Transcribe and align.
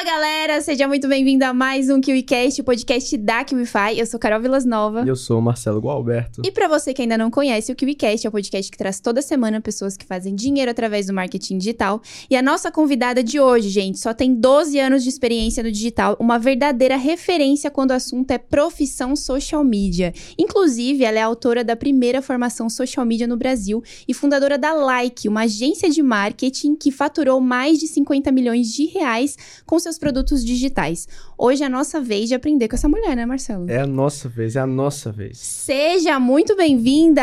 Fala 0.00 0.12
galera, 0.12 0.62
seja 0.62 0.88
muito 0.88 1.06
bem-vindo 1.06 1.44
a 1.44 1.52
mais 1.52 1.90
um 1.90 2.00
KiwiCast, 2.00 2.62
o 2.62 2.64
podcast 2.64 3.18
da 3.18 3.44
KiwiFi. 3.44 3.98
Eu 3.98 4.06
sou 4.06 4.18
Carol 4.18 4.40
Vilas 4.40 4.64
Nova. 4.64 5.02
E 5.04 5.08
eu 5.08 5.14
sou 5.14 5.38
o 5.38 5.42
Marcelo 5.42 5.78
Gualberto. 5.78 6.40
E 6.42 6.50
para 6.50 6.68
você 6.68 6.94
que 6.94 7.02
ainda 7.02 7.18
não 7.18 7.30
conhece, 7.30 7.70
o 7.70 7.76
KiwiCast 7.76 8.26
é 8.26 8.30
o 8.30 8.32
podcast 8.32 8.72
que 8.72 8.78
traz 8.78 8.98
toda 8.98 9.20
semana 9.20 9.60
pessoas 9.60 9.98
que 9.98 10.06
fazem 10.06 10.34
dinheiro 10.34 10.70
através 10.70 11.08
do 11.08 11.12
marketing 11.12 11.58
digital. 11.58 12.00
E 12.30 12.34
a 12.36 12.40
nossa 12.40 12.72
convidada 12.72 13.22
de 13.22 13.38
hoje, 13.38 13.68
gente, 13.68 13.98
só 13.98 14.14
tem 14.14 14.34
12 14.34 14.78
anos 14.78 15.02
de 15.02 15.10
experiência 15.10 15.62
no 15.62 15.70
digital, 15.70 16.16
uma 16.18 16.38
verdadeira 16.38 16.96
referência 16.96 17.70
quando 17.70 17.90
o 17.90 17.94
assunto 17.94 18.30
é 18.30 18.38
profissão 18.38 19.14
social 19.14 19.62
media. 19.62 20.14
Inclusive, 20.38 21.04
ela 21.04 21.18
é 21.18 21.22
autora 21.22 21.62
da 21.62 21.76
primeira 21.76 22.22
formação 22.22 22.70
social 22.70 23.04
media 23.04 23.26
no 23.26 23.36
Brasil 23.36 23.82
e 24.08 24.14
fundadora 24.14 24.56
da 24.56 24.72
Like, 24.72 25.28
uma 25.28 25.42
agência 25.42 25.90
de 25.90 26.02
marketing 26.02 26.74
que 26.74 26.90
faturou 26.90 27.38
mais 27.38 27.78
de 27.78 27.86
50 27.86 28.32
milhões 28.32 28.68
de 28.68 28.86
reais 28.86 29.36
com 29.66 29.78
seus 29.78 29.89
produtos 29.98 30.44
digitais. 30.44 31.06
Hoje 31.36 31.62
é 31.62 31.66
a 31.66 31.70
nossa 31.70 32.00
vez 32.00 32.28
de 32.28 32.34
aprender 32.34 32.68
com 32.68 32.76
essa 32.76 32.88
mulher, 32.88 33.16
né, 33.16 33.26
Marcelo? 33.26 33.70
É 33.70 33.80
a 33.80 33.86
nossa 33.86 34.28
vez, 34.28 34.56
é 34.56 34.60
a 34.60 34.66
nossa 34.66 35.10
vez. 35.10 35.38
Seja 35.38 36.18
muito 36.18 36.56
bem-vinda! 36.56 37.22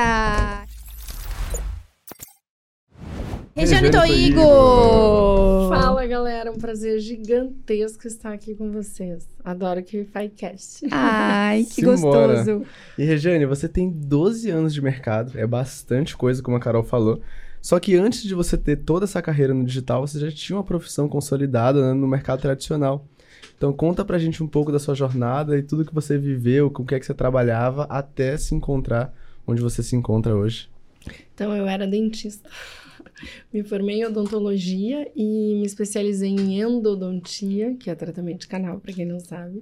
Regiane 3.57 3.89
Toigo! 3.89 4.39
Fala, 5.67 6.05
galera. 6.05 6.51
Um 6.51 6.57
prazer 6.57 6.99
gigantesco 6.99 8.05
estar 8.07 8.31
aqui 8.31 8.53
com 8.53 8.71
vocês. 8.71 9.27
Adoro 9.43 9.81
que 9.81 10.07
Cast. 10.35 10.85
Ai, 10.91 11.63
que 11.63 11.81
Simbora. 11.81 12.35
gostoso. 12.35 12.63
E, 12.97 13.03
Regiane, 13.03 13.47
você 13.47 13.67
tem 13.67 13.89
12 13.89 14.51
anos 14.51 14.75
de 14.75 14.81
mercado. 14.81 15.37
É 15.39 15.47
bastante 15.47 16.15
coisa, 16.15 16.43
como 16.43 16.55
a 16.55 16.59
Carol 16.59 16.83
falou. 16.83 17.19
Só 17.67 17.81
que 17.81 17.97
antes 17.97 18.23
de 18.23 18.33
você 18.33 18.57
ter 18.57 18.77
toda 18.77 19.03
essa 19.03 19.21
carreira 19.21 19.53
no 19.53 19.65
digital, 19.65 20.07
você 20.07 20.17
já 20.17 20.31
tinha 20.31 20.55
uma 20.55 20.63
profissão 20.63 21.09
consolidada 21.09 21.81
né, 21.81 21.93
no 21.93 22.07
mercado 22.07 22.39
tradicional. 22.39 23.05
Então 23.57 23.73
conta 23.73 24.05
pra 24.05 24.17
gente 24.17 24.41
um 24.41 24.47
pouco 24.47 24.71
da 24.71 24.79
sua 24.79 24.95
jornada 24.95 25.57
e 25.57 25.61
tudo 25.61 25.83
que 25.83 25.93
você 25.93 26.17
viveu, 26.17 26.71
com 26.71 26.83
o 26.83 26.85
que 26.85 26.95
é 26.95 26.99
que 27.01 27.05
você 27.05 27.13
trabalhava 27.13 27.83
até 27.89 28.37
se 28.37 28.55
encontrar 28.55 29.13
onde 29.45 29.61
você 29.61 29.83
se 29.83 29.97
encontra 29.97 30.33
hoje. 30.33 30.69
Então 31.33 31.53
eu 31.53 31.67
era 31.67 31.85
dentista. 31.85 32.49
Me 33.51 33.61
formei 33.65 33.97
em 33.99 34.05
odontologia 34.05 35.11
e 35.13 35.55
me 35.59 35.65
especializei 35.65 36.29
em 36.29 36.61
endodontia, 36.61 37.75
que 37.75 37.89
é 37.89 37.95
tratamento 37.95 38.39
de 38.41 38.47
canal, 38.47 38.79
para 38.79 38.93
quem 38.93 39.05
não 39.05 39.19
sabe. 39.19 39.61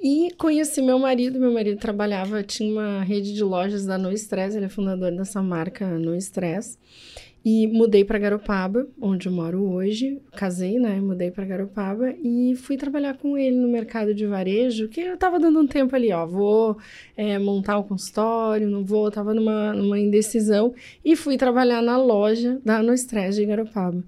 E 0.00 0.32
conheci 0.38 0.80
meu 0.80 0.98
marido. 0.98 1.40
Meu 1.40 1.52
marido 1.52 1.78
trabalhava, 1.78 2.42
tinha 2.42 2.72
uma 2.72 3.02
rede 3.02 3.34
de 3.34 3.42
lojas 3.42 3.84
da 3.84 3.98
No 3.98 4.12
Stress, 4.12 4.56
ele 4.56 4.66
é 4.66 4.68
fundador 4.68 5.10
dessa 5.10 5.42
marca 5.42 5.86
No 5.98 6.14
Stress. 6.14 6.78
E 7.44 7.66
mudei 7.68 8.04
para 8.04 8.18
Garopaba, 8.18 8.86
onde 9.00 9.26
eu 9.26 9.32
moro 9.32 9.72
hoje. 9.72 10.20
Casei, 10.32 10.78
né? 10.78 11.00
Mudei 11.00 11.30
para 11.30 11.44
Garopaba 11.44 12.12
e 12.22 12.54
fui 12.56 12.76
trabalhar 12.76 13.16
com 13.16 13.38
ele 13.38 13.56
no 13.56 13.68
mercado 13.68 14.14
de 14.14 14.26
varejo, 14.26 14.88
que 14.88 15.00
eu 15.00 15.16
tava 15.16 15.38
dando 15.38 15.60
um 15.60 15.66
tempo 15.66 15.94
ali, 15.96 16.12
ó. 16.12 16.26
Vou 16.26 16.76
é, 17.16 17.38
montar 17.38 17.78
o 17.78 17.84
consultório, 17.84 18.68
não 18.68 18.84
vou, 18.84 19.10
tava 19.10 19.32
numa, 19.32 19.72
numa 19.72 19.98
indecisão. 19.98 20.74
E 21.04 21.16
fui 21.16 21.38
trabalhar 21.38 21.80
na 21.80 21.96
loja 21.96 22.60
da 22.64 22.82
No 22.82 22.92
Stress 22.92 23.36
de 23.36 23.46
Garopaba. 23.46 24.02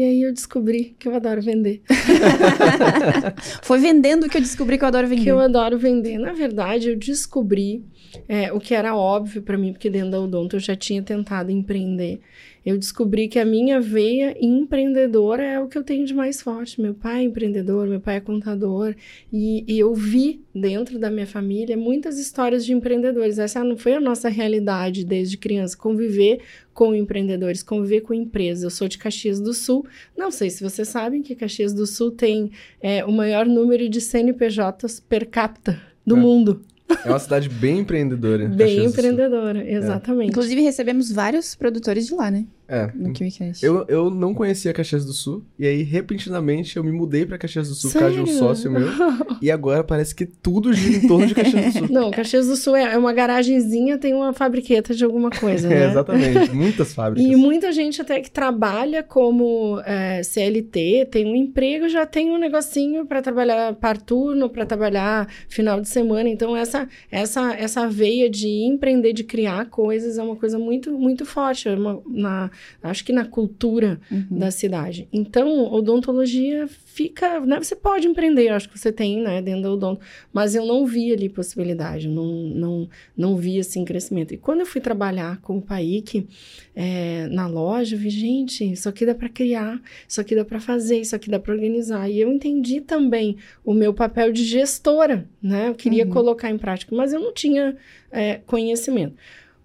E 0.00 0.02
aí 0.02 0.22
eu 0.22 0.32
descobri 0.32 0.96
que 0.98 1.06
eu 1.06 1.14
adoro 1.14 1.42
vender. 1.42 1.82
Foi 3.60 3.78
vendendo 3.78 4.30
que 4.30 4.38
eu 4.38 4.40
descobri 4.40 4.78
que 4.78 4.84
eu 4.84 4.88
adoro 4.88 5.06
vender. 5.06 5.24
Que 5.24 5.28
eu 5.30 5.38
adoro 5.38 5.78
vender. 5.78 6.16
Na 6.16 6.32
verdade, 6.32 6.88
eu 6.88 6.96
descobri 6.96 7.84
é, 8.26 8.50
o 8.50 8.58
que 8.58 8.74
era 8.74 8.96
óbvio 8.96 9.42
para 9.42 9.58
mim, 9.58 9.74
porque 9.74 9.90
dentro 9.90 10.12
da 10.12 10.18
Odonto 10.18 10.56
eu 10.56 10.60
já 10.60 10.74
tinha 10.74 11.02
tentado 11.02 11.50
empreender 11.50 12.18
eu 12.64 12.76
descobri 12.76 13.28
que 13.28 13.38
a 13.38 13.44
minha 13.44 13.80
veia 13.80 14.36
empreendedora 14.40 15.42
é 15.42 15.58
o 15.58 15.66
que 15.66 15.78
eu 15.78 15.82
tenho 15.82 16.04
de 16.04 16.12
mais 16.12 16.42
forte. 16.42 16.80
Meu 16.80 16.94
pai 16.94 17.20
é 17.20 17.22
empreendedor, 17.24 17.86
meu 17.86 18.00
pai 18.00 18.16
é 18.16 18.20
contador, 18.20 18.94
e, 19.32 19.64
e 19.66 19.78
eu 19.78 19.94
vi 19.94 20.42
dentro 20.54 20.98
da 20.98 21.10
minha 21.10 21.26
família 21.26 21.76
muitas 21.76 22.18
histórias 22.18 22.64
de 22.64 22.72
empreendedores. 22.72 23.38
Essa 23.38 23.64
não 23.64 23.76
foi 23.76 23.94
a 23.94 24.00
nossa 24.00 24.28
realidade 24.28 25.04
desde 25.04 25.38
criança, 25.38 25.76
conviver 25.76 26.40
com 26.74 26.94
empreendedores, 26.94 27.62
conviver 27.62 28.02
com 28.02 28.12
empresas. 28.12 28.64
Eu 28.64 28.70
sou 28.70 28.88
de 28.88 28.98
Caxias 28.98 29.40
do 29.40 29.54
Sul. 29.54 29.86
Não 30.16 30.30
sei 30.30 30.50
se 30.50 30.62
vocês 30.62 30.88
sabem 30.88 31.22
que 31.22 31.34
Caxias 31.34 31.72
do 31.72 31.86
Sul 31.86 32.10
tem 32.10 32.50
é, 32.80 33.04
o 33.04 33.12
maior 33.12 33.46
número 33.46 33.88
de 33.88 34.00
CNPJs 34.00 35.00
per 35.00 35.28
capita 35.28 35.80
do 36.06 36.16
é. 36.16 36.20
mundo. 36.20 36.62
É 37.04 37.08
uma 37.08 37.18
cidade 37.18 37.48
bem 37.48 37.80
empreendedora. 37.80 38.48
Bem 38.50 38.84
empreendedora, 38.84 39.64
exatamente. 39.68 40.28
É. 40.28 40.30
Inclusive, 40.30 40.60
recebemos 40.60 41.10
vários 41.12 41.54
produtores 41.54 42.06
de 42.06 42.14
lá, 42.14 42.30
né? 42.30 42.46
É. 42.70 42.88
No 42.94 43.12
KiwiCast. 43.12 43.66
Eu, 43.66 43.84
eu 43.88 44.08
não 44.08 44.32
conhecia 44.32 44.72
Caxias 44.72 45.04
do 45.04 45.12
Sul. 45.12 45.44
E 45.58 45.66
aí, 45.66 45.82
repentinamente, 45.82 46.76
eu 46.76 46.84
me 46.84 46.92
mudei 46.92 47.26
pra 47.26 47.36
Caxias 47.36 47.68
do 47.68 47.74
Sul 47.74 47.90
Sério? 47.90 48.08
por 48.08 48.14
causa 48.14 48.30
de 48.30 48.36
um 48.36 48.38
sócio 48.38 48.70
meu. 48.70 48.86
e 49.42 49.50
agora 49.50 49.82
parece 49.82 50.14
que 50.14 50.24
tudo 50.24 50.72
gira 50.72 51.04
em 51.04 51.08
torno 51.08 51.26
de 51.26 51.34
Caxias 51.34 51.64
do 51.64 51.78
Sul. 51.78 51.88
Não, 51.90 52.10
Caxias 52.12 52.46
do 52.46 52.56
Sul 52.56 52.76
é, 52.76 52.94
é 52.94 52.96
uma 52.96 53.12
garagenzinha, 53.12 53.98
tem 53.98 54.14
uma 54.14 54.32
fabriqueta 54.32 54.94
de 54.94 55.04
alguma 55.04 55.30
coisa, 55.30 55.66
né? 55.68 55.82
é, 55.82 55.90
exatamente. 55.90 56.52
Muitas 56.52 56.94
fábricas. 56.94 57.28
E 57.28 57.34
muita 57.34 57.72
gente 57.72 58.00
até 58.00 58.20
que 58.20 58.30
trabalha 58.30 59.02
como 59.02 59.80
é, 59.84 60.22
CLT, 60.22 61.08
tem 61.10 61.26
um 61.26 61.34
emprego, 61.34 61.88
já 61.88 62.06
tem 62.06 62.30
um 62.30 62.38
negocinho 62.38 63.04
para 63.04 63.20
trabalhar 63.20 63.74
par 63.74 63.98
turno, 63.98 64.48
para 64.48 64.64
trabalhar 64.64 65.28
final 65.48 65.80
de 65.80 65.88
semana. 65.88 66.28
Então, 66.28 66.56
essa, 66.56 66.88
essa, 67.10 67.52
essa 67.54 67.88
veia 67.88 68.30
de 68.30 68.48
empreender, 68.48 69.12
de 69.12 69.24
criar 69.24 69.66
coisas 69.66 70.18
é 70.18 70.22
uma 70.22 70.36
coisa 70.36 70.56
muito, 70.56 70.92
muito 70.92 71.26
forte. 71.26 71.68
É 71.68 71.74
uma, 71.74 72.00
na, 72.06 72.50
acho 72.82 73.04
que 73.04 73.12
na 73.12 73.24
cultura 73.24 74.00
uhum. 74.10 74.38
da 74.38 74.50
cidade. 74.50 75.08
Então, 75.12 75.72
odontologia 75.72 76.68
fica, 76.68 77.40
né? 77.40 77.58
Você 77.58 77.76
pode 77.76 78.06
empreender, 78.06 78.48
acho 78.48 78.68
que 78.68 78.78
você 78.78 78.92
tem, 78.92 79.20
né, 79.20 79.40
dentro 79.40 79.62
da 79.62 79.72
odonto, 79.72 80.00
mas 80.32 80.54
eu 80.54 80.66
não 80.66 80.84
vi 80.86 81.12
ali 81.12 81.28
possibilidade, 81.28 82.08
não, 82.08 82.26
não, 82.26 82.88
não 83.16 83.36
vi, 83.36 83.58
assim, 83.58 83.84
crescimento. 83.84 84.34
E 84.34 84.36
quando 84.36 84.60
eu 84.60 84.66
fui 84.66 84.80
trabalhar 84.80 85.40
com 85.40 85.58
o 85.58 85.62
Paik 85.62 86.26
é, 86.74 87.26
na 87.28 87.46
loja, 87.46 87.96
eu 87.96 87.98
vi, 87.98 88.10
gente, 88.10 88.72
isso 88.72 88.88
aqui 88.88 89.06
dá 89.06 89.14
para 89.14 89.28
criar, 89.28 89.80
isso 90.06 90.20
aqui 90.20 90.34
dá 90.34 90.44
para 90.44 90.60
fazer, 90.60 91.00
isso 91.00 91.14
aqui 91.14 91.30
dá 91.30 91.38
para 91.38 91.54
organizar. 91.54 92.08
E 92.10 92.20
eu 92.20 92.30
entendi 92.32 92.80
também 92.80 93.36
o 93.64 93.72
meu 93.72 93.94
papel 93.94 94.32
de 94.32 94.44
gestora, 94.44 95.28
né? 95.42 95.68
Eu 95.68 95.74
queria 95.74 96.04
uhum. 96.04 96.10
colocar 96.10 96.50
em 96.50 96.58
prática, 96.58 96.94
mas 96.94 97.12
eu 97.12 97.20
não 97.20 97.32
tinha 97.32 97.76
é, 98.10 98.40
conhecimento. 98.46 99.14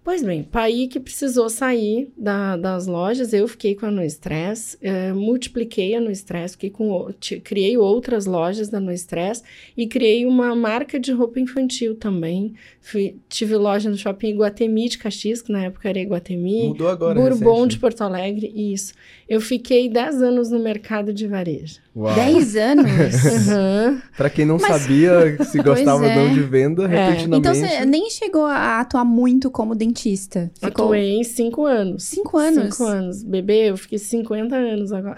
Pois 0.06 0.22
bem, 0.22 0.44
Pai 0.44 0.86
que 0.88 1.00
precisou 1.00 1.50
sair 1.50 2.12
da, 2.16 2.56
das 2.56 2.86
lojas, 2.86 3.32
eu 3.32 3.48
fiquei 3.48 3.74
com 3.74 3.86
a 3.86 3.90
No 3.90 4.04
Stress, 4.04 4.78
eh, 4.80 5.12
multipliquei 5.12 5.96
a 5.96 6.00
No 6.00 6.12
Stress, 6.12 6.52
fiquei 6.52 6.70
com, 6.70 7.12
criei 7.42 7.76
outras 7.76 8.24
lojas 8.24 8.68
da 8.68 8.78
No 8.78 8.92
Stress 8.92 9.42
e 9.76 9.84
criei 9.88 10.24
uma 10.24 10.54
marca 10.54 11.00
de 11.00 11.10
roupa 11.10 11.40
infantil 11.40 11.96
também. 11.96 12.54
Fui, 12.80 13.16
tive 13.28 13.56
loja 13.56 13.90
no 13.90 13.96
shopping 13.96 14.28
Iguatemi 14.28 14.88
de 14.88 14.98
Caxias, 14.98 15.42
que 15.42 15.50
na 15.50 15.64
época 15.64 15.88
era 15.88 15.98
Iguatemi. 15.98 16.68
Mudou 16.68 16.88
agora, 16.88 17.20
Bourbon 17.20 17.54
recente. 17.54 17.70
de 17.70 17.78
Porto 17.80 18.02
Alegre, 18.02 18.52
isso. 18.54 18.94
Eu 19.28 19.40
fiquei 19.40 19.88
10 19.88 20.22
anos 20.22 20.52
no 20.52 20.60
mercado 20.60 21.12
de 21.12 21.26
varejo. 21.26 21.80
Uau. 21.96 22.14
10 22.14 22.56
anos? 22.56 22.84
uhum. 23.48 24.00
Pra 24.16 24.30
quem 24.30 24.44
não 24.44 24.58
Mas... 24.60 24.82
sabia 24.82 25.44
se 25.44 25.60
gostava 25.60 26.06
é. 26.06 26.16
ou 26.16 26.26
não 26.26 26.34
de 26.34 26.42
venda, 26.42 26.84
é. 26.84 26.86
repentinamente... 26.86 27.48
Então 27.48 27.54
você 27.54 27.84
nem 27.84 28.08
chegou 28.08 28.44
a 28.44 28.80
atuar 28.80 29.04
muito 29.04 29.50
como 29.50 29.74
dentista? 29.74 29.95
Ficou... 30.54 30.86
Atuei 30.86 31.24
5 31.24 31.64
anos. 31.64 32.04
5 32.04 32.38
anos? 32.38 32.76
5 32.76 32.84
anos. 32.84 33.22
Bebê, 33.22 33.70
eu 33.70 33.76
fiquei 33.76 33.98
50 33.98 34.54
anos 34.54 34.92
agora. 34.92 35.16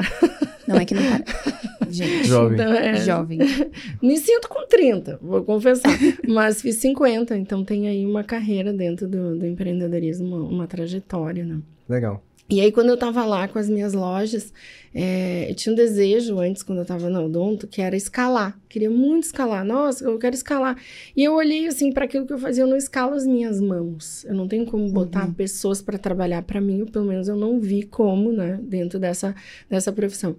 Não, 0.67 0.77
é 0.77 0.85
que 0.85 0.95
não 0.95 1.03
para. 1.03 1.25
Gente, 1.91 2.29
jovem. 2.29 2.55
Então, 2.55 2.73
é... 2.75 2.97
jovem. 2.97 3.39
Me 4.03 4.19
sinto 4.19 4.49
com 4.49 4.67
30, 4.67 5.19
vou 5.23 5.43
confessar. 5.43 5.91
Mas 6.29 6.61
fiz 6.61 6.77
50, 6.77 7.37
então 7.37 7.65
tem 7.65 7.89
aí 7.89 8.05
uma 8.05 8.23
carreira 8.23 8.73
dentro 8.73 9.09
do, 9.09 9.39
do 9.39 9.47
empreendedorismo, 9.47 10.27
uma, 10.27 10.49
uma 10.49 10.67
trajetória, 10.67 11.45
né? 11.45 11.61
Legal. 11.89 12.23
E 12.51 12.63
aí, 12.63 12.73
quando 12.73 12.89
eu 12.89 12.97
tava 12.97 13.27
lá 13.27 13.47
com 13.47 13.59
as 13.59 13.69
minhas 13.69 13.93
lojas, 13.93 14.55
é, 14.95 15.51
eu 15.51 15.55
tinha 15.55 15.71
um 15.71 15.77
desejo 15.77 16.39
antes, 16.39 16.63
quando 16.63 16.79
eu 16.79 16.85
tava 16.85 17.11
na 17.11 17.21
Odonto, 17.21 17.67
que 17.67 17.83
era 17.83 17.95
escalar. 17.95 18.59
Queria 18.71 18.91
muito 18.91 19.25
escalar. 19.25 19.63
Nossa, 19.67 20.05
eu 20.05 20.19
quero 20.19 20.35
escalar. 20.35 20.75
E 21.15 21.23
eu 21.23 21.35
olhei, 21.35 21.67
assim, 21.67 21.93
para 21.93 22.07
aquilo 22.07 22.27
que 22.27 22.33
eu 22.33 22.39
fazia, 22.39 22.65
eu 22.65 22.67
não 22.67 22.77
escalo 22.77 23.13
as 23.15 23.27
minhas 23.27 23.61
mãos. 23.61 24.25
Eu 24.25 24.35
não 24.35 24.49
tenho 24.49 24.65
como 24.65 24.89
botar 24.91 25.27
uhum. 25.27 25.35
pessoas 25.35 25.83
para 25.83 25.99
trabalhar 25.99 26.43
para 26.43 26.59
mim, 26.59 26.81
ou 26.81 26.87
pelo 26.87 27.05
menos 27.05 27.29
eu 27.29 27.37
não 27.37 27.61
vi 27.61 27.83
como, 27.83 28.33
né, 28.33 28.59
dentro 28.63 28.99
dessa, 28.99 29.35
dessa 29.69 29.93
profissão. 29.93 30.35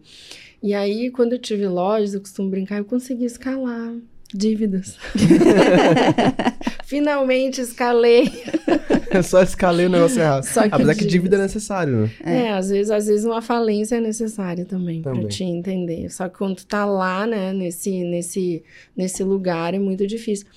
E 0.64 0.74
aí, 0.74 1.12
quando 1.12 1.34
eu 1.34 1.40
tive 1.40 1.68
lojas, 1.68 2.16
eu 2.16 2.22
costumo 2.22 2.50
brincar, 2.50 2.80
eu 2.80 2.86
consegui 2.86 3.26
escalar 3.26 3.94
dívidas. 4.34 4.98
Finalmente 6.86 7.62
escalei. 7.62 8.32
Só 9.24 9.42
escalei 9.42 9.86
o 9.86 9.90
negócio 9.90 10.22
errado. 10.22 10.44
Só 10.44 10.62
que 10.64 10.76
Apesar 10.76 10.96
que 10.96 11.06
dívida 11.06 11.38
é 11.38 11.42
necessário, 11.42 12.02
né? 12.02 12.12
É. 12.24 12.36
é, 12.44 12.52
às 12.52 12.70
vezes, 12.70 12.92
às 12.92 13.08
vezes 13.08 13.26
uma 13.26 13.42
falência 13.42 13.96
é 13.96 14.00
necessária 14.00 14.66
também, 14.66 15.02
também. 15.02 15.22
pra 15.22 15.30
te 15.30 15.44
entender. 15.44 16.10
Só 16.10 16.28
que 16.30 16.38
quando 16.38 16.58
tu 16.58 16.66
tá 16.66 16.86
lá, 16.86 17.26
né, 17.26 17.54
nesse, 17.54 18.04
nesse, 18.04 18.64
nesse 18.96 19.24
lugar, 19.24 19.74
é 19.74 19.80
muito 19.80 20.06
difícil. 20.06 20.48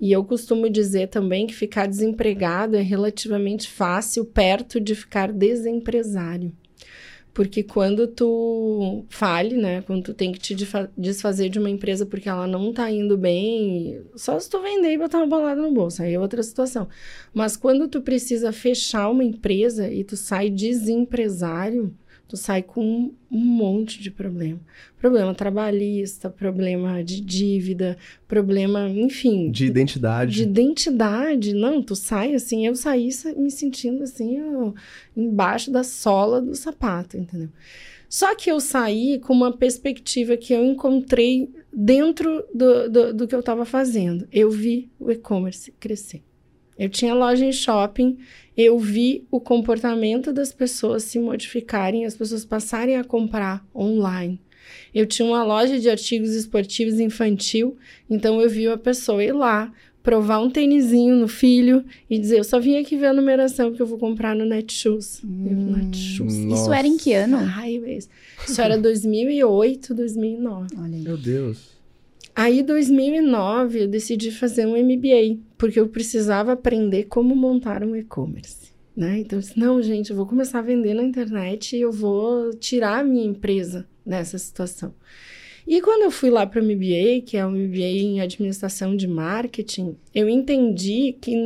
E 0.00 0.10
eu 0.10 0.24
costumo 0.24 0.70
dizer 0.70 1.08
também 1.08 1.46
que 1.46 1.54
ficar 1.54 1.86
desempregado 1.86 2.76
é 2.76 2.80
relativamente 2.80 3.68
fácil 3.68 4.24
perto 4.24 4.80
de 4.80 4.94
ficar 4.94 5.30
desempresário. 5.30 6.52
Porque 7.32 7.62
quando 7.62 8.08
tu 8.08 9.04
fale, 9.08 9.56
né? 9.56 9.82
Quando 9.82 10.02
tu 10.02 10.14
tem 10.14 10.32
que 10.32 10.38
te 10.38 10.56
desfazer 10.96 11.48
de 11.48 11.58
uma 11.58 11.70
empresa 11.70 12.04
porque 12.04 12.28
ela 12.28 12.46
não 12.46 12.72
tá 12.72 12.90
indo 12.90 13.16
bem, 13.16 14.02
só 14.16 14.38
se 14.38 14.50
tu 14.50 14.60
vender 14.60 14.92
e 14.92 14.98
botar 14.98 15.18
uma 15.18 15.26
bolada 15.26 15.60
no 15.60 15.72
bolso, 15.72 16.02
aí 16.02 16.14
é 16.14 16.20
outra 16.20 16.42
situação. 16.42 16.88
Mas 17.32 17.56
quando 17.56 17.86
tu 17.88 18.02
precisa 18.02 18.52
fechar 18.52 19.08
uma 19.10 19.24
empresa 19.24 19.88
e 19.88 20.02
tu 20.02 20.16
sai 20.16 20.50
desempresário, 20.50 21.94
tu 22.30 22.36
sai 22.36 22.62
com 22.62 23.12
um, 23.28 23.38
monte 23.38 24.00
de 24.00 24.08
problema. 24.08 24.60
Problema 24.96 25.34
trabalhista, 25.34 26.30
problema 26.30 27.02
de 27.02 27.20
dívida, 27.20 27.98
problema, 28.28 28.88
enfim. 28.88 29.50
De 29.50 29.66
identidade. 29.66 30.36
De 30.36 30.42
identidade. 30.44 31.52
Não, 31.52 31.82
tu 31.82 31.96
sai 31.96 32.34
assim, 32.34 32.64
eu 32.64 32.76
saí 32.76 33.08
me 33.36 33.50
sentindo 33.50 34.04
assim, 34.04 34.40
ó, 34.40 34.72
embaixo 35.16 35.72
da 35.72 35.82
sola 35.82 36.40
do 36.40 36.54
sapato, 36.54 37.16
entendeu? 37.16 37.48
Só 38.08 38.36
que 38.36 38.48
eu 38.48 38.60
saí 38.60 39.18
com 39.18 39.32
uma 39.32 39.56
perspectiva 39.56 40.36
que 40.36 40.52
eu 40.52 40.64
encontrei 40.64 41.50
dentro 41.72 42.44
do, 42.54 42.88
do, 42.88 43.14
do 43.14 43.26
que 43.26 43.34
eu 43.34 43.40
estava 43.40 43.64
fazendo. 43.64 44.28
Eu 44.30 44.52
vi 44.52 44.88
o 45.00 45.10
e-commerce 45.10 45.72
crescer. 45.80 46.22
Eu 46.80 46.88
tinha 46.88 47.12
loja 47.12 47.44
em 47.44 47.52
shopping, 47.52 48.16
eu 48.56 48.78
vi 48.78 49.26
o 49.30 49.38
comportamento 49.38 50.32
das 50.32 50.50
pessoas 50.50 51.02
se 51.02 51.18
modificarem, 51.18 52.06
as 52.06 52.16
pessoas 52.16 52.42
passarem 52.42 52.96
a 52.96 53.04
comprar 53.04 53.62
online. 53.76 54.40
Eu 54.94 55.04
tinha 55.04 55.28
uma 55.28 55.44
loja 55.44 55.78
de 55.78 55.90
artigos 55.90 56.30
esportivos 56.30 56.98
infantil, 56.98 57.76
então 58.08 58.40
eu 58.40 58.48
vi 58.48 58.66
a 58.66 58.78
pessoa 58.78 59.22
ir 59.22 59.32
lá, 59.32 59.70
provar 60.02 60.40
um 60.40 60.48
tênisinho 60.48 61.16
no 61.16 61.28
filho 61.28 61.84
e 62.08 62.18
dizer: 62.18 62.38
Eu 62.38 62.44
só 62.44 62.58
vim 62.58 62.78
aqui 62.78 62.96
ver 62.96 63.08
a 63.08 63.12
numeração 63.12 63.74
que 63.74 63.82
eu 63.82 63.86
vou 63.86 63.98
comprar 63.98 64.34
no 64.34 64.46
Netshoes. 64.46 65.20
Hum, 65.22 65.74
Netshoes. 65.76 66.34
Isso 66.34 66.72
era 66.72 66.86
em 66.86 66.96
que 66.96 67.12
ano? 67.12 67.36
Ai, 67.36 67.78
isso 68.48 68.58
era 68.58 68.78
2008, 68.78 69.94
2009. 69.94 70.68
Olha 70.78 70.96
aí. 70.96 71.02
Meu 71.02 71.18
Deus. 71.18 71.79
Aí, 72.40 72.60
em 72.60 72.64
2009, 72.64 73.82
eu 73.82 73.86
decidi 73.86 74.30
fazer 74.30 74.64
um 74.64 74.70
MBA, 74.70 75.38
porque 75.58 75.78
eu 75.78 75.86
precisava 75.88 76.52
aprender 76.52 77.04
como 77.04 77.36
montar 77.36 77.84
um 77.84 77.94
e-commerce. 77.94 78.72
Né? 78.96 79.18
Então, 79.18 79.36
eu 79.36 79.42
disse, 79.42 79.60
não, 79.60 79.82
gente, 79.82 80.08
eu 80.08 80.16
vou 80.16 80.24
começar 80.24 80.60
a 80.60 80.62
vender 80.62 80.94
na 80.94 81.02
internet 81.02 81.76
e 81.76 81.82
eu 81.82 81.92
vou 81.92 82.50
tirar 82.54 83.00
a 83.00 83.04
minha 83.04 83.26
empresa 83.26 83.86
dessa 84.06 84.38
situação. 84.38 84.94
E 85.66 85.82
quando 85.82 86.04
eu 86.04 86.10
fui 86.10 86.30
lá 86.30 86.46
para 86.46 86.62
o 86.62 86.64
MBA, 86.64 87.26
que 87.26 87.36
é 87.36 87.44
um 87.44 87.50
MBA 87.50 87.78
em 87.78 88.22
administração 88.22 88.96
de 88.96 89.06
marketing, 89.06 89.94
eu 90.14 90.26
entendi 90.26 91.18
que 91.20 91.36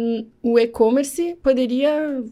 o 0.41 0.57
e-commerce 0.61 1.37
poderia 1.43 2.23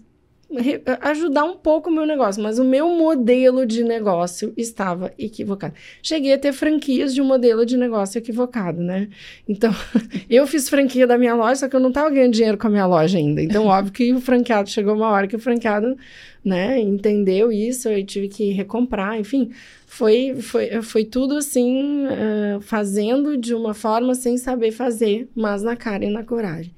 ajudar 1.01 1.45
um 1.45 1.57
pouco 1.57 1.91
o 1.91 1.93
meu 1.93 2.07
negócio, 2.07 2.43
mas 2.43 2.59
o 2.59 2.65
meu 2.65 2.89
modelo 2.89 3.65
de 3.65 3.83
negócio 3.83 4.53
estava 4.57 5.13
equivocado. 5.19 5.75
Cheguei 6.03 6.33
a 6.33 6.39
ter 6.39 6.53
franquias 6.53 7.15
de 7.15 7.21
um 7.21 7.25
modelo 7.25 7.65
de 7.65 7.77
negócio 7.77 8.19
equivocado, 8.19 8.83
né? 8.83 9.09
Então, 9.49 9.73
eu 10.29 10.47
fiz 10.47 10.69
franquia 10.69 11.07
da 11.07 11.17
minha 11.17 11.35
loja, 11.35 11.57
só 11.57 11.69
que 11.69 11.77
eu 11.77 11.81
não 11.81 11.89
estava 11.89 12.11
ganhando 12.11 12.33
dinheiro 12.33 12.59
com 12.59 12.67
a 12.67 12.71
minha 12.71 12.87
loja 12.87 13.19
ainda. 13.19 13.43
Então, 13.43 13.67
óbvio 13.67 13.93
que 13.93 14.13
o 14.13 14.21
franqueado 14.21 14.71
chegou 14.71 14.95
uma 14.95 15.09
hora 15.09 15.27
que 15.27 15.37
o 15.37 15.39
franqueado, 15.39 15.97
né, 16.45 16.79
entendeu 16.79 17.51
isso, 17.51 17.89
eu 17.89 18.05
tive 18.05 18.29
que 18.29 18.51
recomprar, 18.51 19.19
enfim. 19.19 19.51
Foi, 19.87 20.37
foi, 20.41 20.83
foi 20.83 21.05
tudo 21.05 21.37
assim, 21.37 22.07
uh, 22.07 22.61
fazendo 22.61 23.37
de 23.37 23.55
uma 23.55 23.75
forma 23.75 24.15
sem 24.15 24.39
saber 24.39 24.71
fazer, 24.71 25.29
mas 25.35 25.63
na 25.63 25.77
cara 25.77 26.05
e 26.05 26.11
na 26.11 26.25
coragem. 26.25 26.75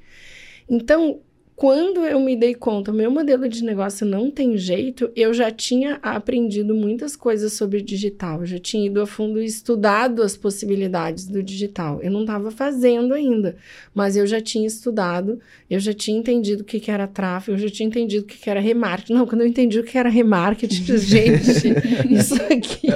Então, 0.69 1.21
quando 1.56 2.04
eu 2.04 2.18
me 2.18 2.34
dei 2.36 2.52
conta, 2.52 2.92
meu 2.92 3.10
modelo 3.10 3.48
de 3.48 3.62
negócio 3.62 4.04
não 4.04 4.28
tem 4.28 4.58
jeito, 4.58 5.10
eu 5.14 5.32
já 5.32 5.52
tinha 5.52 6.00
aprendido 6.02 6.74
muitas 6.74 7.14
coisas 7.14 7.52
sobre 7.52 7.80
digital, 7.80 8.40
eu 8.40 8.46
já 8.46 8.58
tinha 8.58 8.86
ido 8.86 9.00
a 9.00 9.06
fundo 9.06 9.40
e 9.40 9.44
estudado 9.44 10.20
as 10.22 10.36
possibilidades 10.36 11.26
do 11.26 11.42
digital. 11.42 12.02
Eu 12.02 12.10
não 12.10 12.22
estava 12.22 12.50
fazendo 12.50 13.14
ainda, 13.14 13.56
mas 13.94 14.16
eu 14.16 14.26
já 14.26 14.40
tinha 14.40 14.66
estudado, 14.66 15.38
eu 15.70 15.78
já 15.78 15.92
tinha 15.92 16.18
entendido 16.18 16.62
o 16.62 16.64
que, 16.64 16.80
que 16.80 16.90
era 16.90 17.06
tráfego, 17.06 17.56
eu 17.56 17.62
já 17.62 17.70
tinha 17.70 17.86
entendido 17.86 18.24
o 18.24 18.26
que, 18.26 18.36
que 18.36 18.50
era 18.50 18.58
remarketing. 18.58 19.14
Não, 19.14 19.26
quando 19.26 19.42
eu 19.42 19.46
entendi 19.46 19.78
o 19.78 19.84
que 19.84 19.96
era 19.96 20.08
remarketing, 20.08 20.84
gente, 20.98 21.50
isso 22.10 22.34
aqui, 22.34 22.88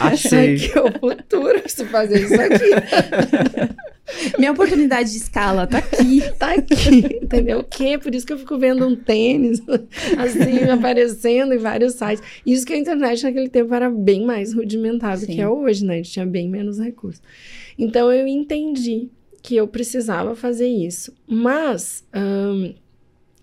Achei. 0.00 0.54
isso 0.54 0.66
aqui 0.66 0.78
é 0.78 0.82
o 0.82 0.98
futuro, 0.98 1.62
se 1.66 1.84
fazer 1.84 2.24
isso 2.24 2.34
aqui. 2.34 3.82
Minha 4.38 4.52
oportunidade 4.52 5.10
de 5.10 5.16
escala 5.16 5.66
tá 5.66 5.78
aqui. 5.78 6.22
tá 6.38 6.54
aqui, 6.54 7.20
entendeu? 7.22 7.60
O 7.60 7.64
quê? 7.64 7.98
Por 7.98 8.14
isso 8.14 8.26
que 8.26 8.32
eu 8.32 8.38
fico 8.38 8.58
vendo 8.58 8.86
um 8.86 8.96
tênis, 8.96 9.62
assim, 10.18 10.70
aparecendo 10.70 11.54
em 11.54 11.58
vários 11.58 11.94
sites. 11.94 12.22
Isso 12.44 12.66
que 12.66 12.72
a 12.72 12.78
internet 12.78 13.22
naquele 13.22 13.48
tempo 13.48 13.72
era 13.74 13.90
bem 13.90 14.24
mais 14.24 14.52
rudimentar 14.52 15.18
do 15.18 15.26
que 15.26 15.40
é 15.40 15.48
hoje, 15.48 15.84
né? 15.84 15.94
A 15.94 15.96
gente 15.96 16.10
tinha 16.10 16.26
bem 16.26 16.48
menos 16.48 16.78
recursos. 16.78 17.22
Então, 17.78 18.12
eu 18.12 18.26
entendi 18.26 19.08
que 19.42 19.56
eu 19.56 19.66
precisava 19.66 20.36
fazer 20.36 20.68
isso. 20.68 21.12
Mas, 21.26 22.04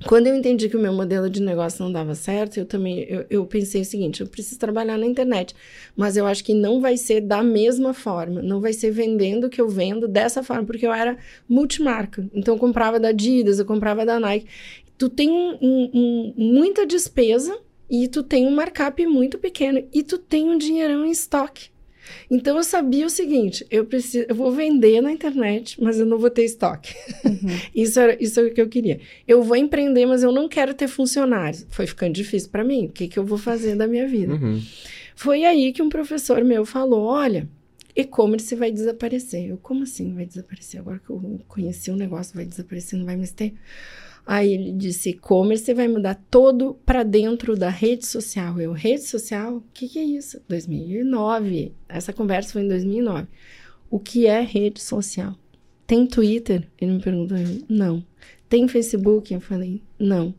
quando 0.06 0.28
eu 0.28 0.36
entendi 0.36 0.69
que 0.69 0.78
o 0.78 0.80
meu 0.80 0.94
modelo 0.94 1.30
de 1.30 1.42
negócio 1.42 1.84
não 1.84 1.92
dava 1.92 2.16
certo, 2.16 2.57
eu 2.57 2.66
também 2.66 3.00
eu, 3.10 3.25
eu, 3.30 3.46
pensei 3.46 3.81
o 3.81 3.86
seguinte: 3.86 4.22
eu 4.22 4.28
preciso 4.28 4.57
trabalhar 4.57 4.98
na 4.98 5.06
internet, 5.06 5.54
mas 5.96 6.16
eu 6.16 6.25
acho 6.25 6.44
que 6.44 6.54
não 6.54 6.80
vai 6.80 6.96
ser 6.96 7.22
da 7.22 7.44
mesma 7.44 7.94
forma, 7.94 8.42
não 8.42 8.62
vai 8.62 8.72
ser 8.72 8.92
vendendo 8.92 9.48
o 9.48 9.50
que 9.50 9.60
eu 9.60 9.68
vendo 9.68 10.07
dessa 10.07 10.42
forma, 10.42 10.63
porque 10.63 10.88
eu 10.88 10.94
era 10.94 11.18
multimarca. 11.48 12.30
Então 12.34 12.56
eu 12.56 12.60
comprava 12.60 13.00
da 13.00 13.10
Adidas, 13.10 13.60
eu 13.60 13.66
comprava 13.66 14.06
da 14.06 14.19
Nike. 14.19 14.48
Tu 14.98 15.10
tem 15.10 15.30
um, 15.30 15.57
um, 15.62 16.34
muita 16.38 16.86
despesa 16.86 17.57
e 17.90 18.07
tu 18.07 18.24
tem 18.24 18.45
um 18.45 18.52
markup 18.52 19.06
muito 19.06 19.38
pequeno 19.38 19.84
e 19.94 20.04
tu 20.04 20.18
tem 20.18 20.50
um 20.50 20.57
dinheirão 20.57 21.06
em 21.06 21.12
estoque. 21.12 21.69
Então 22.30 22.58
eu 22.58 22.64
sabia 22.64 23.06
o 23.06 23.10
seguinte: 23.10 23.66
eu 23.70 23.86
preciso, 23.86 24.26
eu 24.28 24.36
vou 24.36 24.52
vender 24.52 25.02
na 25.02 25.12
internet, 25.12 25.82
mas 25.82 26.00
eu 26.00 26.06
não 26.06 26.18
vou 26.18 26.30
ter 26.30 26.44
estoque. 26.44 26.96
Uhum. 27.26 27.58
isso, 27.76 28.00
era, 28.00 28.22
isso 28.22 28.40
é 28.40 28.44
o 28.44 28.54
que 28.54 28.62
eu 28.62 28.68
queria. 28.68 29.00
Eu 29.28 29.42
vou 29.42 29.56
empreender, 29.56 30.06
mas 30.06 30.24
eu 30.24 30.32
não 30.32 30.48
quero 30.48 30.74
ter 30.74 30.88
funcionários. 30.88 31.66
Foi 31.70 31.88
ficando 31.88 32.14
difícil 32.14 32.50
para 32.50 32.64
mim. 32.64 32.86
O 32.86 32.90
que, 32.90 33.08
que 33.08 33.20
eu 33.20 33.26
vou 33.26 33.38
fazer 33.38 33.76
da 33.76 33.88
minha 33.88 34.08
vida? 34.08 34.34
Uhum. 34.34 34.62
Foi 35.16 35.44
aí 35.44 35.74
que 35.74 35.82
um 35.82 35.90
professor 35.90 36.44
meu 36.44 36.66
falou: 36.66 37.06
olha. 37.06 37.48
E-commerce 37.96 38.56
vai 38.56 38.72
desaparecer. 38.72 39.50
Eu, 39.50 39.58
como 39.58 39.84
assim 39.84 40.14
vai 40.14 40.26
desaparecer? 40.26 40.80
Agora 40.80 41.00
que 41.00 41.10
eu 41.10 41.42
conheci 41.50 41.92
o 41.92 41.96
um 41.96 41.98
negócio, 41.98 42.34
vai 42.34 42.46
desaparecer, 42.46 42.98
não 42.98 43.06
vai 43.06 43.18
mais 43.18 43.32
ter? 43.32 43.56
Aí 44.31 44.54
ele 44.54 44.74
disse: 44.74 45.10
e-commerce 45.10 45.74
vai 45.74 45.88
mudar 45.88 46.14
todo 46.30 46.78
para 46.86 47.02
dentro 47.02 47.56
da 47.56 47.68
rede 47.68 48.06
social. 48.06 48.62
Eu, 48.62 48.74
rede 48.74 49.02
social? 49.02 49.56
O 49.56 49.64
que, 49.74 49.90
que 49.90 49.98
é 49.98 50.04
isso? 50.04 50.40
2009. 50.48 51.74
Essa 51.90 52.14
conversa 52.14 52.54
foi 52.54 52.62
em 52.62 52.68
2009. 52.68 53.28
O 53.90 54.00
que 54.00 54.28
é 54.28 54.40
rede 54.42 54.80
social? 54.84 55.33
Tem 55.88 56.06
Twitter? 56.06 56.68
Ele 56.80 56.92
me 56.92 57.02
perguntou. 57.02 57.40
Não. 57.68 58.06
Tem 58.48 58.68
Facebook? 58.68 59.33
Eu 59.33 59.42
falei: 59.42 59.81
não. 59.98 60.31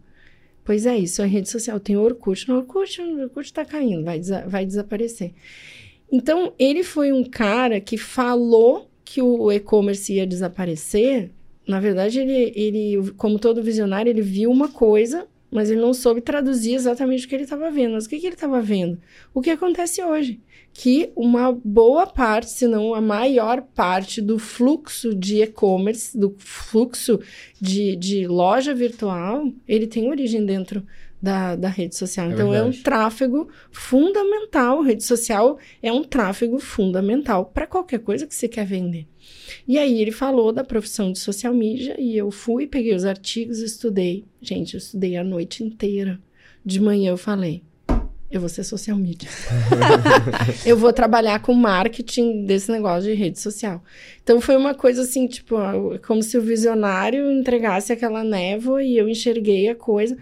Pois 0.65 0.87
é, 0.87 0.97
isso 0.97 1.21
é 1.21 1.27
rede 1.27 1.51
social. 1.51 1.81
Tem 1.81 1.97
Orkut. 1.97 2.49
No 2.49 2.59
Orkut, 2.59 3.03
o 3.03 3.23
Orkut 3.23 3.45
está 3.45 3.65
caindo, 3.65 4.05
vai, 4.05 4.21
vai 4.47 4.65
desaparecer. 4.65 5.33
Então, 6.13 6.53
ele 6.57 6.85
foi 6.85 7.11
um 7.11 7.25
cara 7.25 7.81
que 7.81 7.99
falou 7.99 8.89
que 9.05 9.21
o 9.21 9.51
e-commerce 9.51 10.13
ia 10.13 10.25
desaparecer 10.25 11.33
na 11.71 11.79
verdade, 11.79 12.19
ele, 12.19 12.53
ele, 12.57 13.13
como 13.17 13.39
todo 13.39 13.63
visionário, 13.63 14.11
ele 14.11 14.23
viu 14.23 14.51
uma 14.51 14.69
coisa, 14.69 15.29
mas 15.51 15.71
ele 15.71 15.81
não 15.81 15.95
soube 15.95 16.21
traduzir 16.21 16.75
exatamente 16.75 17.25
o 17.25 17.29
que 17.29 17.35
ele 17.37 17.45
estava 17.45 17.71
vendo. 17.71 17.93
Mas 17.93 18.07
o 18.07 18.09
que, 18.09 18.19
que 18.19 18.27
ele 18.27 18.35
estava 18.35 18.61
vendo? 18.61 18.99
O 19.33 19.41
que 19.41 19.51
acontece 19.51 20.03
hoje? 20.03 20.41
Que 20.73 21.13
uma 21.15 21.53
boa 21.53 22.09
parte, 22.09 22.51
se 22.51 22.67
não 22.67 22.93
a 22.93 23.01
maior 23.01 23.63
parte 23.63 24.21
do 24.21 24.37
fluxo 24.37 25.15
de 25.15 25.43
e-commerce, 25.43 26.19
do 26.19 26.35
fluxo 26.39 27.21
de, 27.61 27.95
de 27.95 28.27
loja 28.27 28.75
virtual, 28.75 29.45
ele 29.67 29.87
tem 29.87 30.09
origem 30.09 30.45
dentro 30.45 30.85
da, 31.21 31.55
da 31.57 31.69
rede 31.69 31.97
social. 31.97 32.31
É 32.31 32.33
então, 32.33 32.51
verdade. 32.51 32.77
é 32.77 32.79
um 32.79 32.83
tráfego 32.83 33.49
fundamental. 33.71 34.83
Rede 34.83 35.05
social 35.05 35.59
é 35.83 35.93
um 35.93 36.03
tráfego 36.03 36.59
fundamental 36.59 37.47
para 37.47 37.67
qualquer 37.67 37.99
coisa 38.01 38.27
que 38.27 38.35
você 38.35 38.49
quer 38.49 38.65
vender. 38.65 39.07
E 39.67 39.79
aí 39.79 40.01
ele 40.01 40.13
falou 40.13 40.53
da 40.53 40.65
profissão 40.65 41.13
de 41.13 41.19
social 41.19 41.53
media 41.53 42.01
e 42.01 42.17
eu 42.17 42.31
fui, 42.31 42.67
peguei 42.67 42.95
os 42.95 43.05
artigos, 43.05 43.59
estudei. 43.59 44.25
Gente, 44.41 44.75
eu 44.75 44.79
estudei 44.79 45.17
a 45.17 45.25
noite 45.25 45.63
inteira. 45.63 46.19
De 46.65 46.81
manhã 46.81 47.11
eu 47.11 47.17
falei, 47.17 47.63
eu 48.31 48.41
vou 48.41 48.49
ser 48.49 48.65
social 48.65 48.97
media. 48.97 49.29
eu 50.65 50.77
vou 50.77 50.93
trabalhar 50.93 51.41
com 51.41 51.53
marketing 51.53 52.45
desse 52.45 52.71
negócio 52.71 53.11
de 53.11 53.15
rede 53.15 53.41
social. 53.41 53.83
Então 54.23 54.41
foi 54.41 54.57
uma 54.57 54.75
coisa 54.75 55.03
assim, 55.03 55.27
tipo, 55.27 55.57
como 56.07 56.23
se 56.23 56.39
o 56.39 56.43
visionário 56.43 57.31
entregasse 57.31 57.93
aquela 57.93 58.25
névoa 58.25 58.83
e 58.83 58.97
eu 58.97 59.09
enxerguei 59.09 59.69
a 59.69 59.75
coisa. 59.75 60.17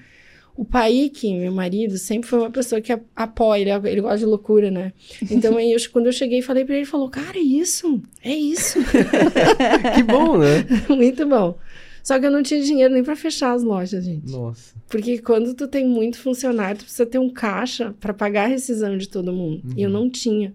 O 0.59 0.65
Paik, 0.65 1.33
meu 1.39 1.53
marido, 1.53 1.97
sempre 1.97 2.29
foi 2.29 2.41
uma 2.41 2.51
pessoa 2.51 2.81
que 2.81 2.93
apoia, 3.15 3.61
ele, 3.61 3.89
ele 3.91 4.01
gosta 4.01 4.19
de 4.19 4.25
loucura, 4.25 4.73
né? 4.73 4.93
Então, 5.31 5.57
aí, 5.57 5.71
eu, 5.71 5.79
quando 5.93 6.07
eu 6.07 6.13
cheguei 6.13 6.41
e 6.41 6.43
falei 6.43 6.65
para 6.65 6.75
ele, 6.75 6.81
ele 6.81 6.91
falou, 6.91 7.09
cara, 7.09 7.39
é 7.39 7.41
isso, 7.41 8.03
é 8.25 8.35
isso. 8.35 8.81
que 9.95 10.03
bom, 10.03 10.37
né? 10.37 10.67
Muito 10.91 11.25
bom. 11.29 11.57
Só 12.03 12.19
que 12.19 12.27
eu 12.27 12.31
não 12.33 12.43
tinha 12.43 12.61
dinheiro 12.61 12.93
nem 12.93 13.05
para 13.05 13.15
fechar 13.15 13.53
as 13.53 13.63
lojas, 13.63 14.05
gente. 14.05 14.33
Nossa. 14.33 14.75
Porque 14.89 15.19
quando 15.19 15.55
tu 15.55 15.69
tem 15.69 15.87
muito 15.87 16.19
funcionário, 16.19 16.79
tu 16.79 16.85
precisa 16.85 17.07
ter 17.07 17.21
um 17.21 17.31
caixa 17.31 17.95
para 18.01 18.13
pagar 18.13 18.47
a 18.47 18.49
rescisão 18.49 18.99
de 18.99 19.09
todo 19.09 19.33
mundo. 19.33 19.63
Uhum. 19.65 19.75
E 19.77 19.83
eu 19.83 19.91
não 19.91 20.11
tinha. 20.11 20.53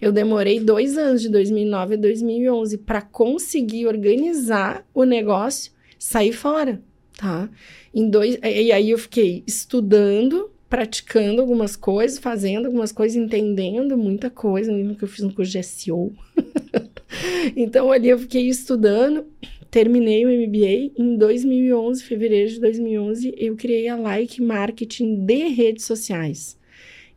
Eu 0.00 0.12
demorei 0.12 0.60
dois 0.60 0.96
anos, 0.96 1.20
de 1.20 1.28
2009 1.28 1.94
a 1.94 1.98
2011, 1.98 2.78
para 2.78 3.02
conseguir 3.02 3.86
organizar 3.86 4.86
o 4.94 5.04
negócio, 5.04 5.72
sair 5.98 6.32
fora, 6.32 6.80
tá? 7.22 7.48
Em 7.94 8.10
dois, 8.10 8.36
e 8.42 8.72
aí 8.72 8.90
eu 8.90 8.98
fiquei 8.98 9.44
estudando, 9.46 10.50
praticando 10.68 11.40
algumas 11.40 11.76
coisas, 11.76 12.18
fazendo 12.18 12.66
algumas 12.66 12.90
coisas, 12.90 13.16
entendendo 13.16 13.96
muita 13.96 14.28
coisa. 14.28 14.72
Eu 14.72 14.96
que 14.96 15.04
eu 15.04 15.08
fiz 15.08 15.22
um 15.22 15.30
curso 15.30 15.52
de 15.52 15.62
SEO. 15.62 16.12
então 17.54 17.92
ali 17.92 18.08
eu 18.08 18.18
fiquei 18.18 18.48
estudando 18.48 19.24
terminei 19.70 20.26
o 20.26 20.28
MBA 20.28 20.92
em 20.98 21.16
2011, 21.16 22.04
fevereiro 22.04 22.50
de 22.50 22.60
2011, 22.60 23.34
eu 23.38 23.56
criei 23.56 23.88
a 23.88 23.96
Like 23.96 24.42
Marketing 24.42 25.24
de 25.24 25.48
redes 25.48 25.86
sociais. 25.86 26.58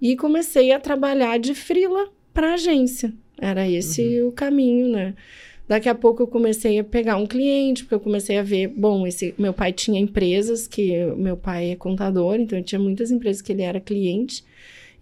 E 0.01 0.15
comecei 0.15 0.71
a 0.71 0.79
trabalhar 0.79 1.37
de 1.37 1.53
frila 1.53 2.09
para 2.33 2.53
agência. 2.53 3.11
Era 3.37 3.69
esse 3.69 4.21
uhum. 4.21 4.29
o 4.29 4.31
caminho, 4.31 4.87
né? 4.87 5.15
Daqui 5.67 5.89
a 5.89 5.95
pouco 5.95 6.21
eu 6.21 6.27
comecei 6.27 6.77
a 6.77 6.83
pegar 6.83 7.17
um 7.17 7.25
cliente, 7.25 7.83
porque 7.83 7.95
eu 7.95 7.99
comecei 7.99 8.37
a 8.37 8.43
ver, 8.43 8.67
bom, 8.67 9.07
esse 9.07 9.33
meu 9.37 9.51
pai 9.51 9.73
tinha 9.73 9.99
empresas 9.99 10.67
que 10.67 11.05
meu 11.17 11.35
pai 11.35 11.71
é 11.71 11.75
contador, 11.75 12.35
então 12.35 12.61
tinha 12.61 12.79
muitas 12.79 13.09
empresas 13.09 13.41
que 13.41 13.51
ele 13.51 13.63
era 13.63 13.79
cliente. 13.79 14.43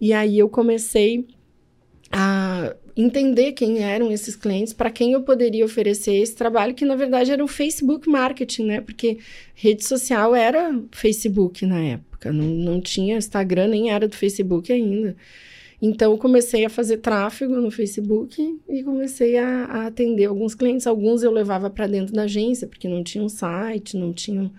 E 0.00 0.12
aí 0.12 0.38
eu 0.38 0.48
comecei 0.48 1.26
a 2.10 2.74
entender 2.96 3.52
quem 3.52 3.82
eram 3.82 4.10
esses 4.10 4.36
clientes, 4.36 4.72
para 4.72 4.90
quem 4.90 5.12
eu 5.12 5.22
poderia 5.22 5.64
oferecer 5.64 6.14
esse 6.14 6.34
trabalho, 6.34 6.74
que 6.74 6.84
na 6.84 6.94
verdade 6.94 7.32
era 7.32 7.44
o 7.44 7.48
Facebook 7.48 8.08
Marketing, 8.08 8.64
né? 8.64 8.80
Porque 8.80 9.18
rede 9.54 9.84
social 9.84 10.34
era 10.34 10.80
Facebook 10.92 11.66
na 11.66 11.80
época, 11.82 12.32
não, 12.32 12.46
não 12.46 12.80
tinha 12.80 13.16
Instagram, 13.16 13.68
nem 13.68 13.90
era 13.90 14.08
do 14.08 14.16
Facebook 14.16 14.72
ainda. 14.72 15.16
Então, 15.86 16.16
comecei 16.16 16.64
a 16.64 16.70
fazer 16.70 16.96
tráfego 16.96 17.56
no 17.56 17.70
Facebook 17.70 18.58
e 18.66 18.82
comecei 18.82 19.36
a, 19.36 19.66
a 19.66 19.86
atender 19.88 20.24
alguns 20.24 20.54
clientes. 20.54 20.86
Alguns 20.86 21.22
eu 21.22 21.30
levava 21.30 21.68
para 21.68 21.86
dentro 21.86 22.14
da 22.14 22.22
agência, 22.22 22.66
porque 22.66 22.88
não 22.88 23.04
tinha 23.04 23.22
um 23.22 23.28
site, 23.28 23.94
não 23.94 24.10
tinham 24.10 24.50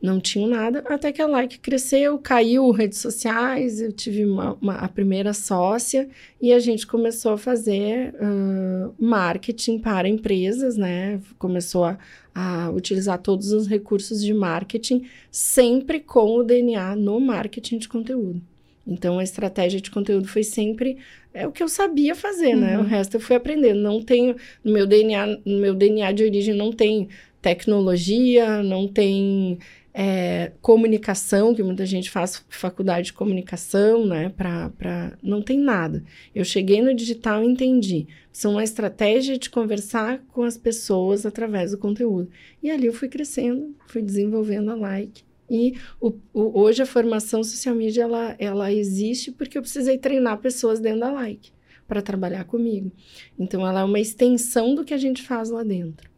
não 0.00 0.20
tinham 0.20 0.48
nada, 0.48 0.84
até 0.86 1.10
que 1.12 1.22
a 1.22 1.26
Like 1.26 1.58
cresceu, 1.60 2.18
caiu 2.18 2.70
redes 2.70 2.98
sociais, 2.98 3.80
eu 3.80 3.90
tive 3.90 4.26
uma, 4.26 4.52
uma, 4.60 4.74
a 4.74 4.88
primeira 4.88 5.32
sócia 5.32 6.08
e 6.40 6.52
a 6.52 6.58
gente 6.58 6.86
começou 6.86 7.32
a 7.32 7.38
fazer 7.38 8.14
uh, 8.14 8.94
marketing 8.98 9.78
para 9.78 10.06
empresas, 10.06 10.76
né? 10.76 11.20
Começou 11.38 11.84
a, 11.84 11.98
a 12.34 12.70
utilizar 12.70 13.18
todos 13.18 13.50
os 13.52 13.66
recursos 13.66 14.22
de 14.22 14.34
marketing, 14.34 15.06
sempre 15.30 16.00
com 16.00 16.36
o 16.36 16.42
DNA 16.42 16.96
no 16.96 17.18
marketing 17.18 17.78
de 17.78 17.88
conteúdo. 17.88 18.42
Então, 18.86 19.18
a 19.18 19.22
estratégia 19.22 19.80
de 19.80 19.90
conteúdo 19.90 20.28
foi 20.28 20.42
sempre 20.42 20.98
é 21.34 21.48
o 21.48 21.52
que 21.52 21.62
eu 21.62 21.68
sabia 21.68 22.14
fazer, 22.14 22.54
uhum. 22.54 22.60
né? 22.60 22.78
O 22.78 22.82
resto 22.82 23.16
eu 23.16 23.20
fui 23.20 23.34
aprendendo. 23.34 23.80
Não 23.80 24.00
tenho 24.00 24.36
no 24.62 24.72
meu 24.72 24.86
DNA, 24.86 25.26
no 25.44 25.58
meu 25.58 25.74
DNA 25.74 26.12
de 26.12 26.22
origem 26.22 26.54
não 26.54 26.72
tem 26.72 27.08
tecnologia, 27.42 28.62
não 28.62 28.86
tem 28.86 29.58
é, 29.92 30.52
comunicação, 30.62 31.54
que 31.54 31.62
muita 31.62 31.84
gente 31.84 32.10
faz 32.10 32.44
faculdade 32.48 33.06
de 33.06 33.12
comunicação, 33.12 34.06
né? 34.06 34.28
Pra, 34.36 34.70
pra, 34.70 35.18
não 35.20 35.42
tem 35.42 35.58
nada. 35.58 36.04
Eu 36.32 36.44
cheguei 36.44 36.80
no 36.80 36.94
digital 36.94 37.42
e 37.42 37.46
entendi. 37.46 38.06
São 38.32 38.52
uma 38.52 38.64
estratégia 38.64 39.36
de 39.36 39.50
conversar 39.50 40.22
com 40.32 40.42
as 40.42 40.56
pessoas 40.56 41.26
através 41.26 41.72
do 41.72 41.78
conteúdo. 41.78 42.30
E 42.62 42.70
ali 42.70 42.86
eu 42.86 42.92
fui 42.92 43.08
crescendo, 43.08 43.74
fui 43.86 44.02
desenvolvendo 44.02 44.70
a 44.70 44.74
like. 44.76 45.22
E 45.48 45.74
o, 46.00 46.14
o, 46.32 46.60
hoje 46.60 46.82
a 46.82 46.86
formação 46.86 47.44
social 47.44 47.74
media 47.74 48.04
ela, 48.04 48.34
ela 48.38 48.72
existe 48.72 49.30
porque 49.30 49.58
eu 49.58 49.62
precisei 49.62 49.98
treinar 49.98 50.38
pessoas 50.38 50.80
dentro 50.80 51.00
da 51.00 51.12
like 51.12 51.52
para 51.86 52.02
trabalhar 52.02 52.44
comigo. 52.44 52.90
Então 53.38 53.66
ela 53.66 53.80
é 53.80 53.84
uma 53.84 54.00
extensão 54.00 54.74
do 54.74 54.84
que 54.84 54.94
a 54.94 54.98
gente 54.98 55.22
faz 55.22 55.50
lá 55.50 55.62
dentro. 55.62 56.14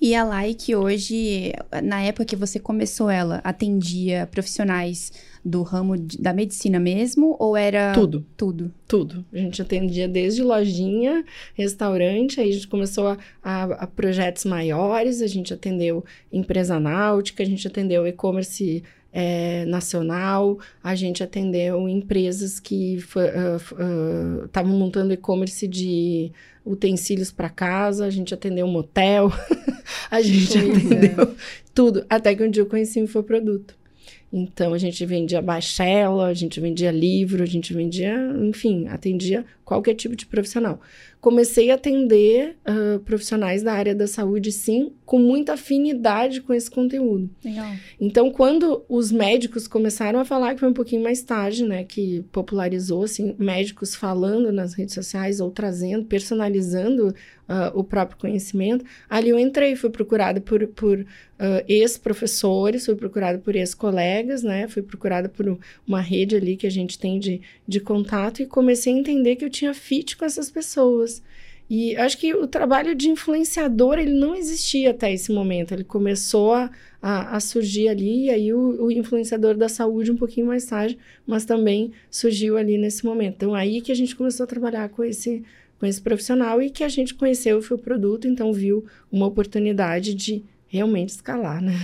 E 0.00 0.14
a 0.14 0.24
Like 0.24 0.74
hoje, 0.74 1.52
na 1.84 2.02
época 2.02 2.24
que 2.24 2.36
você 2.36 2.58
começou 2.58 3.08
ela, 3.08 3.40
atendia 3.44 4.26
profissionais 4.26 5.12
do 5.44 5.62
ramo 5.62 5.96
de, 5.96 6.18
da 6.18 6.32
medicina 6.32 6.78
mesmo 6.78 7.36
ou 7.38 7.56
era 7.56 7.92
tudo, 7.92 8.24
tudo, 8.36 8.72
tudo. 8.86 9.24
A 9.32 9.38
gente 9.38 9.62
atendia 9.62 10.06
desde 10.06 10.42
lojinha, 10.42 11.24
restaurante, 11.54 12.40
aí 12.40 12.50
a 12.50 12.52
gente 12.52 12.68
começou 12.68 13.08
a, 13.08 13.18
a, 13.42 13.62
a 13.64 13.86
projetos 13.86 14.44
maiores, 14.44 15.22
a 15.22 15.26
gente 15.26 15.52
atendeu 15.54 16.04
empresa 16.32 16.78
náutica, 16.78 17.42
a 17.42 17.46
gente 17.46 17.66
atendeu 17.66 18.06
e-commerce 18.06 18.82
é, 19.12 19.64
nacional, 19.64 20.58
a 20.82 20.94
gente 20.94 21.22
atendeu 21.22 21.88
empresas 21.88 22.60
que 22.60 22.96
estavam 22.96 24.72
uh, 24.72 24.74
uh, 24.74 24.78
montando 24.78 25.12
e-commerce 25.12 25.66
de 25.66 26.32
utensílios 26.64 27.32
para 27.32 27.48
casa, 27.48 28.04
a 28.04 28.10
gente 28.10 28.32
atendeu 28.34 28.66
um 28.66 28.70
motel, 28.70 29.32
a 30.10 30.20
gente 30.20 30.52
pois 30.52 30.86
atendeu 30.86 31.22
é. 31.22 31.34
tudo, 31.74 32.04
até 32.08 32.34
que 32.34 32.42
um 32.42 32.50
dia 32.50 32.62
eu 32.62 32.66
conheci 32.66 33.00
o 33.00 33.04
infoproduto. 33.04 33.79
Então, 34.32 34.72
a 34.72 34.78
gente 34.78 35.04
vendia 35.04 35.42
baixela, 35.42 36.26
a 36.26 36.34
gente 36.34 36.60
vendia 36.60 36.90
livro, 36.92 37.42
a 37.42 37.46
gente 37.46 37.74
vendia, 37.74 38.14
enfim, 38.40 38.86
atendia 38.86 39.44
qualquer 39.70 39.94
tipo 39.94 40.16
de 40.16 40.26
profissional 40.26 40.80
comecei 41.20 41.70
a 41.70 41.74
atender 41.74 42.56
uh, 42.66 42.98
profissionais 43.00 43.62
da 43.62 43.72
área 43.72 43.94
da 43.94 44.06
saúde, 44.06 44.50
sim, 44.50 44.92
com 45.04 45.18
muita 45.18 45.52
afinidade 45.52 46.40
com 46.40 46.54
esse 46.54 46.70
conteúdo. 46.70 47.28
Legal. 47.44 47.72
Então, 48.00 48.30
quando 48.30 48.82
os 48.88 49.12
médicos 49.12 49.68
começaram 49.68 50.18
a 50.18 50.24
falar, 50.24 50.54
que 50.54 50.60
foi 50.60 50.68
um 50.68 50.74
pouquinho 50.74 51.02
mais 51.02 51.20
tarde, 51.22 51.64
né, 51.64 51.84
que 51.84 52.24
popularizou, 52.32 53.04
assim, 53.04 53.34
médicos 53.38 53.94
falando 53.94 54.50
nas 54.50 54.72
redes 54.72 54.94
sociais 54.94 55.40
ou 55.40 55.50
trazendo, 55.50 56.06
personalizando 56.06 57.08
uh, 57.08 57.78
o 57.78 57.84
próprio 57.84 58.16
conhecimento, 58.16 58.84
ali 59.08 59.28
eu 59.28 59.38
entrei, 59.38 59.76
fui 59.76 59.90
procurada 59.90 60.40
por, 60.40 60.66
por 60.68 61.00
uh, 61.00 61.04
ex-professores, 61.68 62.86
fui 62.86 62.94
procurada 62.94 63.38
por 63.38 63.54
ex-colegas, 63.54 64.42
né, 64.42 64.68
fui 64.68 64.82
procurada 64.82 65.28
por 65.28 65.58
uma 65.86 66.00
rede 66.00 66.36
ali 66.36 66.56
que 66.56 66.66
a 66.66 66.70
gente 66.70 66.98
tem 66.98 67.18
de, 67.18 67.42
de 67.68 67.80
contato 67.80 68.40
e 68.40 68.46
comecei 68.46 68.94
a 68.94 68.96
entender 68.96 69.36
que 69.36 69.44
eu 69.44 69.50
tinha 69.50 69.59
fit 69.74 70.16
com 70.16 70.24
essas 70.24 70.50
pessoas. 70.50 71.22
E 71.70 71.96
acho 71.96 72.18
que 72.18 72.34
o 72.34 72.48
trabalho 72.48 72.96
de 72.96 73.08
influenciador, 73.08 73.96
ele 73.96 74.12
não 74.12 74.34
existia 74.34 74.90
até 74.90 75.12
esse 75.12 75.30
momento. 75.30 75.72
Ele 75.72 75.84
começou 75.84 76.52
a, 76.52 76.68
a, 77.00 77.36
a 77.36 77.40
surgir 77.40 77.88
ali, 77.88 78.24
e 78.24 78.30
aí 78.30 78.52
o, 78.52 78.86
o, 78.86 78.90
influenciador 78.90 79.54
da 79.56 79.68
saúde 79.68 80.10
um 80.10 80.16
pouquinho 80.16 80.48
mais 80.48 80.64
tarde, 80.64 80.98
mas 81.24 81.44
também 81.44 81.92
surgiu 82.10 82.56
ali 82.56 82.76
nesse 82.76 83.04
momento. 83.04 83.34
Então, 83.36 83.54
aí 83.54 83.80
que 83.80 83.92
a 83.92 83.94
gente 83.94 84.16
começou 84.16 84.42
a 84.42 84.48
trabalhar 84.48 84.88
com 84.88 85.04
esse, 85.04 85.44
com 85.78 85.86
esse 85.86 86.00
profissional 86.00 86.60
e 86.60 86.70
que 86.70 86.82
a 86.82 86.88
gente 86.88 87.14
conheceu 87.14 87.60
o 87.60 87.78
produto, 87.78 88.26
então 88.26 88.52
viu 88.52 88.84
uma 89.10 89.26
oportunidade 89.26 90.12
de 90.12 90.42
realmente 90.70 91.08
escalar, 91.08 91.60
né? 91.60 91.74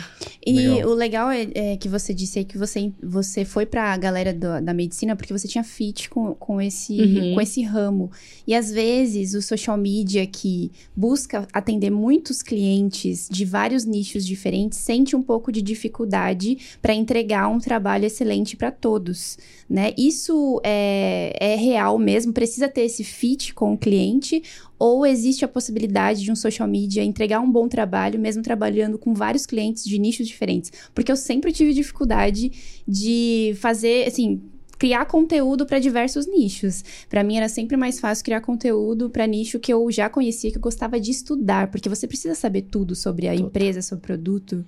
E 0.47 0.53
legal. 0.53 0.89
o 0.89 0.95
legal 0.95 1.31
é, 1.31 1.49
é, 1.55 1.77
que 1.77 1.89
você 1.89 2.15
disse 2.15 2.39
aí 2.39 2.45
que 2.45 2.57
você, 2.57 2.93
você 3.03 3.45
foi 3.45 3.67
para 3.67 3.93
a 3.93 3.97
galera 3.97 4.33
do, 4.33 4.61
da 4.63 4.73
medicina 4.73 5.17
porque 5.17 5.33
você 5.33 5.49
tinha 5.49 5.65
fit 5.65 6.09
com, 6.09 6.33
com, 6.37 6.61
esse, 6.61 7.01
uhum. 7.01 7.35
com 7.35 7.41
esse 7.41 7.63
ramo. 7.63 8.13
E 8.47 8.55
às 8.55 8.71
vezes 8.71 9.35
o 9.35 9.43
social 9.43 9.77
media 9.77 10.25
que 10.25 10.71
busca 10.95 11.49
atender 11.53 11.91
muitos 11.91 12.43
clientes 12.43 13.29
de 13.29 13.45
vários 13.45 13.85
nichos 13.85 14.25
diferentes 14.25 14.79
sente 14.79 15.17
um 15.17 15.23
pouco 15.23 15.51
de 15.51 15.61
dificuldade 15.61 16.57
para 16.81 16.95
entregar 16.95 17.49
um 17.49 17.59
trabalho 17.59 18.05
excelente 18.05 18.57
para 18.57 18.71
todos, 18.71 19.37
né? 19.69 19.93
Isso 19.99 20.61
é, 20.63 21.37
é 21.41 21.57
real 21.57 21.99
mesmo, 21.99 22.33
precisa 22.33 22.69
ter 22.69 22.83
esse 22.83 23.03
fit 23.03 23.53
com 23.53 23.73
o 23.73 23.79
cliente 23.79 24.45
ou 24.79 25.07
existe 25.07 25.45
a 25.45 25.49
possibilidade 25.49 26.23
de 26.23 26.31
um 26.31 26.37
social 26.37 26.69
media 26.69 27.03
entregar 27.03 27.41
um 27.41 27.51
bom 27.51 27.69
trabalho, 27.69 28.19
mesmo 28.19 28.43
trabalhando 28.43 28.99
com 28.99 29.15
vários 29.15 29.47
clientes 29.47 29.85
de 29.85 29.99
nichos 29.99 30.27
diferentes? 30.27 30.73
Porque 30.95 31.11
eu 31.11 31.17
sempre 31.17 31.53
tive 31.53 31.73
dificuldade 31.73 32.53
de 32.87 33.55
fazer, 33.59 34.07
assim, 34.07 34.43
criar 34.79 35.07
conteúdo 35.07 35.67
para 35.67 35.79
diversos 35.79 36.27
nichos. 36.27 36.85
Para 37.09 37.25
mim 37.25 37.37
era 37.37 37.49
sempre 37.49 37.77
mais 37.77 37.99
fácil 37.99 38.25
criar 38.25 38.41
conteúdo 38.41 39.09
para 39.11 39.27
nicho 39.27 39.59
que 39.59 39.73
eu 39.73 39.91
já 39.91 40.09
conhecia, 40.09 40.51
que 40.51 40.59
eu 40.59 40.63
gostava 40.63 41.01
de 41.01 41.11
estudar, 41.11 41.71
porque 41.71 41.89
você 41.89 42.07
precisa 42.07 42.35
saber 42.35 42.63
tudo 42.63 42.95
sobre 42.95 43.29
a 43.29 43.35
empresa, 43.35 43.83
sobre 43.83 44.05
o 44.05 44.07
produto. 44.07 44.65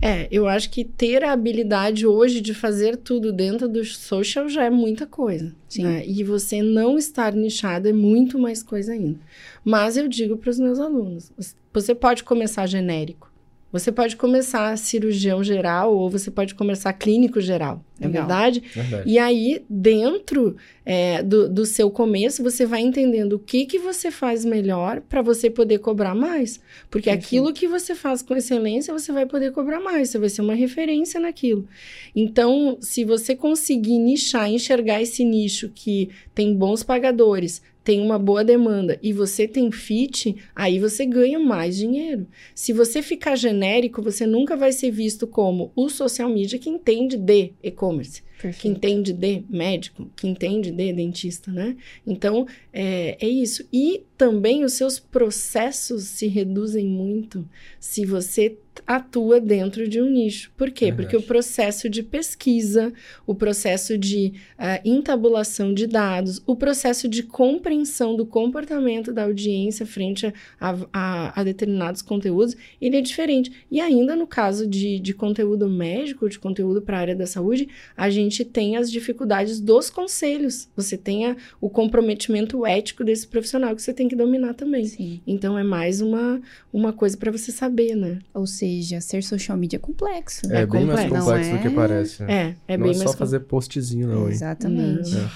É, 0.00 0.28
eu 0.30 0.46
acho 0.46 0.70
que 0.70 0.84
ter 0.84 1.24
a 1.24 1.32
habilidade 1.32 2.06
hoje 2.06 2.40
de 2.40 2.52
fazer 2.52 2.96
tudo 2.96 3.32
dentro 3.32 3.68
do 3.68 3.84
social 3.84 4.48
já 4.48 4.64
é 4.64 4.70
muita 4.70 5.06
coisa. 5.06 5.54
Né? 5.84 6.06
E 6.06 6.22
você 6.22 6.62
não 6.62 6.98
estar 6.98 7.32
nichado 7.32 7.88
é 7.88 7.92
muito 7.92 8.38
mais 8.38 8.62
coisa 8.62 8.92
ainda. 8.92 9.18
Mas 9.64 9.96
eu 9.96 10.06
digo 10.06 10.36
para 10.36 10.50
os 10.50 10.58
meus 10.58 10.78
alunos: 10.78 11.32
você 11.72 11.94
pode 11.94 12.24
começar 12.24 12.66
genérico. 12.66 13.25
Você 13.72 13.90
pode 13.90 14.16
começar 14.16 14.76
cirurgião 14.78 15.42
geral 15.42 15.94
ou 15.94 16.08
você 16.08 16.30
pode 16.30 16.54
começar 16.54 16.92
clínico 16.92 17.40
geral, 17.40 17.84
é 18.00 18.08
verdade? 18.08 18.62
Verdade. 18.72 19.02
E 19.10 19.18
aí, 19.18 19.64
dentro 19.68 20.56
é, 20.84 21.20
do, 21.22 21.48
do 21.48 21.66
seu 21.66 21.90
começo, 21.90 22.44
você 22.44 22.64
vai 22.64 22.80
entendendo 22.80 23.34
o 23.34 23.38
que, 23.38 23.66
que 23.66 23.78
você 23.78 24.10
faz 24.10 24.44
melhor 24.44 25.00
para 25.00 25.20
você 25.20 25.50
poder 25.50 25.78
cobrar 25.78 26.14
mais. 26.14 26.60
Porque 26.88 27.10
Perfeito. 27.10 27.26
aquilo 27.26 27.52
que 27.52 27.66
você 27.66 27.94
faz 27.94 28.22
com 28.22 28.36
excelência, 28.36 28.94
você 28.94 29.10
vai 29.10 29.26
poder 29.26 29.50
cobrar 29.50 29.80
mais, 29.80 30.10
você 30.10 30.18
vai 30.18 30.28
ser 30.28 30.42
uma 30.42 30.54
referência 30.54 31.18
naquilo. 31.18 31.66
Então, 32.14 32.78
se 32.80 33.04
você 33.04 33.34
conseguir 33.34 33.98
nichar, 33.98 34.48
enxergar 34.48 35.02
esse 35.02 35.24
nicho 35.24 35.70
que 35.74 36.08
tem 36.32 36.54
bons 36.54 36.84
pagadores, 36.84 37.60
tem 37.86 38.00
uma 38.00 38.18
boa 38.18 38.42
demanda 38.42 38.98
e 39.00 39.12
você 39.12 39.46
tem 39.46 39.70
fit, 39.70 40.34
aí 40.56 40.80
você 40.80 41.06
ganha 41.06 41.38
mais 41.38 41.76
dinheiro. 41.76 42.26
Se 42.52 42.72
você 42.72 43.00
ficar 43.00 43.36
genérico, 43.36 44.02
você 44.02 44.26
nunca 44.26 44.56
vai 44.56 44.72
ser 44.72 44.90
visto 44.90 45.24
como 45.24 45.70
o 45.76 45.88
social 45.88 46.28
media 46.28 46.58
que 46.58 46.68
entende 46.68 47.16
de 47.16 47.52
e-commerce 47.62 48.26
que 48.58 48.68
entende 48.68 49.14
de 49.14 49.44
médico, 49.48 50.10
que 50.14 50.28
entende 50.28 50.70
de 50.70 50.92
dentista, 50.92 51.50
né? 51.50 51.74
Então, 52.06 52.46
é, 52.70 53.16
é 53.18 53.26
isso. 53.26 53.66
E 53.72 54.04
também 54.16 54.62
os 54.62 54.74
seus 54.74 54.98
processos 54.98 56.04
se 56.04 56.26
reduzem 56.26 56.86
muito 56.86 57.48
se 57.80 58.04
você 58.04 58.58
atua 58.86 59.40
dentro 59.40 59.88
de 59.88 60.00
um 60.00 60.10
nicho. 60.10 60.50
Por 60.56 60.70
quê? 60.70 60.86
Verdade. 60.86 61.02
Porque 61.02 61.16
o 61.16 61.22
processo 61.22 61.88
de 61.88 62.02
pesquisa, 62.02 62.92
o 63.26 63.34
processo 63.34 63.96
de 63.96 64.32
ah, 64.58 64.80
entabulação 64.84 65.72
de 65.72 65.86
dados, 65.86 66.42
o 66.46 66.56
processo 66.56 67.08
de 67.08 67.22
compreensão 67.22 68.16
do 68.16 68.26
comportamento 68.26 69.12
da 69.12 69.24
audiência 69.24 69.86
frente 69.86 70.32
a, 70.60 70.76
a- 70.92 71.40
a 71.40 71.44
determinados 71.44 72.02
conteúdos, 72.02 72.56
ele 72.80 72.96
é 72.96 73.00
diferente. 73.00 73.52
E 73.70 73.80
ainda 73.80 74.14
no 74.16 74.26
caso 74.26 74.66
de, 74.66 74.98
de 74.98 75.14
conteúdo 75.14 75.68
médico, 75.68 76.28
de 76.28 76.38
conteúdo 76.38 76.82
para 76.82 76.96
a 76.96 77.00
área 77.00 77.16
da 77.16 77.26
saúde, 77.26 77.68
a 77.96 78.10
gente 78.10 78.44
tem 78.44 78.76
as 78.76 78.90
dificuldades 78.90 79.60
dos 79.60 79.88
conselhos. 79.90 80.68
Você 80.76 80.96
tem 80.96 81.26
a- 81.26 81.36
o 81.60 81.70
comprometimento 81.70 82.64
ético 82.66 83.04
desse 83.04 83.26
profissional 83.26 83.74
que 83.74 83.82
você 83.82 83.92
tem 83.92 84.08
que 84.08 84.16
dominar 84.16 84.54
também. 84.54 84.84
Sim. 84.86 85.20
Então 85.26 85.58
é 85.58 85.62
mais 85.64 86.00
uma, 86.00 86.40
uma 86.72 86.92
coisa 86.92 87.16
para 87.16 87.30
você 87.30 87.50
saber, 87.52 87.94
né? 87.94 88.18
Ou 88.34 88.46
seja, 88.46 88.65
ser 89.00 89.22
social 89.22 89.56
media 89.56 89.76
é 89.76 89.80
complexo. 89.80 90.52
É, 90.52 90.62
É 90.62 90.66
bem 90.66 90.84
mais 90.84 91.00
complexo. 91.02 91.24
complexo 91.26 91.50
Não 91.50 91.56
do 91.56 91.62
que 91.62 91.68
é? 91.68 91.70
parece. 91.70 92.22
É, 92.24 92.54
é 92.68 92.76
não 92.76 92.84
bem 92.84 92.92
é 92.92 92.98
só 92.98 93.04
mais 93.04 93.16
fazer 93.16 93.40
postzinho, 93.40 94.08
não, 94.08 94.26
hein? 94.26 94.32
Exatamente. 94.32 95.14
Não. 95.14 95.30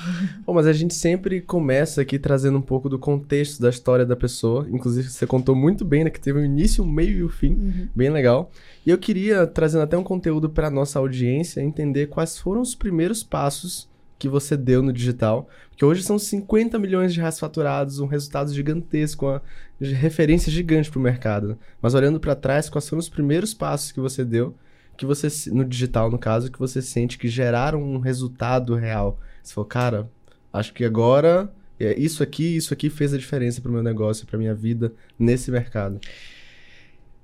Bom, 0.46 0.54
mas 0.54 0.66
a 0.66 0.72
gente 0.72 0.94
sempre 0.94 1.40
começa 1.40 2.02
aqui 2.02 2.18
trazendo 2.18 2.58
um 2.58 2.62
pouco 2.62 2.88
do 2.88 2.98
contexto 2.98 3.60
da 3.60 3.70
história 3.70 4.04
da 4.06 4.16
pessoa. 4.16 4.66
Inclusive, 4.70 5.08
você 5.08 5.26
contou 5.26 5.54
muito 5.54 5.84
bem, 5.84 6.04
né? 6.04 6.10
Que 6.10 6.20
teve 6.20 6.38
um 6.38 6.44
início, 6.44 6.84
um 6.84 6.90
meio 6.90 7.18
e 7.18 7.24
um 7.24 7.28
fim. 7.28 7.54
Uhum. 7.54 7.88
Bem 7.94 8.10
legal. 8.10 8.50
E 8.84 8.90
eu 8.90 8.98
queria, 8.98 9.46
trazendo 9.46 9.82
até 9.82 9.96
um 9.96 10.04
conteúdo 10.04 10.48
para 10.48 10.70
nossa 10.70 10.98
audiência, 10.98 11.60
entender 11.60 12.06
quais 12.06 12.38
foram 12.38 12.60
os 12.60 12.74
primeiros 12.74 13.22
passos 13.22 13.88
que 14.18 14.28
você 14.28 14.56
deu 14.56 14.82
no 14.82 14.92
digital. 14.92 15.48
Porque 15.80 15.86
hoje 15.86 16.02
são 16.02 16.18
50 16.18 16.78
milhões 16.78 17.10
de 17.10 17.20
reais 17.20 17.38
faturados, 17.38 18.00
um 18.00 18.06
resultado 18.06 18.52
gigantesco, 18.52 19.24
uma 19.24 19.42
referência 19.80 20.52
gigante 20.52 20.90
para 20.90 20.98
o 20.98 21.02
mercado. 21.02 21.58
Mas 21.80 21.94
olhando 21.94 22.20
para 22.20 22.36
trás, 22.36 22.68
quais 22.68 22.86
foram 22.86 23.00
os 23.00 23.08
primeiros 23.08 23.54
passos 23.54 23.90
que 23.90 23.98
você 23.98 24.22
deu, 24.22 24.54
que 24.98 25.06
você 25.06 25.28
no 25.50 25.64
digital, 25.64 26.10
no 26.10 26.18
caso, 26.18 26.52
que 26.52 26.58
você 26.58 26.82
sente 26.82 27.16
que 27.16 27.28
geraram 27.28 27.82
um 27.82 27.98
resultado 27.98 28.74
real? 28.74 29.18
Você 29.42 29.54
falou, 29.54 29.66
cara, 29.66 30.10
acho 30.52 30.74
que 30.74 30.84
agora 30.84 31.50
é, 31.78 31.98
isso 31.98 32.22
aqui, 32.22 32.58
isso 32.58 32.74
aqui 32.74 32.90
fez 32.90 33.14
a 33.14 33.18
diferença 33.18 33.62
para 33.62 33.70
o 33.70 33.72
meu 33.72 33.82
negócio, 33.82 34.26
para 34.26 34.38
minha 34.38 34.54
vida 34.54 34.92
nesse 35.18 35.50
mercado. 35.50 35.98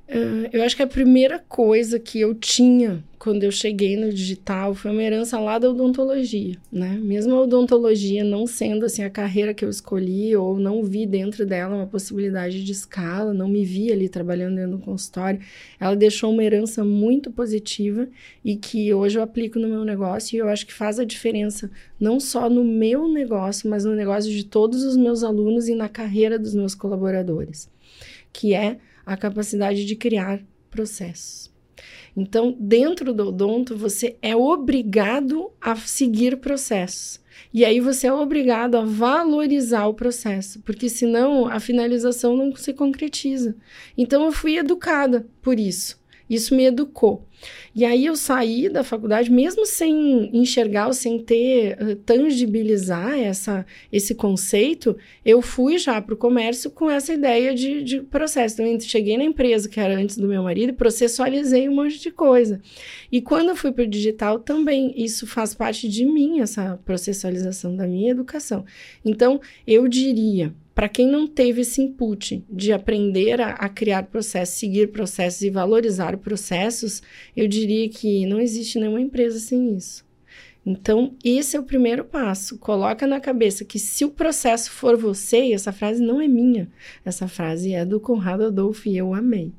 Ah, 0.09 0.49
Eu 0.53 0.63
acho 0.63 0.77
que 0.77 0.83
a 0.83 0.87
primeira 0.87 1.39
coisa 1.39 1.99
que 1.99 2.21
eu 2.21 2.35
tinha 2.35 3.03
quando 3.19 3.43
eu 3.43 3.51
cheguei 3.51 3.97
no 3.97 4.13
digital 4.13 4.73
foi 4.73 4.93
uma 4.93 5.03
herança 5.03 5.37
lá 5.41 5.59
da 5.59 5.69
odontologia, 5.69 6.55
né? 6.71 6.97
Mesmo 7.03 7.35
a 7.35 7.41
odontologia 7.41 8.23
não 8.23 8.47
sendo 8.47 8.85
assim 8.85 9.03
a 9.03 9.11
carreira 9.11 9.53
que 9.53 9.65
eu 9.65 9.71
escolhi 9.71 10.37
ou 10.37 10.61
não 10.61 10.85
vi 10.85 11.07
dentro 11.07 11.45
dela 11.45 11.75
uma 11.75 11.87
possibilidade 11.89 12.63
de 12.63 12.71
escala, 12.71 13.35
não 13.35 13.49
me 13.49 13.65
vi 13.65 13.91
ali 13.91 14.09
trabalhando 14.09 14.57
dentro 14.57 14.73
do 14.73 14.79
consultório, 14.79 15.41
ela 15.81 15.97
deixou 15.97 16.31
uma 16.33 16.45
herança 16.45 16.85
muito 16.85 17.33
positiva 17.33 18.07
e 18.45 18.55
que 18.55 18.95
hoje 18.95 19.19
eu 19.19 19.23
aplico 19.23 19.59
no 19.59 19.67
meu 19.67 19.85
negócio 19.85 20.37
e 20.37 20.39
eu 20.39 20.49
acho 20.49 20.65
que 20.65 20.73
faz 20.75 21.01
a 21.01 21.05
diferença 21.05 21.69
não 21.99 22.21
só 22.21 22.49
no 22.49 22.63
meu 22.63 23.09
negócio, 23.09 23.69
mas 23.69 23.85
no 23.85 23.95
negócio 23.97 24.31
de 24.31 24.45
todos 24.45 24.85
os 24.85 24.97
meus 24.97 25.25
alunos 25.25 25.67
e 25.69 25.75
na 25.75 25.89
carreira 25.89 26.39
dos 26.39 26.55
meus 26.55 26.77
colaboradores, 26.77 27.69
que 28.33 28.55
é 28.55 28.79
a 29.07 29.17
capacidade 29.17 29.87
de 29.87 29.97
criar 29.97 30.43
processos. 30.71 31.55
Então, 32.17 32.57
dentro 32.59 33.15
do 33.15 33.29
odonto, 33.29 33.77
você 33.77 34.17
é 34.21 34.35
obrigado 34.35 35.53
a 35.61 35.77
seguir 35.77 36.39
processos. 36.39 37.21
E 37.53 37.65
aí 37.65 37.81
você 37.81 38.07
é 38.07 38.13
obrigado 38.13 38.77
a 38.77 38.85
valorizar 38.85 39.87
o 39.87 39.95
processo, 39.95 40.61
porque 40.61 40.89
senão 40.89 41.47
a 41.47 41.61
finalização 41.61 42.37
não 42.37 42.55
se 42.57 42.73
concretiza. 42.73 43.55
Então 43.97 44.25
eu 44.25 44.33
fui 44.33 44.57
educada 44.57 45.27
por 45.43 45.61
isso. 45.61 46.01
Isso 46.29 46.55
me 46.55 46.65
educou. 46.65 47.27
E 47.75 47.85
aí 47.85 48.07
eu 48.07 48.17
saí 48.17 48.69
da 48.69 48.83
faculdade, 48.83 49.31
mesmo 49.31 49.67
sem 49.67 50.31
enxergar 50.35 50.87
ou 50.87 50.93
sem 50.93 51.19
ter, 51.19 51.77
uh, 51.81 51.97
tangibilizar 51.97 53.19
essa, 53.19 53.67
esse 53.93 54.15
conceito, 54.15 54.97
eu 55.25 55.43
fui 55.43 55.79
já 55.79 56.01
para 56.01 56.15
o 56.15 56.17
comércio 56.17 56.71
com 56.71 56.91
essa 56.91 57.13
ideia 57.13 57.55
de, 57.55 57.83
de 57.83 58.01
processo. 58.01 58.63
Então, 58.63 58.81
cheguei 58.81 59.17
na 59.19 59.25
empresa, 59.25 59.69
que 59.69 59.79
era 59.79 59.95
antes 59.95 60.17
do 60.17 60.27
meu 60.27 60.43
marido, 60.43 60.71
e 60.71 60.73
processualizei 60.73 61.69
um 61.69 61.75
monte 61.75 62.01
de 62.01 62.11
coisa. 62.11 62.61
E 63.13 63.21
quando 63.21 63.51
eu 63.51 63.57
fui 63.57 63.71
para 63.71 63.85
o 63.85 63.87
digital, 63.87 64.39
também 64.39 64.95
isso 64.97 65.27
faz 65.27 65.55
parte 65.55 65.89
de 65.89 66.05
mim, 66.05 66.41
essa 66.41 66.81
processualização 66.85 67.77
da 67.77 67.87
minha 67.87 68.11
educação. 68.11 68.65
Então, 69.05 69.41
eu 69.67 69.87
diria, 69.87 70.55
para 70.77 70.91
quem 70.91 71.09
não 71.09 71.27
teve 71.27 71.63
esse 71.63 71.81
input 71.81 72.45
de 72.51 72.71
aprender 72.71 73.41
a, 73.41 73.53
a, 73.53 73.67
criar 73.67 74.03
processos, 74.03 74.57
seguir 74.57 74.93
processos 74.93 75.41
e 75.41 75.49
valorizar 75.49 76.19
processos, 76.19 77.03
eu 77.35 77.49
diria 77.49 77.89
que 77.89 78.27
não 78.27 78.39
existe 78.39 78.79
nenhuma 78.79 79.01
empresa 79.01 79.39
sem 79.39 79.75
isso. 79.75 80.05
Então, 80.67 81.15
esse 81.25 81.57
é 81.57 81.61
o 81.61 81.63
primeiro 81.63 82.05
passo. 82.05 82.59
Coloca 82.59 83.07
na 83.07 83.19
cabeça 83.19 83.65
que 83.65 83.79
se 83.79 84.05
o 84.05 84.11
processo 84.11 84.71
for 84.71 84.99
você, 84.99 85.47
e 85.47 85.55
essa 85.55 85.73
frase 85.73 86.03
não 86.03 86.21
é 86.21 86.29
minha, 86.29 86.71
essa 87.07 87.27
frase 87.27 87.73
é 87.73 87.83
do 87.83 87.99
Conrado 87.99 88.45
Adolfo 88.45 88.87
e 88.87 88.99
eu 88.99 89.15
amei. 89.15 89.55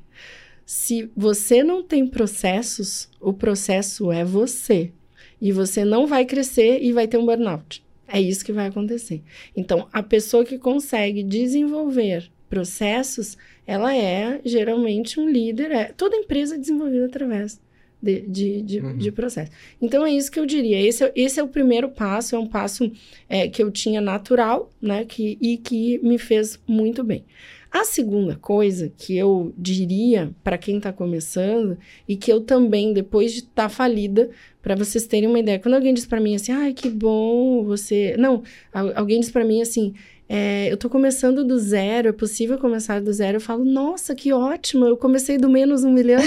Se 0.64 1.10
você 1.16 1.64
não 1.64 1.82
tem 1.82 2.06
processos, 2.06 3.08
o 3.20 3.32
processo 3.32 4.12
é 4.12 4.24
você. 4.24 4.92
E 5.40 5.50
você 5.50 5.84
não 5.84 6.06
vai 6.06 6.24
crescer 6.24 6.80
e 6.80 6.92
vai 6.92 7.08
ter 7.08 7.18
um 7.18 7.26
burnout. 7.26 7.82
É 8.08 8.20
isso 8.20 8.44
que 8.44 8.52
vai 8.52 8.66
acontecer. 8.68 9.22
Então, 9.56 9.86
a 9.92 10.02
pessoa 10.02 10.44
que 10.44 10.58
consegue 10.58 11.22
desenvolver 11.22 12.30
processos, 12.48 13.36
ela 13.66 13.94
é 13.94 14.40
geralmente 14.44 15.20
um 15.20 15.28
líder. 15.28 15.70
É, 15.70 15.84
toda 15.92 16.16
empresa 16.16 16.54
é 16.54 16.58
desenvolvida 16.58 17.06
através 17.06 17.60
de, 18.02 18.20
de, 18.22 18.62
de, 18.62 18.80
Uhum. 18.80 18.96
de 18.96 19.12
processo. 19.12 19.50
Então, 19.82 20.06
é 20.06 20.12
isso 20.12 20.30
que 20.30 20.40
eu 20.40 20.46
diria. 20.46 20.80
Esse 20.80 21.04
é, 21.04 21.12
esse 21.14 21.38
é 21.38 21.42
o 21.42 21.48
primeiro 21.48 21.88
passo, 21.90 22.34
é 22.34 22.38
um 22.38 22.46
passo 22.46 22.90
é, 23.28 23.48
que 23.48 23.62
eu 23.62 23.70
tinha 23.70 24.00
natural, 24.00 24.72
né? 24.80 25.04
Que, 25.04 25.36
e 25.40 25.58
que 25.58 25.98
me 25.98 26.16
fez 26.18 26.58
muito 26.66 27.04
bem. 27.04 27.24
A 27.70 27.84
segunda 27.84 28.34
coisa 28.36 28.90
que 28.96 29.16
eu 29.16 29.52
diria 29.56 30.30
para 30.42 30.56
quem 30.56 30.78
está 30.78 30.92
começando 30.92 31.76
e 32.08 32.16
que 32.16 32.32
eu 32.32 32.40
também, 32.40 32.92
depois 32.94 33.32
de 33.32 33.40
estar 33.40 33.68
falida, 33.68 34.30
para 34.62 34.74
vocês 34.74 35.06
terem 35.06 35.28
uma 35.28 35.38
ideia, 35.38 35.58
quando 35.58 35.74
alguém 35.74 35.92
diz 35.92 36.06
para 36.06 36.20
mim 36.20 36.34
assim, 36.34 36.52
ai, 36.52 36.72
que 36.72 36.88
bom 36.88 37.62
você. 37.64 38.16
Não, 38.18 38.42
al- 38.72 38.92
alguém 38.96 39.20
diz 39.20 39.30
para 39.30 39.44
mim 39.44 39.60
assim, 39.60 39.92
é, 40.28 40.70
eu 40.70 40.76
tô 40.76 40.90
começando 40.90 41.42
do 41.42 41.58
zero, 41.58 42.08
é 42.08 42.12
possível 42.12 42.58
começar 42.58 43.00
do 43.00 43.10
zero? 43.10 43.38
Eu 43.38 43.40
falo, 43.40 43.64
nossa, 43.64 44.14
que 44.14 44.30
ótimo, 44.30 44.84
eu 44.84 44.96
comecei 44.96 45.38
do 45.38 45.48
menos 45.48 45.84
um 45.84 45.90
milhão. 45.90 46.20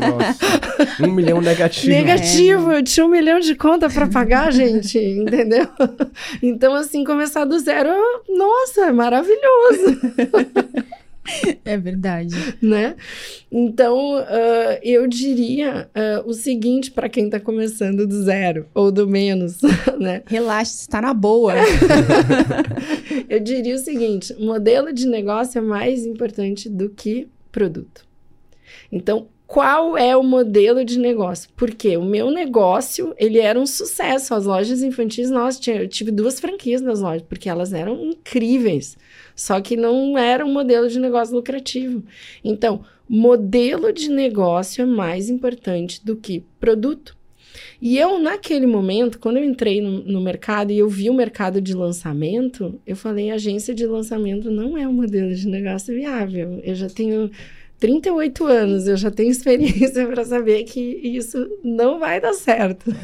Nossa. 0.00 1.04
um 1.04 1.12
milhão 1.12 1.40
negativo. 1.40 1.92
Negativo, 1.92 2.72
eu 2.72 2.84
tinha 2.84 3.04
um 3.04 3.08
milhão 3.08 3.40
de 3.40 3.56
conta 3.56 3.90
para 3.90 4.06
pagar, 4.06 4.52
gente, 4.54 4.96
entendeu? 4.98 5.66
Então, 6.40 6.74
assim, 6.74 7.02
começar 7.02 7.44
do 7.44 7.58
zero, 7.58 7.90
nossa, 8.28 8.86
é 8.86 8.92
maravilhoso. 8.92 10.00
É 11.64 11.76
verdade. 11.76 12.34
né? 12.60 12.96
Então, 13.50 14.16
ah, 14.16 14.78
eu 14.82 15.06
diria 15.06 15.88
ah, 15.94 16.22
o 16.26 16.32
seguinte 16.32 16.90
para 16.90 17.08
quem 17.08 17.26
está 17.26 17.38
começando 17.38 18.06
do 18.06 18.22
zero 18.22 18.66
ou 18.74 18.90
do 18.90 19.06
menos, 19.06 19.58
né? 19.98 20.22
Relaxa, 20.26 20.72
está 20.72 21.00
na 21.00 21.14
boa. 21.14 21.54
Eu 23.28 23.40
diria 23.40 23.74
o 23.74 23.78
seguinte: 23.78 24.34
modelo 24.40 24.92
de 24.92 25.06
negócio 25.06 25.58
é 25.58 25.62
mais 25.62 26.04
importante 26.04 26.68
do 26.68 26.88
que 26.90 27.28
produto. 27.52 28.04
Então, 28.90 29.28
qual 29.50 29.98
é 29.98 30.16
o 30.16 30.22
modelo 30.22 30.84
de 30.84 30.96
negócio? 30.96 31.50
Porque 31.56 31.96
o 31.96 32.04
meu 32.04 32.30
negócio, 32.30 33.12
ele 33.18 33.40
era 33.40 33.58
um 33.58 33.66
sucesso. 33.66 34.32
As 34.32 34.46
lojas 34.46 34.80
infantis, 34.80 35.28
nossa, 35.28 35.72
eu 35.72 35.88
tive 35.88 36.12
duas 36.12 36.38
franquias 36.38 36.80
nas 36.80 37.00
lojas, 37.00 37.26
porque 37.28 37.48
elas 37.48 37.72
eram 37.72 38.00
incríveis. 38.00 38.96
Só 39.34 39.60
que 39.60 39.76
não 39.76 40.16
era 40.16 40.46
um 40.46 40.52
modelo 40.52 40.88
de 40.88 41.00
negócio 41.00 41.34
lucrativo. 41.34 42.04
Então, 42.44 42.84
modelo 43.08 43.92
de 43.92 44.08
negócio 44.08 44.82
é 44.82 44.86
mais 44.86 45.28
importante 45.28 46.00
do 46.06 46.14
que 46.14 46.44
produto. 46.60 47.16
E 47.82 47.98
eu, 47.98 48.20
naquele 48.20 48.66
momento, 48.66 49.18
quando 49.18 49.38
eu 49.38 49.44
entrei 49.44 49.80
no, 49.80 50.04
no, 50.04 50.20
mercado 50.20 50.70
e 50.70 50.78
eu 50.78 50.88
vi 50.88 51.10
o 51.10 51.14
mercado 51.14 51.60
de 51.60 51.74
lançamento, 51.74 52.78
eu 52.86 52.94
falei: 52.94 53.32
agência 53.32 53.74
de 53.74 53.84
lançamento 53.84 54.48
não 54.48 54.78
é 54.78 54.86
um 54.86 54.92
modelo 54.92 55.34
de 55.34 55.48
negócio 55.48 55.92
viável. 55.92 56.60
Eu 56.62 56.76
já 56.76 56.88
tenho 56.88 57.32
38 57.80 58.44
anos, 58.44 58.86
eu 58.86 58.96
já 58.96 59.10
tenho 59.10 59.30
experiência 59.30 60.06
para 60.06 60.24
saber 60.24 60.64
que 60.64 61.00
isso 61.02 61.50
não 61.64 61.98
vai 61.98 62.20
dar 62.20 62.34
certo. 62.34 62.94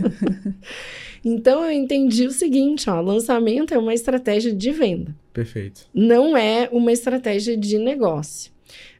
então 1.25 1.65
eu 1.65 1.73
entendi 1.73 2.27
o 2.27 2.31
seguinte, 2.31 2.89
ó, 2.91 3.01
lançamento 3.01 3.73
é 3.73 3.79
uma 3.79 3.95
estratégia 3.95 4.53
de 4.53 4.71
venda. 4.71 5.17
Perfeito. 5.33 5.87
Não 5.95 6.37
é 6.37 6.69
uma 6.71 6.93
estratégia 6.93 7.57
de 7.57 7.79
negócio. 7.79 8.53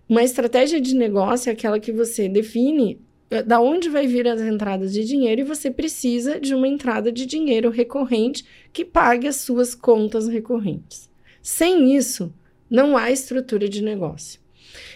Uma 0.09 0.23
estratégia 0.23 0.81
de 0.81 0.95
negócio 0.95 1.51
é 1.51 1.53
aquela 1.53 1.79
que 1.79 1.93
você 1.93 2.27
define 2.27 2.99
eh, 3.31 3.43
da 3.43 3.61
onde 3.61 3.91
vai 3.91 4.07
vir 4.07 4.27
as 4.27 4.41
entradas 4.41 4.93
de 4.93 5.05
dinheiro 5.05 5.43
e 5.43 5.45
você 5.45 5.71
precisa 5.71 6.41
de 6.41 6.55
uma 6.55 6.69
entrada 6.69 7.13
de 7.13 7.27
dinheiro 7.27 7.69
recorrente 7.69 8.45
que 8.73 8.85
pague 8.85 9.29
as 9.29 9.37
suas 9.37 9.75
contas 9.75 10.27
recorrentes. 10.27 11.11
Sem 11.43 11.95
isso, 11.95 12.33
não 12.71 12.97
há 12.97 13.11
estrutura 13.11 13.69
de 13.69 13.83
negócio. 13.83 14.46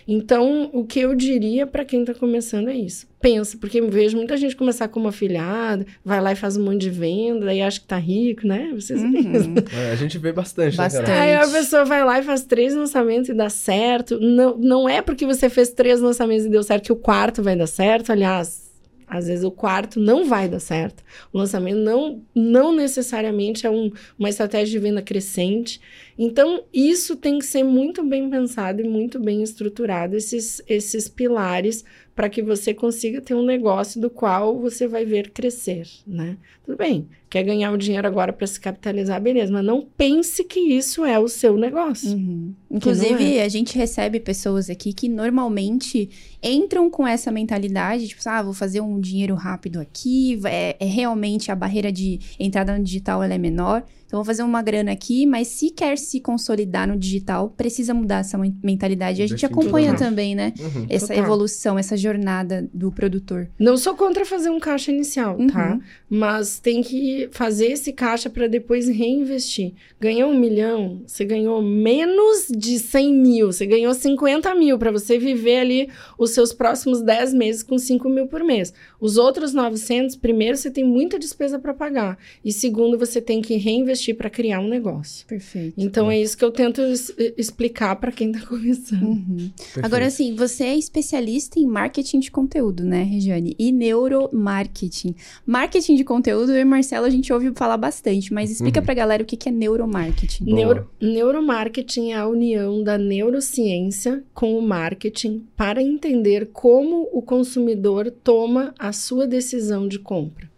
Então, 0.09 0.71
o 0.73 0.85
que 0.85 1.01
eu 1.01 1.15
diria 1.15 1.67
para 1.67 1.85
quem 1.85 2.01
está 2.01 2.15
começando 2.15 2.69
é 2.69 2.75
isso. 2.75 3.07
Pensa, 3.21 3.57
porque 3.61 3.81
eu 3.81 3.89
vejo 3.89 4.17
muita 4.17 4.37
gente 4.37 4.57
começar 4.57 4.89
como 4.89 5.07
afiliado, 5.07 5.87
vai 6.05 6.21
lá 6.21 6.33
e 6.33 6.37
faz 6.37 6.57
um 6.57 6.65
monte 6.65 6.81
de 6.81 6.91
venda 6.91 7.53
e 7.53 7.61
acha 7.61 7.79
que 7.79 7.87
tá 7.87 7.97
rico, 7.97 8.47
né? 8.47 8.71
Vocês 8.75 9.01
Uhum. 9.01 9.55
É, 9.73 9.93
a 9.93 9.97
gente 9.97 10.19
vê 10.19 10.33
bastante, 10.33 10.77
Bastante. 10.77 11.09
né, 11.09 11.21
Aí 11.21 11.35
a 11.35 11.47
pessoa 11.47 11.85
vai 11.85 12.05
lá 12.05 12.19
e 12.19 12.23
faz 12.23 12.45
três 12.45 12.75
lançamentos 12.75 13.29
e 13.29 13.35
dá 13.35 13.49
certo. 13.51 14.19
Não, 14.19 14.57
não 14.57 14.89
é 14.89 15.03
porque 15.03 15.27
você 15.27 15.49
fez 15.51 15.71
três 15.71 16.01
lançamentos 16.01 16.47
e 16.47 16.49
deu 16.49 16.63
certo 16.63 16.85
que 16.85 16.93
o 16.93 16.97
quarto 16.97 17.43
vai 17.43 17.55
dar 17.55 17.67
certo. 17.67 18.11
Aliás, 18.11 18.70
às 19.11 19.27
vezes 19.27 19.45
o 19.45 19.51
quarto 19.51 19.99
não 19.99 20.25
vai 20.25 20.49
dar 20.49 20.61
certo. 20.61 21.03
O 21.33 21.39
lançamento 21.39 21.79
não, 21.79 22.23
não 22.35 22.75
necessariamente 22.75 23.67
é 23.67 23.71
um- 23.71 23.91
uma 24.19 24.29
estratégia 24.29 24.73
de 24.73 24.79
venda 24.79 25.03
crescente. 25.03 25.81
Então, 26.17 26.65
isso 26.73 27.17
tem 27.17 27.39
que 27.39 27.45
ser 27.45 27.65
muito 27.65 28.03
bem 28.05 28.31
pensado 28.31 28.81
e 28.81 28.89
muito 28.89 29.19
bem 29.19 29.43
estruturado, 29.43 30.17
esses, 30.17 30.63
esses 30.69 31.09
pilares, 31.09 31.85
para 32.21 32.29
que 32.29 32.43
você 32.43 32.75
consiga 32.75 33.19
ter 33.23 33.35
um 33.35 33.43
negócio 33.43 33.99
do 33.99 34.11
qual 34.11 34.61
você 34.61 34.87
vai 34.87 35.07
ver 35.07 35.31
crescer, 35.31 35.89
né? 36.07 36.37
Tudo 36.67 36.77
bem, 36.77 37.09
quer 37.31 37.43
ganhar 37.43 37.73
o 37.73 37.79
dinheiro 37.79 38.07
agora 38.07 38.31
para 38.31 38.47
se 38.47 38.61
capitalizar, 38.61 39.19
beleza, 39.19 39.51
mas 39.51 39.65
não 39.65 39.89
pense 39.97 40.45
que 40.45 40.61
isso 40.61 41.03
é 41.03 41.19
o 41.19 41.29
seu 41.29 41.57
negócio. 41.57 42.11
Uhum. 42.11 42.53
Inclusive, 42.71 43.39
é. 43.39 43.43
a 43.43 43.49
gente 43.49 43.75
recebe 43.75 44.21
pessoas 44.21 44.69
aqui 44.69 44.93
que 44.93 45.09
normalmente 45.09 46.11
entram 46.43 46.91
com 46.91 47.09
essa 47.09 47.33
mentalidade, 47.33 48.09
tipo, 48.09 48.21
ah, 48.27 48.43
vou 48.43 48.53
fazer 48.53 48.83
um 48.83 49.01
dinheiro 49.01 49.35
rápido 49.35 49.81
aqui, 49.81 50.39
é, 50.45 50.77
é 50.79 50.85
realmente 50.85 51.51
a 51.51 51.57
barreira 51.57 51.91
de 51.91 52.21
entrada 52.39 52.77
no 52.77 52.85
digital 52.85 53.23
é 53.23 53.39
menor. 53.39 53.83
Então, 54.11 54.19
vou 54.19 54.25
fazer 54.25 54.43
uma 54.43 54.61
grana 54.61 54.91
aqui, 54.91 55.25
mas 55.25 55.47
se 55.47 55.71
quer 55.71 55.97
se 55.97 56.19
consolidar 56.19 56.89
no 56.89 56.97
digital, 56.99 57.55
precisa 57.57 57.95
mudar 57.95 58.19
essa 58.19 58.37
men- 58.37 58.57
mentalidade. 58.61 59.21
E 59.21 59.23
a 59.25 59.29
gente 59.29 59.47
acompanha 59.47 59.95
também, 59.95 60.35
né? 60.35 60.53
Uhum. 60.59 60.87
Essa 60.91 61.07
Total. 61.07 61.23
evolução, 61.25 61.79
essa 61.79 61.97
jornada 61.97 62.69
do 62.75 62.91
produtor. 62.91 63.49
Não 63.57 63.77
sou 63.77 63.95
contra 63.95 64.25
fazer 64.27 64.51
um 64.51 64.59
caixa 64.59 64.91
inicial, 64.91 65.39
tá? 65.53 65.75
Uhum. 65.75 65.81
Mas 66.11 66.59
tem 66.59 66.83
que 66.83 67.29
fazer 67.31 67.67
esse 67.69 67.93
caixa 67.93 68.29
para 68.29 68.49
depois 68.49 68.89
reinvestir. 68.89 69.75
Ganhou 70.01 70.29
um 70.33 70.37
milhão, 70.41 71.03
você 71.07 71.25
ganhou 71.25 71.63
menos 71.63 72.49
de 72.51 72.81
100 72.81 73.15
mil, 73.15 73.53
você 73.53 73.65
ganhou 73.65 73.95
50 73.95 74.53
mil 74.57 74.77
para 74.77 74.91
você 74.91 75.21
viver 75.21 75.59
ali 75.61 75.89
os 76.19 76.31
seus 76.33 76.53
próximos 76.53 77.01
10 77.01 77.33
meses 77.33 77.63
com 77.63 77.79
5 77.79 78.09
mil 78.09 78.27
por 78.27 78.43
mês. 78.43 78.75
Os 79.01 79.17
outros 79.17 79.55
900, 79.55 80.17
primeiro, 80.17 80.57
você 80.57 80.69
tem 80.69 80.83
muita 80.83 81.17
despesa 81.17 81.61
para 81.61 81.73
pagar. 81.73 82.19
E 82.45 82.53
segundo, 82.53 82.99
você 82.99 83.21
tem 83.21 83.41
que 83.41 83.55
reinvestir 83.57 84.00
para 84.15 84.29
criar 84.31 84.61
um 84.61 84.69
negócio. 84.69 85.27
Perfeito. 85.27 85.75
Então 85.77 86.11
é 86.11 86.21
isso 86.21 86.37
que 86.37 86.45
eu 86.45 86.51
tento 86.51 86.81
es- 86.81 87.13
explicar 87.37 87.97
para 87.97 88.11
quem 88.13 88.31
está 88.33 88.45
começando. 88.49 89.03
Uhum. 89.03 89.51
Agora, 89.83 90.07
assim, 90.07 90.35
você 90.35 90.65
é 90.65 90.77
especialista 90.77 91.59
em 91.59 91.67
marketing 91.67 92.21
de 92.21 92.31
conteúdo, 92.31 92.85
né, 92.85 93.03
Regiane? 93.03 93.55
E 93.59 93.71
neuromarketing. 93.73 95.15
Marketing 95.47 95.97
de 95.97 96.05
conteúdo, 96.05 96.53
eu 96.53 96.61
e 96.61 96.65
Marcelo, 96.65 97.07
a 97.07 97.11
gente 97.11 97.33
ouve 97.33 97.53
falar 97.55 97.77
bastante, 97.77 98.33
mas 98.33 98.51
explica 98.51 98.81
Uhum. 98.81 98.85
pra 98.87 98.95
galera 98.95 99.23
o 99.23 99.27
que 99.27 99.37
que 99.37 99.49
é 99.49 99.53
neuromarketing. 99.53 100.45
Neuro, 100.45 100.89
neuromarketing 101.01 102.13
é 102.13 102.17
a 102.17 102.27
união 102.27 102.83
da 102.83 102.97
neurociência 102.99 104.23
com 104.35 104.59
o 104.59 104.63
marketing 104.63 105.45
para 105.57 105.83
entender 105.83 106.51
como 106.53 107.09
o 107.13 107.23
consumidor 107.23 108.11
toma 108.23 108.75
a 108.79 108.93
sua 108.93 109.27
decisão 109.27 109.89
de 109.89 109.99
compra. 109.99 110.51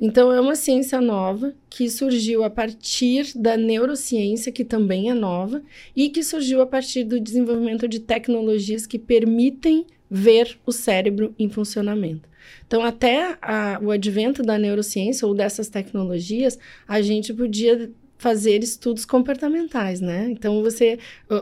Então, 0.00 0.32
é 0.32 0.40
uma 0.40 0.54
ciência 0.56 1.00
nova 1.00 1.54
que 1.68 1.88
surgiu 1.90 2.42
a 2.44 2.50
partir 2.50 3.32
da 3.36 3.56
neurociência, 3.56 4.50
que 4.52 4.64
também 4.64 5.10
é 5.10 5.14
nova, 5.14 5.62
e 5.94 6.08
que 6.08 6.22
surgiu 6.22 6.60
a 6.60 6.66
partir 6.66 7.04
do 7.04 7.20
desenvolvimento 7.20 7.86
de 7.88 8.00
tecnologias 8.00 8.86
que 8.86 8.98
permitem 8.98 9.86
ver 10.10 10.58
o 10.66 10.72
cérebro 10.72 11.34
em 11.38 11.48
funcionamento. 11.48 12.28
Então, 12.66 12.82
até 12.82 13.36
a- 13.40 13.78
o 13.82 13.90
advento 13.90 14.42
da 14.42 14.58
neurociência 14.58 15.26
ou 15.26 15.34
dessas 15.34 15.68
tecnologias, 15.68 16.58
a 16.88 17.00
gente 17.00 17.32
podia 17.32 17.90
fazer 18.18 18.62
estudos 18.62 19.06
comportamentais, 19.06 19.98
né? 20.02 20.28
Então 20.30 20.62
você 20.62 20.98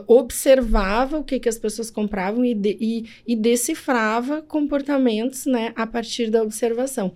observava 0.07 1.17
o 1.19 1.23
que, 1.25 1.37
que 1.37 1.49
as 1.49 1.57
pessoas 1.57 1.91
compravam 1.91 2.45
e, 2.45 2.53
de- 2.55 2.77
e, 2.79 3.05
e 3.27 3.35
decifrava 3.35 4.41
comportamentos, 4.41 5.45
né, 5.45 5.73
a 5.75 5.85
partir 5.85 6.29
da 6.29 6.41
observação. 6.41 7.13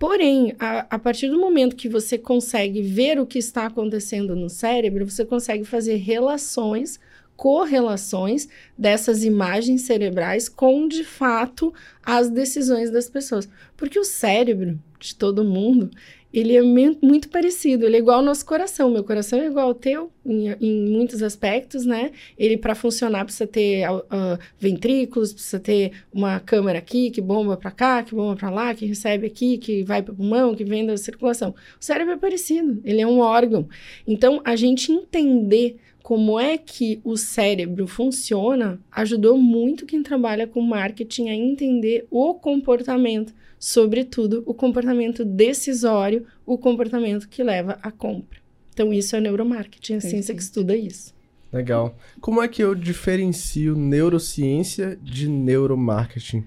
Porém, 0.00 0.56
a, 0.58 0.86
a 0.88 0.98
partir 0.98 1.28
do 1.28 1.38
momento 1.38 1.76
que 1.76 1.86
você 1.86 2.16
consegue 2.16 2.80
ver 2.80 3.20
o 3.20 3.26
que 3.26 3.38
está 3.38 3.66
acontecendo 3.66 4.34
no 4.34 4.48
cérebro, 4.48 5.06
você 5.06 5.26
consegue 5.26 5.62
fazer 5.62 5.96
relações, 5.96 6.98
correlações 7.36 8.48
dessas 8.78 9.22
imagens 9.22 9.82
cerebrais 9.82 10.48
com, 10.48 10.88
de 10.88 11.04
fato, 11.04 11.70
as 12.02 12.30
decisões 12.30 12.90
das 12.90 13.10
pessoas. 13.10 13.46
Porque 13.76 13.98
o 13.98 14.04
cérebro 14.04 14.80
de 14.98 15.14
todo 15.14 15.44
mundo, 15.44 15.90
ele 16.32 16.56
é 16.56 16.62
muito 16.62 17.28
parecido, 17.28 17.84
ele 17.84 17.96
é 17.96 17.98
igual 17.98 18.18
ao 18.18 18.24
nosso 18.24 18.46
coração. 18.46 18.90
Meu 18.90 19.02
coração 19.02 19.40
é 19.40 19.46
igual 19.46 19.68
ao 19.68 19.74
teu 19.74 20.10
em, 20.24 20.48
em 20.60 20.88
muitos 20.88 21.22
aspectos, 21.22 21.84
né? 21.84 22.12
Ele, 22.38 22.56
para 22.56 22.74
funcionar, 22.74 23.24
precisa 23.24 23.46
ter 23.46 23.84
ah, 23.84 24.38
ventrículos, 24.58 25.32
precisa 25.32 25.58
ter 25.58 25.92
uma 26.12 26.38
câmera 26.38 26.78
aqui 26.78 27.10
que 27.10 27.20
bomba 27.20 27.56
para 27.56 27.70
cá, 27.70 28.02
que 28.02 28.14
bomba 28.14 28.36
para 28.36 28.50
lá, 28.50 28.74
que 28.74 28.86
recebe 28.86 29.26
aqui, 29.26 29.58
que 29.58 29.82
vai 29.82 30.02
para 30.02 30.12
o 30.12 30.16
pulmão, 30.16 30.54
que 30.54 30.64
vem 30.64 30.86
da 30.86 30.96
circulação. 30.96 31.50
O 31.80 31.84
cérebro 31.84 32.14
é 32.14 32.16
parecido, 32.16 32.80
ele 32.84 33.00
é 33.00 33.06
um 33.06 33.18
órgão. 33.18 33.68
Então, 34.06 34.40
a 34.44 34.54
gente 34.54 34.92
entender 34.92 35.78
como 36.10 36.40
é 36.40 36.58
que 36.58 37.00
o 37.04 37.16
cérebro 37.16 37.86
funciona 37.86 38.80
ajudou 38.90 39.38
muito 39.38 39.86
quem 39.86 40.02
trabalha 40.02 40.44
com 40.44 40.60
marketing 40.60 41.28
a 41.28 41.34
entender 41.36 42.04
o 42.10 42.34
comportamento, 42.34 43.32
sobretudo 43.60 44.42
o 44.44 44.52
comportamento 44.52 45.24
decisório, 45.24 46.26
o 46.44 46.58
comportamento 46.58 47.28
que 47.28 47.44
leva 47.44 47.78
à 47.80 47.92
compra. 47.92 48.40
Então, 48.72 48.92
isso 48.92 49.14
é 49.14 49.20
neuromarketing, 49.20 49.94
a 49.94 50.00
ciência 50.00 50.34
que 50.34 50.42
estuda 50.42 50.76
isso. 50.76 51.14
Legal. 51.52 51.96
Como 52.20 52.42
é 52.42 52.48
que 52.48 52.60
eu 52.60 52.74
diferencio 52.74 53.76
neurociência 53.76 54.98
de 55.00 55.28
neuromarketing? 55.28 56.42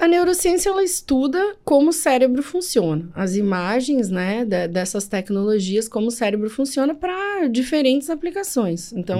A 0.00 0.08
neurociência 0.08 0.70
ela 0.70 0.82
estuda 0.82 1.56
como 1.62 1.90
o 1.90 1.92
cérebro 1.92 2.42
funciona, 2.42 3.10
as 3.14 3.36
imagens, 3.36 4.08
né, 4.08 4.46
de- 4.46 4.66
dessas 4.68 5.06
tecnologias, 5.06 5.86
como 5.88 6.06
o 6.06 6.10
cérebro 6.10 6.48
funciona 6.48 6.94
para 6.94 7.46
diferentes 7.48 8.08
aplicações. 8.08 8.92
Então, 8.94 9.18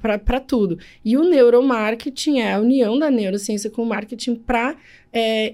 para 0.00 0.40
tudo. 0.40 0.78
E 1.04 1.18
o 1.18 1.22
neuromarketing 1.22 2.38
é 2.40 2.54
a 2.54 2.60
união 2.60 2.98
da 2.98 3.10
neurociência 3.10 3.68
com 3.68 3.82
o 3.82 3.86
marketing 3.86 4.36
para 4.36 4.74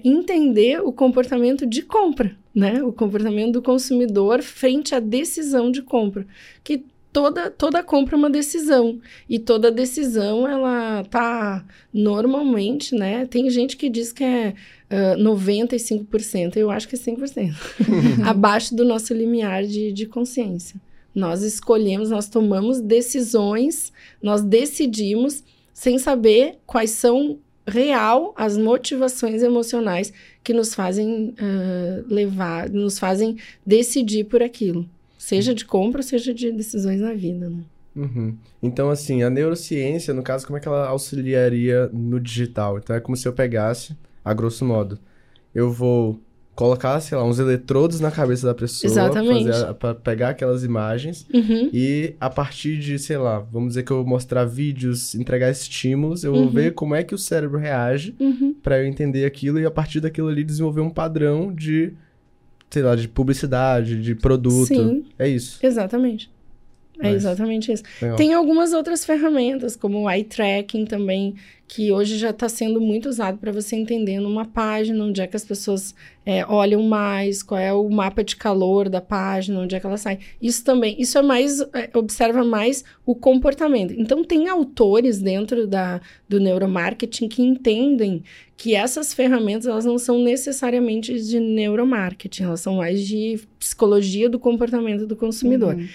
entender 0.03 0.79
o 0.81 0.91
comportamento 0.93 1.65
de 1.65 1.81
compra, 1.81 2.35
né? 2.55 2.81
O 2.83 2.93
comportamento 2.93 3.53
do 3.53 3.61
consumidor 3.61 4.41
frente 4.41 4.95
à 4.95 4.99
decisão 4.99 5.69
de 5.71 5.81
compra. 5.81 6.25
Que 6.63 6.85
toda, 7.17 7.49
toda 7.49 7.83
compra 7.83 8.15
é 8.15 8.19
uma 8.19 8.29
decisão. 8.29 8.99
E 9.27 9.39
toda 9.39 9.71
decisão, 9.71 10.47
ela 10.47 11.03
tá 11.05 11.65
normalmente, 11.91 12.93
né? 12.93 13.25
Tem 13.25 13.49
gente 13.49 13.75
que 13.75 13.89
diz 13.89 14.11
que 14.11 14.23
é 14.23 14.53
ah, 14.87 15.15
95%, 15.17 16.57
eu 16.57 16.69
acho 16.69 16.87
que 16.87 16.95
é 16.95 16.99
100%. 16.99 17.55
abaixo 18.23 18.75
do 18.75 18.85
nosso 18.85 19.15
limiar 19.15 19.63
de, 19.63 19.91
de 19.91 20.05
consciência. 20.05 20.79
Nós 21.13 21.41
escolhemos, 21.41 22.11
nós 22.11 22.29
tomamos 22.29 22.79
decisões, 22.79 23.91
nós 24.21 24.43
decidimos 24.43 25.43
sem 25.73 25.97
saber 25.97 26.59
quais 26.67 26.91
são 26.91 27.39
real 27.65 28.31
as 28.37 28.55
motivações 28.55 29.41
emocionais 29.41 30.13
que 30.43 30.53
nos 30.53 30.75
fazem 30.75 31.33
uh, 31.33 32.13
levar, 32.13 32.69
nos 32.69 32.99
fazem 32.99 33.37
decidir 33.65 34.25
por 34.25 34.43
aquilo. 34.43 34.87
Seja 35.27 35.53
de 35.53 35.65
compra, 35.65 36.01
seja 36.01 36.33
de 36.33 36.51
decisões 36.53 37.01
na 37.01 37.13
vida, 37.13 37.49
né? 37.49 37.63
Uhum. 37.93 38.33
Então, 38.63 38.89
assim, 38.89 39.23
a 39.23 39.29
neurociência, 39.29 40.13
no 40.13 40.23
caso, 40.23 40.45
como 40.47 40.57
é 40.57 40.61
que 40.61 40.67
ela 40.69 40.87
auxiliaria 40.87 41.89
no 41.91 42.17
digital? 42.17 42.77
Então, 42.77 42.95
é 42.95 43.01
como 43.01 43.17
se 43.17 43.27
eu 43.27 43.33
pegasse, 43.33 43.93
a 44.23 44.33
grosso 44.33 44.63
modo, 44.63 44.97
eu 45.53 45.69
vou 45.69 46.17
colocar, 46.55 46.97
sei 47.01 47.17
lá, 47.17 47.25
uns 47.25 47.39
eletrodos 47.39 47.99
na 47.99 48.09
cabeça 48.09 48.47
da 48.47 48.53
pessoa. 48.55 48.89
Exatamente. 48.89 49.49
Para 49.79 49.93
pegar 49.95 50.29
aquelas 50.29 50.63
imagens. 50.63 51.27
Uhum. 51.33 51.69
E 51.73 52.15
a 52.21 52.29
partir 52.29 52.77
de, 52.79 52.97
sei 52.97 53.17
lá, 53.17 53.39
vamos 53.39 53.69
dizer 53.69 53.83
que 53.83 53.91
eu 53.91 53.97
vou 53.97 54.05
mostrar 54.07 54.45
vídeos, 54.45 55.13
entregar 55.13 55.51
estímulos, 55.51 56.23
eu 56.23 56.31
vou 56.31 56.43
Uhum. 56.43 56.49
ver 56.49 56.73
como 56.73 56.95
é 56.95 57.03
que 57.03 57.13
o 57.13 57.17
cérebro 57.17 57.59
reage 57.59 58.15
Uhum. 58.19 58.55
para 58.63 58.79
eu 58.79 58.85
entender 58.87 59.25
aquilo 59.25 59.59
e 59.59 59.65
a 59.65 59.71
partir 59.71 59.99
daquilo 59.99 60.29
ali 60.29 60.43
desenvolver 60.43 60.81
um 60.81 60.89
padrão 60.89 61.53
de, 61.53 61.93
sei 62.69 62.83
lá, 62.83 62.95
de 62.95 63.07
publicidade, 63.07 64.01
de 64.01 64.15
produto. 64.15 64.67
Sim. 64.67 65.05
É 65.17 65.27
isso. 65.27 65.59
Exatamente. 65.61 66.29
É 66.99 67.11
exatamente 67.11 67.71
isso. 67.71 67.83
Legal. 68.01 68.17
Tem 68.17 68.33
algumas 68.33 68.73
outras 68.73 69.05
ferramentas, 69.05 69.75
como 69.75 70.03
o 70.03 70.09
eye 70.09 70.23
tracking 70.23 70.85
também, 70.85 71.35
que 71.67 71.91
hoje 71.91 72.17
já 72.17 72.29
está 72.29 72.47
sendo 72.47 72.79
muito 72.79 73.09
usado 73.09 73.37
para 73.37 73.51
você 73.51 73.75
entender 73.75 74.21
numa 74.21 74.45
página 74.45 75.03
onde 75.03 75.19
é 75.19 75.27
que 75.27 75.35
as 75.35 75.43
pessoas 75.43 75.93
é, 76.25 76.45
olham 76.45 76.81
mais, 76.81 77.43
qual 77.43 77.59
é 77.59 77.73
o 77.73 77.89
mapa 77.89 78.23
de 78.23 78.37
calor 78.37 78.87
da 78.87 79.01
página, 79.01 79.59
onde 79.59 79.75
é 79.75 79.79
que 79.79 79.85
ela 79.85 79.97
sai. 79.97 80.19
Isso 80.41 80.63
também, 80.63 80.95
isso 80.97 81.17
é 81.17 81.21
mais, 81.21 81.59
é, 81.59 81.89
observa 81.93 82.43
mais 82.43 82.85
o 83.05 83.13
comportamento. 83.13 83.93
Então, 83.97 84.23
tem 84.23 84.47
autores 84.47 85.21
dentro 85.21 85.67
da, 85.67 85.99
do 86.27 86.39
neuromarketing 86.39 87.27
que 87.27 87.41
entendem 87.41 88.23
que 88.55 88.73
essas 88.73 89.13
ferramentas, 89.13 89.67
elas 89.67 89.85
não 89.85 89.99
são 89.99 90.23
necessariamente 90.23 91.19
de 91.21 91.39
neuromarketing, 91.39 92.43
elas 92.43 92.61
são 92.61 92.77
mais 92.77 93.05
de 93.05 93.39
psicologia 93.59 94.29
do 94.29 94.39
comportamento 94.39 95.05
do 95.05 95.17
consumidor. 95.17 95.75
Uhum. 95.75 95.87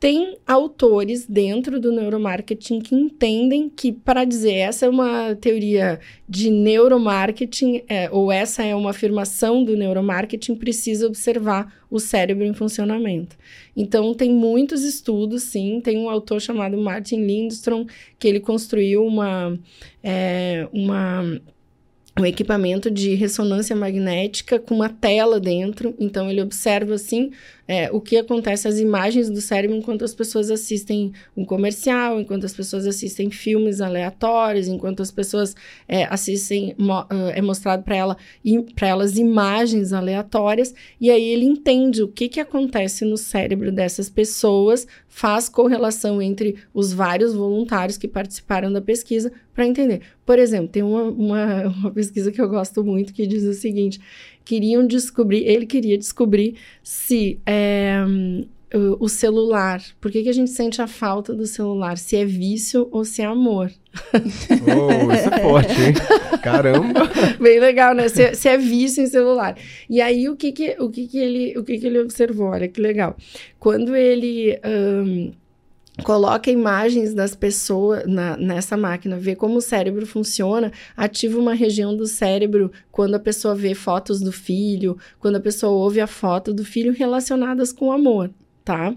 Tem 0.00 0.38
autores 0.46 1.26
dentro 1.26 1.80
do 1.80 1.90
neuromarketing 1.90 2.78
que 2.80 2.94
entendem 2.94 3.68
que, 3.68 3.92
para 3.92 4.24
dizer 4.24 4.54
essa 4.54 4.86
é 4.86 4.88
uma 4.88 5.34
teoria 5.34 5.98
de 6.28 6.50
neuromarketing, 6.50 7.82
é, 7.88 8.08
ou 8.08 8.30
essa 8.30 8.62
é 8.62 8.76
uma 8.76 8.90
afirmação 8.90 9.64
do 9.64 9.76
neuromarketing, 9.76 10.54
precisa 10.54 11.04
observar 11.04 11.74
o 11.90 11.98
cérebro 11.98 12.44
em 12.44 12.54
funcionamento. 12.54 13.36
Então, 13.76 14.14
tem 14.14 14.30
muitos 14.30 14.84
estudos, 14.84 15.42
sim. 15.42 15.80
Tem 15.80 15.98
um 15.98 16.08
autor 16.08 16.40
chamado 16.40 16.78
Martin 16.78 17.20
Lindstrom, 17.22 17.84
que 18.20 18.28
ele 18.28 18.38
construiu 18.38 19.04
uma. 19.04 19.58
é, 20.02 20.68
uma 20.72 21.24
um 22.18 22.26
equipamento 22.26 22.90
de 22.90 23.14
ressonância 23.14 23.76
magnética 23.76 24.58
com 24.58 24.74
uma 24.74 24.88
tela 24.88 25.38
dentro. 25.38 25.94
Então, 25.98 26.28
ele 26.28 26.42
observa, 26.42 26.94
assim, 26.94 27.30
é, 27.68 27.90
o 27.92 28.00
que 28.00 28.16
acontece, 28.16 28.66
as 28.66 28.78
imagens 28.78 29.28
do 29.28 29.42
cérebro 29.42 29.76
enquanto 29.76 30.02
as 30.02 30.14
pessoas 30.14 30.50
assistem 30.50 31.12
um 31.36 31.44
comercial, 31.44 32.18
enquanto 32.18 32.46
as 32.46 32.54
pessoas 32.54 32.86
assistem 32.86 33.30
filmes 33.30 33.82
aleatórios, 33.82 34.68
enquanto 34.68 35.02
as 35.02 35.10
pessoas 35.10 35.54
é, 35.86 36.04
assistem, 36.04 36.74
mo 36.78 37.02
uh, 37.02 37.28
é 37.34 37.42
mostrado 37.42 37.82
para 37.82 37.94
ela, 37.94 38.16
elas 38.80 39.18
imagens 39.18 39.92
aleatórias, 39.92 40.74
e 40.98 41.10
aí 41.10 41.28
ele 41.28 41.44
entende 41.44 42.02
o 42.02 42.08
que, 42.08 42.26
que 42.26 42.40
acontece 42.40 43.04
no 43.04 43.18
cérebro 43.18 43.70
dessas 43.70 44.08
pessoas, 44.08 44.86
faz 45.06 45.48
correlação 45.48 46.22
entre 46.22 46.56
os 46.72 46.92
vários 46.92 47.34
voluntários 47.34 47.98
que 47.98 48.08
participaram 48.08 48.72
da 48.72 48.80
pesquisa 48.80 49.30
para 49.52 49.66
entender. 49.66 50.02
Por 50.24 50.38
exemplo, 50.38 50.68
tem 50.68 50.84
uma, 50.84 51.02
uma, 51.02 51.66
uma 51.76 51.90
pesquisa 51.90 52.30
que 52.30 52.40
eu 52.40 52.48
gosto 52.48 52.84
muito 52.84 53.12
que 53.12 53.26
diz 53.26 53.42
o 53.42 53.52
seguinte: 53.52 54.00
queriam 54.48 54.86
descobrir, 54.86 55.46
ele 55.46 55.66
queria 55.66 55.98
descobrir 55.98 56.54
se 56.82 57.38
é, 57.44 58.02
o, 58.72 59.04
o 59.04 59.06
celular, 59.06 59.82
por 60.00 60.10
que, 60.10 60.22
que 60.22 60.28
a 60.30 60.32
gente 60.32 60.48
sente 60.48 60.80
a 60.80 60.86
falta 60.86 61.34
do 61.34 61.44
celular? 61.44 61.98
Se 61.98 62.16
é 62.16 62.24
vício 62.24 62.88
ou 62.90 63.04
se 63.04 63.20
é 63.20 63.26
amor. 63.26 63.70
Oh, 64.14 65.12
isso 65.12 65.28
é 65.28 65.38
forte, 65.42 65.72
hein? 65.72 65.92
Caramba! 66.42 67.00
Bem 67.38 67.60
legal, 67.60 67.94
né? 67.94 68.08
Se, 68.08 68.34
se 68.34 68.48
é 68.48 68.56
vício 68.56 69.02
em 69.02 69.06
celular. 69.06 69.54
E 69.88 70.00
aí, 70.00 70.30
o 70.30 70.34
que 70.34 70.50
que, 70.50 70.76
o 70.80 70.88
que, 70.88 71.06
que, 71.06 71.18
ele, 71.18 71.58
o 71.58 71.62
que, 71.62 71.76
que 71.76 71.86
ele 71.86 71.98
observou? 71.98 72.48
Olha 72.48 72.68
que 72.68 72.80
legal. 72.80 73.18
Quando 73.58 73.94
ele... 73.94 74.58
Um, 74.64 75.30
coloca 76.02 76.50
imagens 76.50 77.12
das 77.12 77.34
pessoas 77.34 78.06
na, 78.06 78.36
nessa 78.36 78.76
máquina, 78.76 79.18
vê 79.18 79.34
como 79.34 79.56
o 79.56 79.60
cérebro 79.60 80.06
funciona, 80.06 80.72
ativa 80.96 81.38
uma 81.38 81.54
região 81.54 81.96
do 81.96 82.06
cérebro 82.06 82.70
quando 82.90 83.14
a 83.14 83.20
pessoa 83.20 83.54
vê 83.54 83.74
fotos 83.74 84.20
do 84.20 84.32
filho, 84.32 84.96
quando 85.18 85.36
a 85.36 85.40
pessoa 85.40 85.72
ouve 85.72 86.00
a 86.00 86.06
foto 86.06 86.52
do 86.52 86.64
filho 86.64 86.92
relacionadas 86.92 87.72
com 87.72 87.92
amor, 87.92 88.30
tá? 88.64 88.94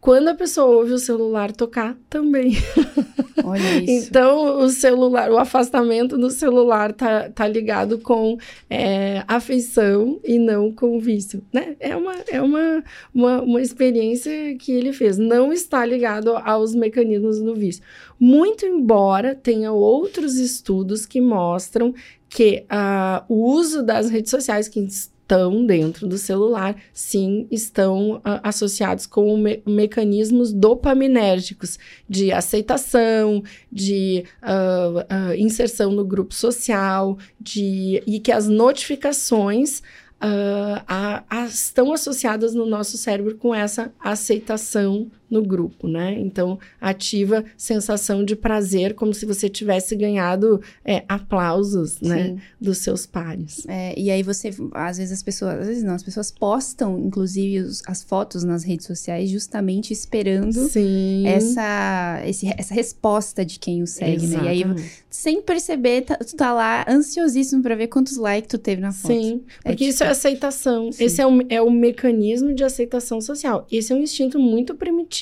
Quando 0.00 0.28
a 0.28 0.34
pessoa 0.34 0.78
ouve 0.78 0.92
o 0.92 0.98
celular 0.98 1.52
tocar, 1.52 1.94
também. 2.08 2.52
Olha 3.44 3.82
isso. 3.82 4.08
Então, 4.08 4.60
o 4.60 4.68
celular, 4.70 5.30
o 5.30 5.36
afastamento 5.36 6.16
do 6.16 6.30
celular 6.30 6.92
tá, 6.92 7.28
tá 7.28 7.46
ligado 7.46 7.98
com 7.98 8.38
é, 8.68 9.22
afeição 9.28 10.18
e 10.24 10.38
não 10.38 10.72
com 10.72 10.98
vício, 10.98 11.42
né? 11.52 11.76
É, 11.78 11.94
uma, 11.94 12.14
é 12.28 12.40
uma, 12.40 12.84
uma, 13.14 13.42
uma 13.42 13.60
experiência 13.60 14.56
que 14.56 14.72
ele 14.72 14.92
fez. 14.92 15.18
Não 15.18 15.52
está 15.52 15.84
ligado 15.84 16.34
aos 16.34 16.74
mecanismos 16.74 17.38
do 17.40 17.54
vício. 17.54 17.82
Muito 18.18 18.64
embora 18.64 19.34
tenha 19.34 19.70
outros 19.70 20.36
estudos 20.36 21.04
que 21.04 21.20
mostram 21.20 21.94
que 22.28 22.64
uh, 22.70 23.24
o 23.28 23.50
uso 23.52 23.82
das 23.82 24.08
redes 24.08 24.30
sociais, 24.30 24.68
que 24.68 24.86
estão 25.30 25.64
dentro 25.64 26.08
do 26.08 26.18
celular, 26.18 26.74
sim, 26.92 27.46
estão 27.52 28.16
uh, 28.16 28.40
associados 28.42 29.06
com 29.06 29.36
me 29.36 29.62
mecanismos 29.64 30.52
dopaminérgicos 30.52 31.78
de 32.08 32.32
aceitação, 32.32 33.42
de 33.70 34.24
uh, 34.42 35.30
uh, 35.30 35.34
inserção 35.36 35.92
no 35.92 36.04
grupo 36.04 36.34
social, 36.34 37.16
de 37.40 38.02
e 38.06 38.18
que 38.18 38.32
as 38.32 38.48
notificações 38.48 39.82
a, 40.86 41.24
a, 41.30 41.46
estão 41.46 41.94
associadas 41.94 42.52
no 42.52 42.66
nosso 42.66 42.98
cérebro 42.98 43.36
com 43.36 43.54
essa 43.54 43.90
aceitação 43.98 45.10
no 45.30 45.42
grupo, 45.42 45.86
né? 45.86 46.14
Então, 46.18 46.58
ativa 46.80 47.44
sensação 47.56 48.24
de 48.24 48.34
prazer, 48.34 48.94
como 48.94 49.14
se 49.14 49.24
você 49.24 49.48
tivesse 49.48 49.94
ganhado 49.94 50.60
é, 50.84 51.04
aplausos, 51.08 52.00
né? 52.00 52.24
Sim. 52.24 52.38
Dos 52.60 52.78
seus 52.78 53.06
pares. 53.06 53.64
É, 53.68 53.98
e 53.98 54.10
aí 54.10 54.22
você, 54.22 54.50
às 54.72 54.98
vezes 54.98 55.12
as 55.12 55.22
pessoas, 55.22 55.60
às 55.60 55.66
vezes 55.68 55.82
não, 55.82 55.94
as 55.94 56.02
pessoas 56.02 56.30
postam, 56.30 56.98
inclusive, 56.98 57.60
os- 57.60 57.82
as 57.86 58.02
fotos 58.02 58.42
nas 58.44 58.64
redes 58.64 58.86
sociais, 58.86 59.30
justamente 59.30 59.92
esperando 59.92 60.68
Sim. 60.68 61.24
essa, 61.26 62.22
esse- 62.26 62.52
essa 62.56 62.74
resposta 62.74 63.44
de 63.44 63.58
quem 63.58 63.82
o 63.82 63.86
segue, 63.86 64.26
né? 64.26 64.40
E 64.44 64.48
aí, 64.48 64.60
Exatamente. 64.62 64.92
sem 65.08 65.42
perceber, 65.42 66.02
tá- 66.02 66.16
tu 66.16 66.36
tá 66.36 66.52
lá 66.52 66.84
ansiosíssimo 66.88 67.62
pra 67.62 67.74
ver 67.74 67.86
quantos 67.88 68.16
likes 68.16 68.48
tu 68.50 68.58
teve 68.58 68.80
na 68.80 68.92
foto. 68.92 69.12
Sim, 69.14 69.42
porque 69.64 69.84
É 69.84 69.88
isso 69.88 70.02
é 70.02 70.06
tipo- 70.06 70.12
aceitação. 70.12 70.92
Sim. 70.92 71.04
Esse 71.04 71.20
é 71.20 71.26
o, 71.26 71.40
é 71.48 71.60
o 71.62 71.70
mecanismo 71.70 72.52
de 72.54 72.64
aceitação 72.64 73.20
social. 73.20 73.66
Esse 73.70 73.92
é 73.92 73.96
um 73.96 74.02
instinto 74.02 74.38
muito 74.38 74.74
primitivo, 74.74 75.19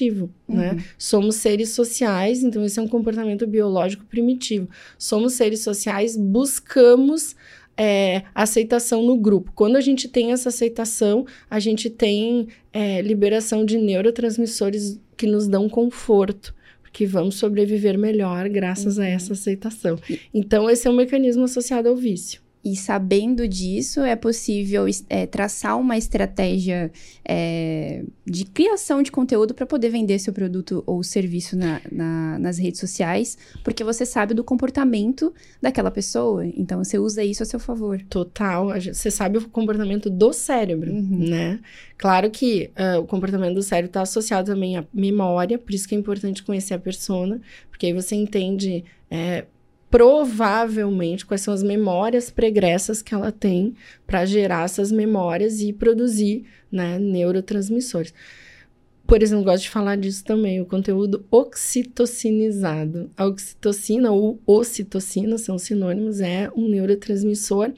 né? 0.49 0.73
Uhum. 0.73 0.79
Somos 0.97 1.37
seres 1.37 1.71
sociais, 1.71 2.43
então 2.43 2.65
esse 2.65 2.79
é 2.79 2.83
um 2.83 2.89
comportamento 2.89 3.47
biológico 3.47 4.05
primitivo. 4.07 4.69
Somos 4.99 5.35
seres 5.35 5.61
sociais, 5.63 6.17
buscamos 6.17 7.35
é, 7.77 8.23
aceitação 8.35 9.03
no 9.03 9.17
grupo. 9.17 9.53
Quando 9.55 9.77
a 9.77 9.81
gente 9.81 10.09
tem 10.09 10.33
essa 10.33 10.49
aceitação, 10.49 11.25
a 11.49 11.61
gente 11.61 11.89
tem 11.89 12.49
é, 12.73 13.01
liberação 13.03 13.65
de 13.65 13.79
neurotransmissores 13.79 15.01
que 15.17 15.27
nos 15.27 15.47
dão 15.47 15.69
conforto. 15.69 16.55
Porque 16.83 17.07
vamos 17.07 17.37
sobreviver 17.37 17.99
melhor 17.99 18.49
graças 18.49 18.99
a 18.99 19.03
Uhum. 19.03 19.09
essa 19.09 19.33
aceitação. 19.35 19.99
Então, 20.35 20.69
esse 20.69 20.89
é 20.89 20.91
um 20.91 20.97
mecanismo 20.97 21.45
associado 21.45 21.89
ao 21.89 21.95
vício. 21.95 22.41
E 22.64 22.75
sabendo 22.77 23.47
disso, 23.47 24.01
é 24.01 24.16
possível 24.16 24.85
é, 25.09 25.27
traçar 25.27 25.79
uma 25.79 25.97
estratégia 25.97 26.90
é, 27.25 28.05
de 28.27 28.44
criação 28.44 29.03
de 29.03 29.11
conteúdo 29.12 29.55
para 29.55 29.64
poder 29.64 29.88
vender 29.90 30.18
seu 30.18 30.33
produto 30.33 30.83
ou 30.87 31.03
serviço 31.03 31.57
na- 31.57 31.81
na- 31.90 32.38
nas 32.38 32.59
redes 32.59 32.81
sociais, 32.81 33.38
porque 33.62 33.85
você 33.85 34.05
sabe 34.05 34.35
do 34.35 34.42
comportamento 34.42 35.33
daquela 35.62 35.90
pessoa. 35.90 36.44
Então 36.47 36.83
você 36.83 36.99
usa 36.99 37.23
isso 37.25 37.42
a 37.42 37.47
seu 37.47 37.61
favor. 37.61 38.03
Total. 38.11 38.68
Você 38.81 39.11
sabe 39.11 39.38
o 39.38 39.49
comportamento 39.49 40.11
do 40.11 40.33
cérebro, 40.33 40.90
Uhum. 40.92 41.29
né? 41.29 41.61
Claro 41.97 42.31
que 42.31 42.71
ah, 42.77 42.99
o 42.99 43.07
comportamento 43.07 43.55
do 43.55 43.62
cérebro 43.62 43.88
está 43.90 44.03
associado 44.03 44.53
também 44.53 44.77
à 44.77 44.85
memória, 44.92 45.59
por 45.59 45.73
isso 45.73 45.88
que 45.88 45.94
é 45.94 45.99
importante 45.99 46.42
conhecer 46.42 46.75
a 46.75 46.79
persona, 46.79 47.40
porque 47.71 47.87
aí 47.87 47.92
você 47.92 48.14
entende 48.16 48.85
é, 49.11 49.47
provavelmente 49.90 51.24
quais 51.24 51.40
são 51.40 51.53
as 51.55 51.62
memórias 51.62 52.31
pregressas 52.31 53.01
que 53.03 53.14
ela 53.14 53.33
tem 53.33 53.74
para 54.07 54.27
gerar 54.27 54.64
essas 54.64 54.92
memórias 54.92 55.61
e 55.61 55.72
produzir 55.72 56.44
né, 56.70 56.98
neurotransmissores. 56.98 58.12
por 59.07 59.22
exemplo, 59.22 59.44
gosto 59.44 59.62
de 59.62 59.70
falar 59.70 59.96
disso 59.96 60.22
também, 60.22 60.61
o 60.61 60.66
conteúdo 60.66 61.24
oxitocinizado. 61.31 63.11
A 63.16 63.24
oxitocina 63.24 64.12
ou 64.12 64.38
ocitocina 64.46 65.38
são 65.38 65.59
sinônimos, 65.59 66.20
é 66.20 66.51
um 66.55 66.68
neurotransmissor 66.68 67.72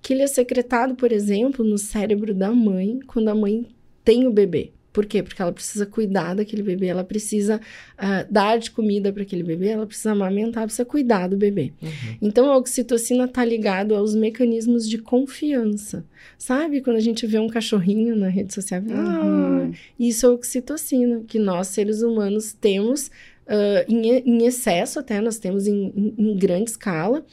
que 0.00 0.12
ele 0.12 0.22
é 0.22 0.28
secretado, 0.28 0.94
por 0.94 1.10
exemplo, 1.10 1.64
no 1.64 1.76
cérebro 1.76 2.32
da 2.32 2.52
mãe 2.52 3.00
quando 3.04 3.28
a 3.28 3.34
mãe 3.34 3.66
tem 4.04 4.28
o 4.28 4.32
bebê. 4.32 4.75
Por 4.96 5.04
quê? 5.04 5.22
Porque 5.22 5.42
ela 5.42 5.52
precisa 5.52 5.84
cuidar 5.84 6.34
daquele 6.34 6.62
bebê, 6.62 6.86
ela 6.86 7.04
precisa 7.04 7.60
uh, 7.98 8.32
dar 8.32 8.58
de 8.58 8.70
comida 8.70 9.12
para 9.12 9.24
aquele 9.24 9.42
bebê, 9.42 9.68
ela 9.68 9.86
precisa 9.86 10.12
amamentar, 10.12 10.64
precisa 10.64 10.86
cuidar 10.86 11.28
do 11.28 11.36
bebê. 11.36 11.74
Uhum. 11.82 12.16
Então, 12.22 12.50
a 12.50 12.56
oxitocina 12.56 13.26
está 13.26 13.44
ligado 13.44 13.94
aos 13.94 14.14
mecanismos 14.14 14.88
de 14.88 14.96
confiança. 14.96 16.02
Sabe 16.38 16.80
quando 16.80 16.96
a 16.96 17.00
gente 17.00 17.26
vê 17.26 17.38
um 17.38 17.46
cachorrinho 17.46 18.16
na 18.16 18.28
rede 18.28 18.54
social? 18.54 18.80
Uhum. 18.80 19.70
Ah, 19.70 19.76
isso 20.00 20.24
é 20.24 20.30
oxitocina, 20.30 21.22
que 21.28 21.38
nós, 21.38 21.66
seres 21.66 22.00
humanos, 22.00 22.54
temos 22.54 23.10
uh, 23.46 23.92
em, 23.92 24.06
em, 24.18 24.46
excesso 24.46 24.98
até, 24.98 25.20
nós 25.20 25.38
temos 25.38 25.66
em, 25.66 25.92
em, 25.96 26.14
em 26.18 26.36
grande 26.36 26.70
escala. 26.70 27.24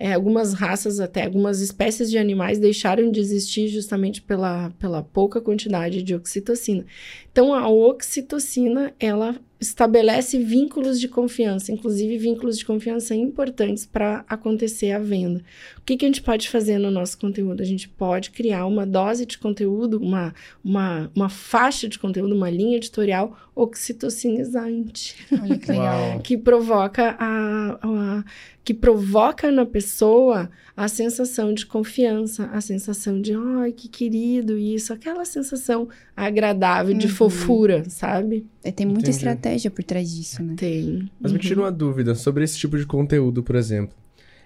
É, 0.00 0.12
algumas 0.12 0.52
raças, 0.54 1.00
até 1.00 1.24
algumas 1.24 1.60
espécies 1.60 2.08
de 2.08 2.18
animais 2.18 2.58
deixaram 2.58 3.10
de 3.10 3.18
existir 3.18 3.66
justamente 3.66 4.22
pela, 4.22 4.70
pela 4.78 5.02
pouca 5.02 5.40
quantidade 5.40 6.02
de 6.02 6.14
oxitocina. 6.14 6.86
Então, 7.32 7.52
a 7.52 7.68
oxitocina, 7.68 8.94
ela 9.00 9.34
estabelece 9.60 10.38
vínculos 10.38 11.00
de 11.00 11.08
confiança, 11.08 11.72
inclusive 11.72 12.16
vínculos 12.16 12.58
de 12.58 12.64
confiança 12.64 13.14
importantes 13.14 13.84
para 13.84 14.24
acontecer 14.28 14.92
a 14.92 14.98
venda. 14.98 15.42
O 15.76 15.82
que, 15.82 15.96
que 15.96 16.04
a 16.04 16.08
gente 16.08 16.22
pode 16.22 16.48
fazer 16.48 16.78
no 16.78 16.90
nosso 16.90 17.18
conteúdo? 17.18 17.60
A 17.60 17.66
gente 17.66 17.88
pode 17.88 18.30
criar 18.30 18.66
uma 18.66 18.86
dose 18.86 19.26
de 19.26 19.36
conteúdo, 19.36 19.98
uma, 19.98 20.32
uma, 20.64 21.10
uma 21.14 21.28
faixa 21.28 21.88
de 21.88 21.98
conteúdo, 21.98 22.36
uma 22.36 22.50
linha 22.50 22.76
editorial 22.76 23.36
oxitocinizante. 23.58 25.16
Olha 25.32 25.58
que 25.58 25.72
legal. 25.72 26.20
que 26.20 26.38
provoca 26.38 27.16
a, 27.18 27.78
a 27.82 28.24
que 28.64 28.74
provoca 28.74 29.50
na 29.50 29.64
pessoa 29.64 30.50
a 30.76 30.86
sensação 30.88 31.54
de 31.54 31.64
confiança, 31.64 32.44
a 32.52 32.60
sensação 32.60 33.18
de, 33.20 33.32
ai, 33.32 33.72
que 33.72 33.88
querido 33.88 34.58
isso, 34.58 34.92
aquela 34.92 35.24
sensação 35.24 35.88
agradável 36.14 36.94
de 36.94 37.06
uhum. 37.06 37.12
fofura, 37.12 37.88
sabe? 37.88 38.46
É, 38.62 38.70
tem 38.70 38.84
muita 38.84 39.00
Entendi. 39.00 39.16
estratégia 39.16 39.70
por 39.70 39.82
trás 39.82 40.14
disso, 40.14 40.42
né? 40.42 40.54
Tem. 40.56 41.10
Mas 41.18 41.32
uhum. 41.32 41.38
me 41.38 41.42
tira 41.42 41.60
uma 41.60 41.72
dúvida 41.72 42.14
sobre 42.14 42.44
esse 42.44 42.58
tipo 42.58 42.76
de 42.76 42.84
conteúdo, 42.84 43.42
por 43.42 43.56
exemplo. 43.56 43.96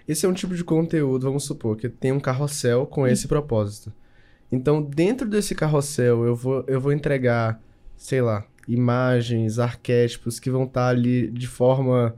Esse 0.07 0.25
é 0.25 0.29
um 0.29 0.33
tipo 0.33 0.55
de 0.55 0.63
conteúdo, 0.63 1.23
vamos 1.23 1.43
supor, 1.43 1.75
que 1.75 1.89
tem 1.89 2.11
um 2.13 2.19
carrossel 2.19 2.85
com 2.85 3.05
esse 3.05 3.27
propósito. 3.27 3.91
Então, 4.51 4.81
dentro 4.81 5.27
desse 5.27 5.53
carrossel, 5.53 6.23
eu 6.23 6.35
vou, 6.35 6.63
eu 6.67 6.79
vou 6.79 6.93
entregar, 6.93 7.61
sei 7.97 8.21
lá, 8.21 8.45
imagens, 8.67 9.59
arquétipos 9.59 10.39
que 10.39 10.49
vão 10.49 10.63
estar 10.63 10.87
ali 10.87 11.29
de 11.29 11.47
forma 11.47 12.15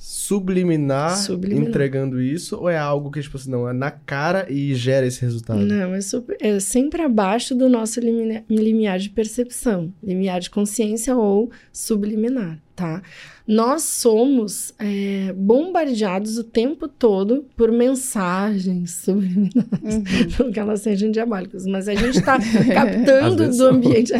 subliminar, 0.00 1.14
subliminar, 1.18 1.68
entregando 1.68 2.22
isso? 2.22 2.56
Ou 2.56 2.70
é 2.70 2.78
algo 2.78 3.10
que, 3.10 3.20
tipo 3.20 3.36
assim, 3.36 3.50
não, 3.50 3.68
é 3.68 3.72
na 3.72 3.90
cara 3.90 4.50
e 4.50 4.74
gera 4.74 5.06
esse 5.06 5.20
resultado? 5.20 5.60
Não, 5.60 5.94
é, 5.94 6.00
super, 6.00 6.38
é 6.40 6.58
sempre 6.58 7.02
abaixo 7.02 7.54
do 7.54 7.68
nosso 7.68 8.00
limiar 8.00 8.98
de 8.98 9.10
percepção, 9.10 9.92
limiar 10.02 10.40
de 10.40 10.48
consciência 10.48 11.14
ou 11.14 11.50
subliminar, 11.70 12.58
tá? 12.80 13.02
nós 13.50 13.82
somos 13.82 14.72
é, 14.78 15.32
bombardeados 15.32 16.38
o 16.38 16.44
tempo 16.44 16.86
todo 16.86 17.44
por 17.56 17.72
mensagens 17.72 18.92
subliminares, 19.02 19.56
uhum. 19.82 20.04
não 20.38 20.52
que 20.52 20.60
elas 20.60 20.82
sejam 20.82 21.10
diabólicas, 21.10 21.66
mas 21.66 21.88
a 21.88 21.94
gente 21.96 22.14
está 22.20 22.38
captando 22.72 23.50
do 23.50 23.66
ambiente, 23.66 24.12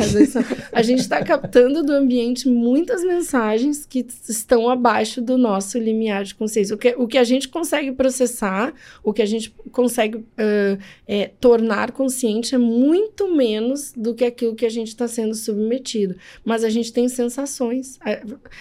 a 0.73 0.83
gente 0.83 0.99
está 0.99 1.23
captando 1.23 1.85
do 1.85 1.93
ambiente 1.93 2.49
muitas 2.49 3.05
mensagens 3.05 3.87
que 3.87 4.05
estão 4.29 4.69
abaixo 4.69 5.23
do 5.23 5.39
nosso 5.39 5.79
limiar 5.79 6.25
de 6.25 6.35
consciência. 6.35 6.75
O 6.75 6.79
que, 6.79 6.97
o 6.99 7.07
que 7.07 7.17
a 7.17 7.25
gente 7.25 7.49
consegue 7.49 7.93
processar, 7.93 8.75
o 9.05 9.13
que 9.13 9.23
a 9.23 9.27
gente 9.27 9.55
consegue 9.71 10.19
uh, 10.19 10.79
é, 11.07 11.31
tornar 11.41 11.93
consciente 11.93 12.57
é 12.57 12.59
muito 12.59 13.33
menos 13.33 13.93
do 13.97 14.13
que 14.13 14.25
aquilo 14.25 14.57
que 14.57 14.67
a 14.67 14.71
gente 14.71 14.89
está 14.89 15.07
sendo 15.07 15.37
submetido. 15.37 16.17
Mas 16.45 16.65
a 16.65 16.69
gente 16.69 16.93
tem 16.93 17.09
sensações. 17.09 17.97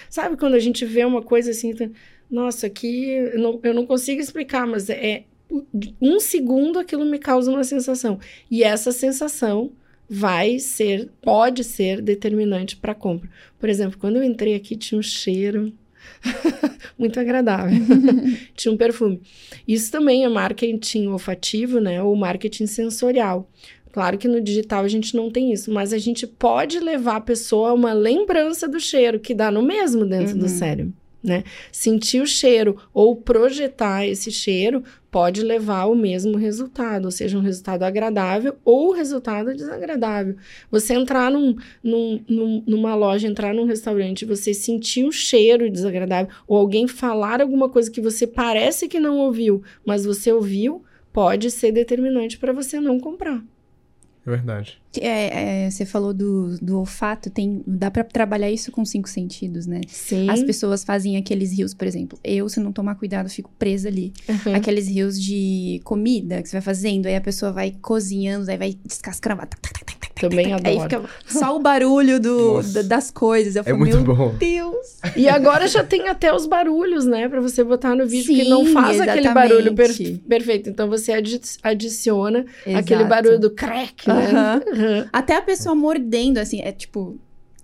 Sabe 0.09 0.37
quando 0.37 0.55
a 0.55 0.59
gente 0.59 0.85
vê 0.85 1.03
uma 1.05 1.21
coisa 1.21 1.51
assim, 1.51 1.73
tá, 1.73 1.89
nossa, 2.29 2.67
aqui 2.67 3.09
eu 3.09 3.39
não, 3.39 3.59
eu 3.63 3.73
não 3.73 3.85
consigo 3.85 4.21
explicar, 4.21 4.67
mas 4.67 4.89
é 4.89 5.23
um 6.01 6.19
segundo 6.19 6.77
aquilo 6.77 7.05
me 7.05 7.17
causa 7.17 7.49
uma 7.51 7.63
sensação. 7.63 8.19
E 8.49 8.63
essa 8.63 8.91
sensação 8.91 9.71
vai 10.07 10.59
ser, 10.59 11.09
pode 11.21 11.63
ser 11.63 12.01
determinante 12.01 12.75
para 12.75 12.91
a 12.93 12.95
compra. 12.95 13.29
Por 13.59 13.69
exemplo, 13.69 13.97
quando 13.99 14.17
eu 14.17 14.23
entrei 14.23 14.55
aqui, 14.55 14.75
tinha 14.75 14.99
um 14.99 15.03
cheiro 15.03 15.73
muito 16.97 17.19
agradável. 17.19 17.77
tinha 18.55 18.71
um 18.71 18.77
perfume. 18.77 19.21
Isso 19.67 19.91
também 19.91 20.23
é 20.23 20.29
marketing 20.29 21.07
olfativo, 21.07 21.79
né? 21.79 22.01
Ou 22.01 22.15
marketing 22.15 22.65
sensorial. 22.65 23.49
Claro 23.91 24.17
que 24.17 24.27
no 24.27 24.39
digital 24.39 24.83
a 24.83 24.87
gente 24.87 25.15
não 25.15 25.29
tem 25.31 25.51
isso, 25.51 25.71
mas 25.71 25.93
a 25.93 25.97
gente 25.97 26.27
pode 26.27 26.79
levar 26.79 27.17
a 27.17 27.21
pessoa 27.21 27.69
a 27.69 27.73
uma 27.73 27.93
lembrança 27.93 28.67
do 28.67 28.79
cheiro 28.79 29.19
que 29.19 29.33
dá 29.33 29.49
no 29.49 29.61
mesmo 29.61 30.05
dentro 30.05 30.35
uhum. 30.35 30.41
do 30.41 30.49
cérebro. 30.49 30.93
Né? 31.21 31.43
Sentir 31.69 32.21
o 32.21 32.25
cheiro 32.25 32.77
ou 32.93 33.13
projetar 33.13 34.07
esse 34.07 34.31
cheiro 34.31 34.81
pode 35.11 35.41
levar 35.41 35.81
ao 35.81 35.93
mesmo 35.93 36.37
resultado, 36.37 37.05
ou 37.05 37.11
seja, 37.11 37.37
um 37.37 37.41
resultado 37.41 37.83
agradável 37.83 38.55
ou 38.63 38.91
um 38.91 38.93
resultado 38.93 39.53
desagradável. 39.53 40.37
Você 40.71 40.93
entrar 40.93 41.29
num, 41.29 41.57
num, 41.83 42.23
num, 42.25 42.63
numa 42.65 42.95
loja, 42.95 43.27
entrar 43.27 43.53
num 43.53 43.65
restaurante, 43.65 44.23
você 44.23 44.53
sentir 44.53 45.03
o 45.03 45.11
cheiro 45.11 45.69
desagradável, 45.69 46.33
ou 46.47 46.57
alguém 46.57 46.87
falar 46.87 47.41
alguma 47.41 47.67
coisa 47.67 47.91
que 47.91 47.99
você 47.99 48.25
parece 48.25 48.87
que 48.87 48.99
não 48.99 49.17
ouviu, 49.17 49.61
mas 49.85 50.05
você 50.05 50.31
ouviu, 50.31 50.85
pode 51.11 51.51
ser 51.51 51.73
determinante 51.73 52.37
para 52.37 52.53
você 52.53 52.79
não 52.79 52.97
comprar. 52.97 53.43
É 54.29 54.35
verdade. 54.35 54.79
É, 54.99 55.65
é, 55.65 55.69
você 55.69 55.85
falou 55.85 56.13
do, 56.13 56.57
do 56.59 56.79
olfato, 56.79 57.29
tem, 57.29 57.63
dá 57.65 57.89
para 57.89 58.03
trabalhar 58.03 58.51
isso 58.51 58.71
com 58.71 58.85
cinco 58.85 59.09
sentidos, 59.09 59.65
né? 59.65 59.81
Sim. 59.87 60.29
As 60.29 60.43
pessoas 60.43 60.83
fazem 60.83 61.17
aqueles 61.17 61.51
rios, 61.51 61.73
por 61.73 61.87
exemplo. 61.87 62.17
Eu, 62.23 62.47
se 62.47 62.59
não 62.59 62.71
tomar 62.71 62.95
cuidado, 62.95 63.29
fico 63.29 63.51
presa 63.57 63.87
ali. 63.87 64.13
Uhum. 64.27 64.55
Aqueles 64.55 64.87
rios 64.87 65.21
de 65.21 65.81
comida 65.83 66.41
que 66.41 66.49
você 66.49 66.55
vai 66.57 66.61
fazendo, 66.61 67.07
aí 67.07 67.15
a 67.15 67.21
pessoa 67.21 67.51
vai 67.51 67.75
cozinhando, 67.81 68.49
aí 68.49 68.57
vai 68.57 68.77
descascando. 68.85 69.19
Também 70.19 70.51
adoro. 70.53 70.69
Aí 70.69 70.79
fica 70.81 71.03
só 71.25 71.55
o 71.55 71.59
barulho 71.59 72.19
do, 72.19 72.61
das 72.83 73.09
coisas. 73.09 73.55
Eu 73.55 73.63
é 73.65 73.73
muito 73.73 74.01
meu 74.01 74.15
bom. 74.15 74.35
Deus. 74.35 74.97
E 75.15 75.27
agora 75.29 75.67
já 75.67 75.83
tem 75.83 76.07
até 76.07 76.33
os 76.33 76.45
barulhos, 76.45 77.05
né? 77.05 77.27
Pra 77.29 77.41
você 77.41 77.63
botar 77.63 77.95
no 77.95 78.05
vídeo 78.05 78.27
Sim, 78.27 78.43
que 78.43 78.49
não 78.49 78.65
faz 78.67 78.95
exatamente. 78.95 79.27
aquele 79.27 79.33
barulho 79.33 79.75
per 79.75 79.89
perfeito. 80.27 80.69
Então 80.69 80.89
você 80.89 81.13
adi 81.13 81.39
adiciona 81.63 82.45
Exato. 82.65 82.79
aquele 82.83 83.03
barulho 83.05 83.39
do 83.39 83.49
crack, 83.49 84.07
né? 84.07 84.61
Uhum. 84.67 85.09
Até 85.11 85.35
a 85.35 85.41
pessoa 85.41 85.73
mordendo, 85.73 86.37
assim, 86.37 86.61
é 86.61 86.71
tipo, 86.71 87.17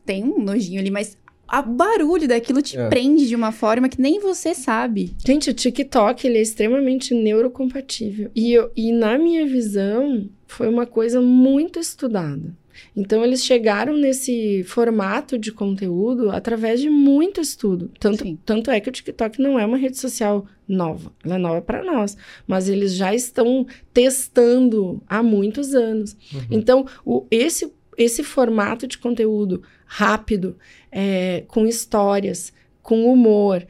tem 0.06 0.24
um 0.24 0.40
nojinho 0.42 0.80
ali, 0.80 0.92
mas 0.92 1.18
o 1.52 1.62
barulho 1.64 2.28
daquilo 2.28 2.62
te 2.62 2.78
é. 2.78 2.88
prende 2.90 3.28
de 3.28 3.36
uma 3.36 3.52
forma 3.52 3.90
que 3.90 4.02
nem 4.02 4.20
você 4.20 4.54
sabe. 4.54 5.16
Gente, 5.26 5.50
o 5.50 5.54
TikTok 5.54 6.26
ele 6.26 6.38
é 6.38 6.42
extremamente 6.42 7.14
neurocompatível. 7.14 8.32
E, 8.36 8.54
eu, 8.54 8.72
e 8.76 8.92
na 8.92 9.18
minha 9.18 9.46
visão, 9.46 10.30
foi 10.48 10.68
uma 10.68 10.86
coisa 10.86 11.22
muito 11.22 11.80
estudada. 11.80 12.54
Então, 12.96 13.24
eles 13.24 13.44
chegaram 13.44 13.96
nesse 13.96 14.64
formato 14.64 15.38
de 15.38 15.52
conteúdo 15.52 16.30
através 16.30 16.80
de 16.80 16.90
muito 16.90 17.42
estudo. 17.42 17.92
Tanto, 18.00 18.38
tanto 18.46 18.72
é 18.72 18.80
que 18.80 18.90
o 18.90 18.92
TikTok 18.92 19.42
não 19.42 19.60
é 19.60 19.66
uma 19.66 19.78
rede 19.78 19.98
social 19.98 20.46
nova, 20.68 21.12
ela 21.24 21.36
é 21.36 21.38
nova 21.38 21.62
para 21.62 21.84
nós, 21.84 22.18
mas 22.48 22.68
eles 22.68 22.96
já 22.96 23.14
estão 23.14 23.68
testando 23.94 25.02
há 25.08 25.22
muitos 25.22 25.76
anos. 25.76 26.18
Uhum. 26.34 26.42
Então, 26.52 26.86
o, 27.06 27.26
esse, 27.30 27.72
esse 27.98 28.24
formato 28.24 28.88
de 28.88 28.98
conteúdo 28.98 29.62
rápido, 29.86 30.58
é, 30.98 31.44
com 31.50 31.68
histórias, 31.68 32.54
com 32.82 33.12
humor, 33.12 33.68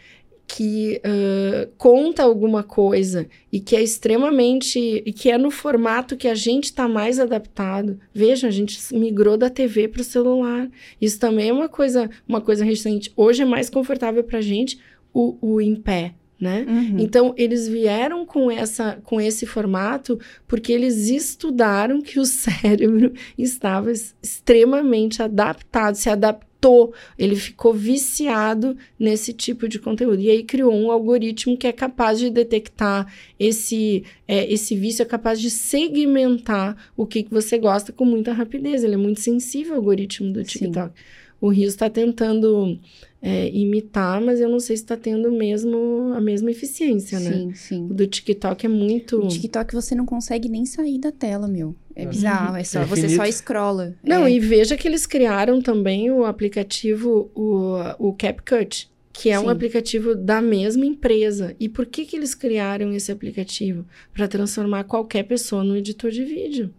que 0.47 1.01
uh, 1.03 1.71
conta 1.75 2.21
alguma 2.21 2.61
coisa 2.61 3.27
e 3.51 3.59
que 3.59 3.75
é 3.75 3.81
extremamente 3.81 4.79
e 5.03 5.11
que 5.11 5.31
é 5.31 5.39
no 5.39 5.49
formato 5.49 6.15
que 6.15 6.27
a 6.27 6.35
gente 6.35 6.65
está 6.65 6.88
mais 6.88 7.19
adaptado. 7.19 7.99
Veja, 8.13 8.47
a 8.47 8.51
gente 8.51 8.79
migrou 8.93 9.38
da 9.38 9.49
TV 9.49 9.88
para 9.88 10.01
o 10.01 10.03
celular. 10.03 10.69
Isso 11.01 11.19
também 11.19 11.49
é 11.49 11.53
uma 11.53 11.67
coisa 11.67 12.07
uma 12.27 12.39
coisa 12.39 12.63
recente. 12.63 13.11
Hoje 13.17 13.41
é 13.41 13.45
mais 13.45 13.71
confortável 13.71 14.23
para 14.23 14.38
a 14.38 14.41
gente 14.41 14.79
o, 15.11 15.35
o 15.41 15.59
em 15.59 15.75
pé, 15.75 16.13
né? 16.39 16.65
Uhum. 16.67 17.00
Então 17.00 17.34
eles 17.38 17.67
vieram 17.67 18.26
com 18.26 18.52
essa 18.52 19.00
com 19.04 19.21
esse 19.21 19.45
formato 19.45 20.19
porque 20.48 20.71
eles 20.74 21.10
estudaram 21.10 22.02
que 22.02 22.19
o 22.19 22.26
cérebro 22.26 23.13
estava 23.38 23.91
extremamente 23.91 25.21
adaptado, 25.21 25.95
se 25.95 26.10
adaptou, 26.10 26.93
ele 27.17 27.36
ficou 27.36 27.74
viciado 27.74 28.76
nesse 29.00 29.32
tipo 29.32 29.67
de 29.69 29.80
conteúdo 29.80 30.19
e 30.19 30.30
aí 30.30 30.43
criou 30.43 30.74
um 30.74 30.91
algoritmo 30.91 31.58
que 31.58 31.67
é 31.67 31.71
capaz 31.71 32.19
de 32.19 32.30
detectar 32.30 33.12
esse 33.39 34.04
é, 34.28 34.52
esse 34.52 34.76
vício, 34.76 35.04
é 35.04 35.06
capaz 35.06 35.39
de 35.39 35.50
segmentar 35.50 36.76
o 36.98 37.06
que, 37.06 37.24
que 37.24 37.32
você 37.32 37.58
gosta 37.58 37.93
com 37.93 38.04
muita 38.04 38.34
rapidez. 38.34 38.84
Ele 38.84 38.95
é 38.95 38.98
muito 38.98 39.21
sensível 39.21 39.74
ao 39.74 39.80
algoritmo 39.80 40.34
do 40.34 40.43
TikTok. 40.43 40.90
Sim. 40.90 41.25
O 41.46 41.50
Rio 41.50 41.67
está 41.67 41.89
tentando 41.89 42.79
é, 43.21 43.50
imitar, 43.50 44.19
mas 44.19 44.39
eu 44.39 44.50
não 44.50 44.60
sei 44.60 44.75
se 44.75 44.83
está 44.83 44.98
tendo 44.98 45.31
mesmo 45.31 46.12
a 46.15 46.19
mesma 46.19 46.50
eficiência, 46.50 47.19
né? 47.19 47.31
Sim, 47.31 47.54
sim. 47.54 47.85
O 47.85 47.93
do 47.93 48.08
TikTok 48.08 48.65
é 48.65 48.69
muito. 48.69 49.23
O 49.23 49.27
TikTok 49.27 49.73
você 49.73 49.93
não 49.93 50.08
consegue 50.08 50.50
nem 50.50 50.65
sair 50.65 50.98
da 50.98 51.12
tela, 51.12 51.48
meu. 51.48 51.75
É 51.96 52.06
bizarro, 52.08 52.58
é 52.58 52.63
só, 52.63 52.81
É 52.81 52.85
você 52.85 53.10
só 53.10 53.23
scrolla. 53.31 53.93
Não, 54.04 54.25
é. 54.25 54.31
e 54.31 54.39
veja 54.39 54.75
que 54.75 54.87
eles 54.87 55.06
criaram 55.06 55.62
também 55.62 56.10
o 56.12 56.25
aplicativo, 56.25 57.29
o, 57.35 57.77
o 58.00 58.13
CapCut, 58.13 58.89
que 59.13 59.29
é 59.29 59.37
Sim. 59.37 59.46
um 59.46 59.50
aplicativo 59.50 60.15
da 60.15 60.41
mesma 60.41 60.85
empresa. 60.85 61.56
E 61.60 61.69
por 61.69 61.85
que, 61.85 62.06
que 62.06 62.15
eles 62.17 62.33
criaram 62.33 62.91
esse 62.91 63.12
aplicativo? 63.12 63.85
Para 64.13 64.27
transformar 64.27 64.83
qualquer 64.85 65.23
pessoa 65.23 65.63
no 65.63 65.77
editor 65.77 66.10
de 66.10 66.25
vídeo. 66.25 66.73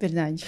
Verdade. 0.00 0.44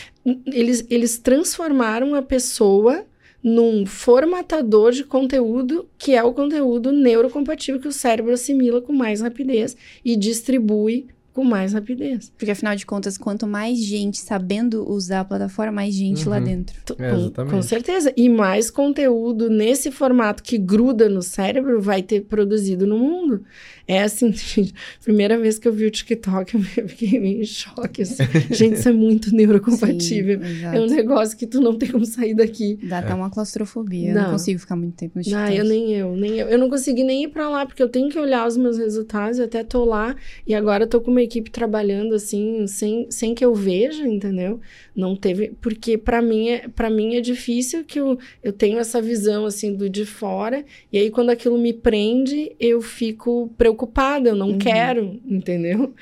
Eles, 0.47 0.85
eles 0.91 1.18
transformaram 1.18 2.14
a 2.14 2.22
pessoa 2.22 3.05
num 3.43 3.86
formatador 3.86 4.93
de 4.93 5.05
conteúdo 5.05 5.88
que 5.99 6.14
é 6.14 6.22
o 6.22 6.32
conteúdo 6.32 6.93
neurocompatível 6.93 7.80
que 7.80 7.88
o 7.88 7.93
cérebro 7.93 8.32
assimila 8.32 8.80
com 8.80 8.93
mais 8.93 9.20
rapidez 9.20 9.76
e 10.05 10.16
distribui 10.16 11.09
com 11.33 11.45
mais 11.45 11.72
rapidez. 11.72 12.31
Porque 12.37 12.51
afinal 12.51 12.74
de 12.74 12.85
contas, 12.85 13.16
quanto 13.16 13.47
mais 13.47 13.78
gente 13.78 14.18
sabendo 14.18 14.89
usar 14.91 15.20
a 15.20 15.24
plataforma, 15.24 15.72
mais 15.72 15.95
gente 15.95 16.28
lá 16.28 16.39
Uhum. 16.39 16.45
dentro. 16.45 16.76
Tu- 16.85 16.97
É, 16.99 17.11
com, 17.11 17.16
exatamente. 17.16 17.55
com 17.55 17.62
certeza. 17.62 18.12
E 18.16 18.28
mais 18.28 18.70
conteúdo 18.70 19.49
nesse 19.49 19.91
formato 19.91 20.43
que 20.43 20.59
gruda 20.59 21.09
no 21.09 21.22
cérebro 21.22 21.81
vai 21.81 22.03
ter 22.03 22.22
produzido 22.22 22.87
no 22.87 22.99
mundo. 22.99 23.43
É 23.87 24.03
assim, 24.03 24.33
gente, 24.33 24.74
primeira 25.03 25.39
vez 25.39 25.59
que 25.59 25.66
eu 25.68 25.72
vi 25.72 25.87
o 25.87 25.91
TikTok, 25.91 26.55
eu 26.57 26.61
fiquei 26.89 27.18
meio 27.20 27.41
em 27.43 27.45
choque. 27.45 28.03
assim. 28.03 28.22
gente, 28.51 28.74
isso 28.78 28.89
é 28.89 28.93
muito 28.93 29.35
neurocompatível. 29.35 30.41
Sim. 30.43 30.64
É 30.64 30.81
um 30.81 30.87
negócio 30.87 31.37
que 31.37 31.47
tu 31.47 31.61
não 31.61 31.76
tem 31.76 31.91
como 31.91 32.05
sair 32.05 32.35
daqui. 32.35 32.78
Dá 32.83 32.99
até 32.99 33.14
uma 33.14 33.31
claustrofobia. 33.31 34.11
Eu 34.11 34.14
não 34.14 34.31
consigo 34.33 34.59
ficar 34.59 34.76
muito 34.76 34.95
tempo 34.95 35.12
no 35.18 35.22
TikTok. 35.22 35.43
Ah, 35.51 35.55
eu 35.55 35.64
nem 35.64 35.93
eu, 35.95 36.16
nem 36.16 36.39
eu. 36.39 36.49
Eu 36.49 36.59
não 36.59 36.68
consegui 36.68 37.05
nem 37.05 37.24
ir 37.24 37.28
pra 37.28 37.49
lá, 37.49 37.66
porque 37.66 37.83
eu 37.83 37.89
tenho 37.89 38.09
que 38.09 38.18
olhar 38.18 38.47
os 38.47 38.57
meus 38.57 38.78
resultados, 38.78 39.39
eu 39.39 39.45
até 39.45 39.62
tô 39.64 39.85
lá, 39.85 40.14
e 40.47 40.55
agora 40.55 40.85
eu 40.85 40.89
tô 40.89 41.01
com 41.01 41.11
uma 41.21 41.25
equipe 41.25 41.51
trabalhando 41.51 42.14
assim, 42.14 42.66
sem, 42.66 43.07
sem 43.11 43.35
que 43.35 43.45
eu 43.45 43.55
veja, 43.55 44.07
entendeu? 44.09 44.61
Não 44.97 45.14
teve, 45.14 45.53
porque 45.61 45.97
pra 45.99 46.21
mim 46.23 46.49
é, 46.49 46.68
para 46.68 46.89
mim 46.91 47.14
é 47.16 47.21
difícil 47.21 47.85
que 47.85 48.01
eu, 48.01 48.18
eu 48.43 48.53
tenho 48.53 48.79
essa 48.79 49.01
visão 49.01 49.45
assim 49.45 49.75
do 49.75 49.89
de 49.89 50.05
fora, 50.05 50.64
e 50.93 50.99
aí 50.99 51.11
quando 51.11 51.31
aquilo 51.31 51.59
me 51.59 51.73
prende, 51.73 52.53
eu 52.59 52.81
fico 52.81 53.51
preocupada, 53.59 54.31
eu 54.31 54.35
não 54.37 54.51
Uhum. 54.51 54.59
quero, 54.59 55.21
entendeu? 55.27 55.95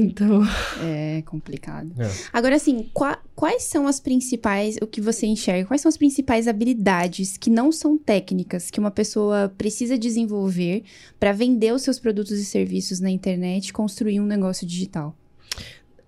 Então, 0.00 0.42
É 0.80 1.22
complicado. 1.22 1.92
É. 1.98 2.10
Agora, 2.32 2.56
assim, 2.56 2.88
qua- 2.94 3.18
quais 3.34 3.64
são 3.64 3.86
as 3.86 4.00
principais, 4.00 4.76
o 4.82 4.86
que 4.86 5.00
você 5.00 5.26
enxerga, 5.26 5.66
quais 5.66 5.80
são 5.80 5.88
as 5.88 5.96
principais 5.96 6.48
habilidades 6.48 7.36
que 7.36 7.50
não 7.50 7.70
são 7.70 7.96
técnicas 7.98 8.70
que 8.70 8.80
uma 8.80 8.90
pessoa 8.90 9.52
precisa 9.56 9.98
desenvolver 9.98 10.84
para 11.20 11.32
vender 11.32 11.72
os 11.74 11.82
seus 11.82 11.98
produtos 11.98 12.38
e 12.38 12.44
serviços 12.44 13.00
na 13.00 13.10
internet 13.10 13.68
e 13.68 13.72
construir 13.72 14.20
um 14.20 14.26
negócio 14.26 14.66
digital? 14.66 15.16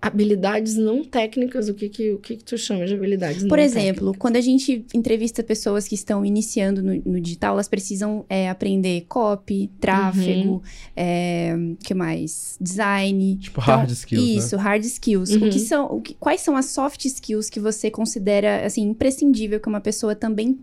Habilidades 0.07 0.75
não 0.75 1.03
técnicas, 1.03 1.67
o 1.67 1.73
que 1.73 1.89
que, 1.89 2.11
o 2.11 2.19
que, 2.19 2.35
que 2.37 2.43
tu 2.43 2.57
chama 2.57 2.85
de 2.85 2.93
habilidades 2.93 3.43
Por 3.43 3.57
não 3.57 3.63
exemplo, 3.63 3.93
técnicas? 3.95 4.17
quando 4.19 4.35
a 4.35 4.41
gente 4.41 4.85
entrevista 4.93 5.41
pessoas 5.43 5.87
que 5.87 5.95
estão 5.95 6.23
iniciando 6.23 6.83
no, 6.83 6.93
no 7.05 7.19
digital, 7.19 7.53
elas 7.53 7.67
precisam 7.67 8.23
é, 8.29 8.47
aprender 8.49 9.05
copy, 9.09 9.69
tráfego, 9.79 10.61
é, 10.95 11.55
que 11.83 11.93
mais? 11.95 12.55
Design. 12.61 13.35
Tipo, 13.37 13.59
hard 13.61 13.89
skills, 13.89 14.21
né? 14.23 14.29
Isso, 14.37 14.55
hard 14.57 14.85
skills. 14.85 15.29
O 15.31 15.43
Uhum. 15.45 15.49
que 15.49 15.59
são, 15.59 15.85
o 15.87 16.01
que- 16.01 16.13
quais 16.19 16.41
são 16.41 16.55
as 16.55 16.65
soft 16.67 17.03
skills 17.05 17.49
que 17.49 17.59
você 17.59 17.89
considera 17.89 18.63
assim 18.65 18.83
imprescindível 18.83 19.59
que 19.59 19.67
uma 19.67 19.81
pessoa 19.81 20.13
também 20.15 20.59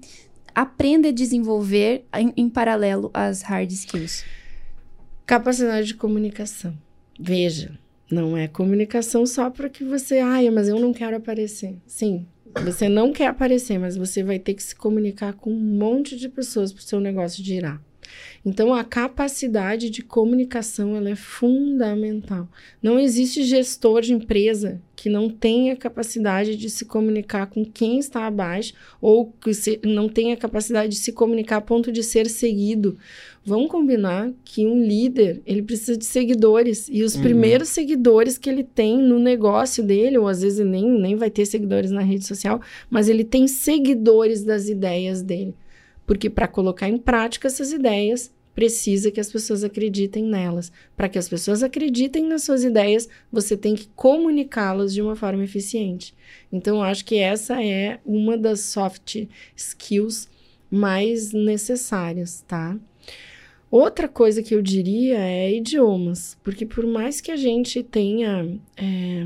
aprenda 0.55 1.09
a 1.09 1.13
desenvolver 1.13 2.05
em, 2.15 2.33
em 2.37 2.49
paralelo 2.49 3.11
às 3.13 3.43
hard 3.43 3.71
skills? 3.73 4.25
Capacidade 5.27 5.87
de 5.89 5.95
comunicação. 5.95 6.75
Veja, 7.19 7.79
não 8.13 8.37
é 8.37 8.47
comunicação 8.47 9.25
só 9.25 9.49
para 9.49 9.71
que 9.71 9.83
você, 9.83 10.19
ai, 10.19 10.51
mas 10.51 10.69
eu 10.69 10.79
não 10.79 10.93
quero 10.93 11.17
aparecer. 11.17 11.77
Sim, 11.87 12.27
você 12.63 12.89
não 12.89 13.11
quer 13.11 13.29
aparecer, 13.29 13.79
mas 13.79 13.97
você 13.97 14.23
vai 14.23 14.39
ter 14.39 14.53
que 14.53 14.63
se 14.63 14.77
comunicar 14.77 15.33
com 15.33 15.51
um 15.51 15.59
monte 15.59 16.17
de 16.17 16.29
pessoas 16.29 16.73
para 16.73 16.81
o 16.81 16.85
seu 16.85 17.01
negócio 17.01 17.43
girar. 17.43 17.81
Então, 18.45 18.75
a 18.75 18.83
capacidade 18.83 19.89
de 19.91 20.03
comunicação 20.03 20.97
ela 20.97 21.11
é 21.11 21.15
fundamental. 21.17 22.49
Não 22.83 22.99
existe 22.99 23.43
gestor 23.45 24.03
de 24.03 24.13
empresa 24.13 24.81
que 24.97 25.09
não 25.09 25.29
tenha 25.29 25.75
capacidade 25.77 26.57
de 26.57 26.71
se 26.71 26.85
comunicar 26.85 27.47
com 27.47 27.65
quem 27.65 27.99
está 27.99 28.25
abaixo 28.27 28.73
ou 29.01 29.33
que 29.41 29.53
se- 29.55 29.81
não 29.85 30.09
tenha 30.09 30.37
capacidade 30.37 30.91
de 30.93 30.99
se 30.99 31.13
comunicar 31.13 31.57
a 31.57 31.61
ponto 31.61 31.91
de 31.91 32.03
ser 32.03 32.29
seguido. 32.29 32.97
Vamos 33.45 33.69
combinar 33.71 34.31
que 34.45 34.65
um 34.67 34.81
líder, 34.85 35.43
ele 35.45 35.63
precisa 35.63 35.97
de 35.97 36.05
seguidores. 36.05 36.89
E 36.89 37.03
os 37.03 37.17
Uhum. 37.17 37.23
primeiros 37.23 37.69
seguidores 37.69 38.39
que 38.39 38.49
ele 38.49 38.63
tem 38.63 38.99
no 38.99 39.19
negócio 39.19 39.83
dele, 39.83 40.19
ou 40.19 40.29
às 40.29 40.43
vezes 40.43 40.65
nem, 40.65 40.89
nem 40.89 41.17
vai 41.17 41.31
ter 41.31 41.47
seguidores 41.47 41.91
na 41.91 42.03
rede 42.03 42.25
social, 42.25 42.61
mas 42.89 43.09
ele 43.09 43.25
tem 43.25 43.49
seguidores 43.49 44.45
das 44.45 44.69
ideias 44.69 45.23
dele. 45.23 45.55
Porque 46.07 46.29
para 46.29 46.49
colocar 46.49 46.89
em 46.89 46.99
prática 46.99 47.49
essas 47.49 47.73
ideias, 47.73 48.33
precisa 48.55 49.11
que 49.11 49.21
as 49.21 49.31
pessoas 49.31 49.65
acreditem 49.65 50.25
nelas. 50.25 50.73
Para 50.97 51.09
que 51.09 51.19
as 51.19 51.29
pessoas 51.29 51.63
acreditem 51.63 52.27
nas 52.27 52.43
suas 52.43 52.65
ideias, 52.65 53.09
você 53.31 53.57
tem 53.57 53.75
que 53.75 53.89
comunicá-las 53.95 54.93
de 54.93 55.01
uma 55.01 55.17
forma 55.17 55.45
eficiente. 55.45 56.15
Então, 56.53 56.83
acho 56.83 57.05
que 57.05 57.17
essa 57.17 57.63
é 57.63 58.01
uma 58.05 58.37
das 58.37 58.61
soft 58.61 59.27
skills 59.57 60.29
mais 60.71 61.33
necessárias, 61.33 62.45
tá? 62.47 62.79
Outra 63.71 64.07
coisa 64.07 64.43
que 64.43 64.55
eu 64.55 64.61
diria 64.61 65.19
é 65.19 65.55
idiomas, 65.55 66.37
porque 66.43 66.67
por 66.67 66.87
mais 66.87 67.23
que 67.23 67.31
a 67.31 67.37
gente 67.37 67.83
tenha 67.83 68.61
é, 68.77 69.25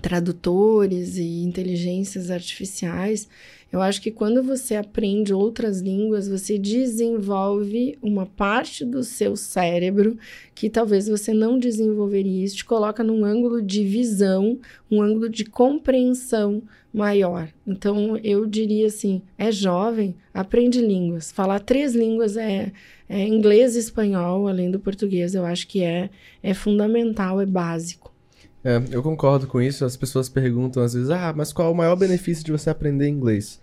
tradutores 0.00 1.16
e 1.16 1.42
inteligências 1.42 2.30
artificiais, 2.30 3.28
eu 3.74 3.82
acho 3.82 4.00
que 4.00 4.12
quando 4.12 4.40
você 4.40 4.76
aprende 4.76 5.34
outras 5.34 5.80
línguas, 5.80 6.28
você 6.28 6.56
desenvolve 6.56 7.98
uma 8.00 8.24
parte 8.24 8.84
do 8.84 9.02
seu 9.02 9.34
cérebro 9.34 10.16
que 10.54 10.70
talvez 10.70 11.08
você 11.08 11.34
não 11.34 11.58
desenvolveria. 11.58 12.44
Isso 12.44 12.58
te 12.58 12.64
coloca 12.64 13.02
num 13.02 13.24
ângulo 13.24 13.60
de 13.60 13.84
visão, 13.84 14.60
um 14.88 15.02
ângulo 15.02 15.28
de 15.28 15.44
compreensão 15.44 16.62
maior. 16.92 17.48
Então, 17.66 18.16
eu 18.18 18.46
diria 18.46 18.86
assim: 18.86 19.20
é 19.36 19.50
jovem, 19.50 20.14
aprende 20.32 20.80
línguas. 20.80 21.32
Falar 21.32 21.58
três 21.58 21.96
línguas 21.96 22.36
é, 22.36 22.70
é 23.08 23.26
inglês 23.26 23.74
e 23.74 23.80
espanhol, 23.80 24.46
além 24.46 24.70
do 24.70 24.78
português, 24.78 25.34
eu 25.34 25.44
acho 25.44 25.66
que 25.66 25.82
é, 25.82 26.10
é 26.40 26.54
fundamental, 26.54 27.40
é 27.40 27.46
básico. 27.46 28.14
É, 28.64 28.80
eu 28.90 29.02
concordo 29.02 29.46
com 29.46 29.60
isso. 29.60 29.84
As 29.84 29.96
pessoas 29.96 30.28
perguntam 30.28 30.82
às 30.82 30.94
vezes, 30.94 31.10
ah, 31.10 31.34
mas 31.36 31.52
qual 31.52 31.68
é 31.68 31.70
o 31.72 31.74
maior 31.74 31.96
benefício 31.96 32.44
de 32.44 32.52
você 32.52 32.70
aprender 32.70 33.08
inglês? 33.08 33.60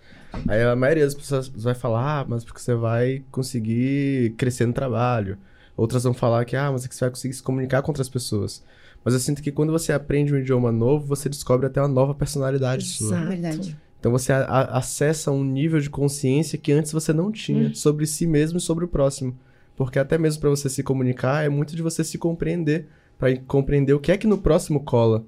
Aí 0.48 0.64
a 0.64 0.76
maioria 0.76 1.06
das 1.06 1.14
pessoas 1.14 1.48
vai 1.50 1.74
falar, 1.76 2.22
ah, 2.22 2.26
mas 2.28 2.44
porque 2.44 2.60
você 2.62 2.74
vai 2.76 3.24
conseguir 3.32 4.34
crescer 4.38 4.66
no 4.66 4.74
trabalho. 4.74 5.38
Outras 5.76 6.04
vão 6.04 6.14
falar 6.14 6.46
que, 6.46 6.56
ah, 6.56 6.72
mas 6.72 6.86
é 6.86 6.88
que 6.88 6.96
você 6.96 7.06
vai 7.06 7.10
conseguir 7.12 7.34
se 7.34 7.44
comunicar 7.44 7.82
com 7.82 7.92
outras 7.92 8.10
pessoas. 8.10 8.64
Mas 9.04 9.14
eu 9.14 9.20
sinto 9.20 9.42
que 9.42 9.52
quando 9.52 9.72
você 9.72 9.92
aprende 9.92 10.34
um 10.34 10.38
idioma 10.38 10.72
novo, 10.72 11.06
você 11.08 11.28
descobre 11.28 11.66
até 11.66 11.82
uma 11.82 11.88
nova 11.88 12.14
personalidade 12.14 12.86
sua. 12.86 13.08
Exato. 13.16 13.28
Verdade. 13.30 13.78
Então 14.00 14.12
você 14.12 14.32
a- 14.32 14.46
a- 14.46 14.78
acessa 14.78 15.32
um 15.32 15.44
nível 15.44 15.80
de 15.80 15.90
consciência 15.90 16.58
que 16.58 16.72
antes 16.72 16.92
você 16.92 17.12
não 17.14 17.32
tinha 17.32 17.70
Hum. 17.70 17.74
sobre 17.76 18.06
si 18.06 18.26
mesmo 18.28 18.58
e 18.58 18.62
sobre 18.62 18.86
o 18.86 18.88
próximo. 18.88 19.36
Porque 19.76 19.98
até 20.00 20.18
mesmo 20.18 20.42
para 20.42 20.50
você 20.50 20.70
se 20.70 20.84
comunicar 20.84 21.44
é 21.46 21.50
muito 21.50 21.76
de 21.76 21.82
você 21.82 22.04
se 22.04 22.18
compreender, 22.18 22.88
para 23.18 23.36
compreender 23.38 23.94
o 23.94 24.00
que 24.00 24.12
é 24.12 24.18
que 24.18 24.28
no 24.28 24.38
próximo 24.38 24.80
cola. 24.84 25.24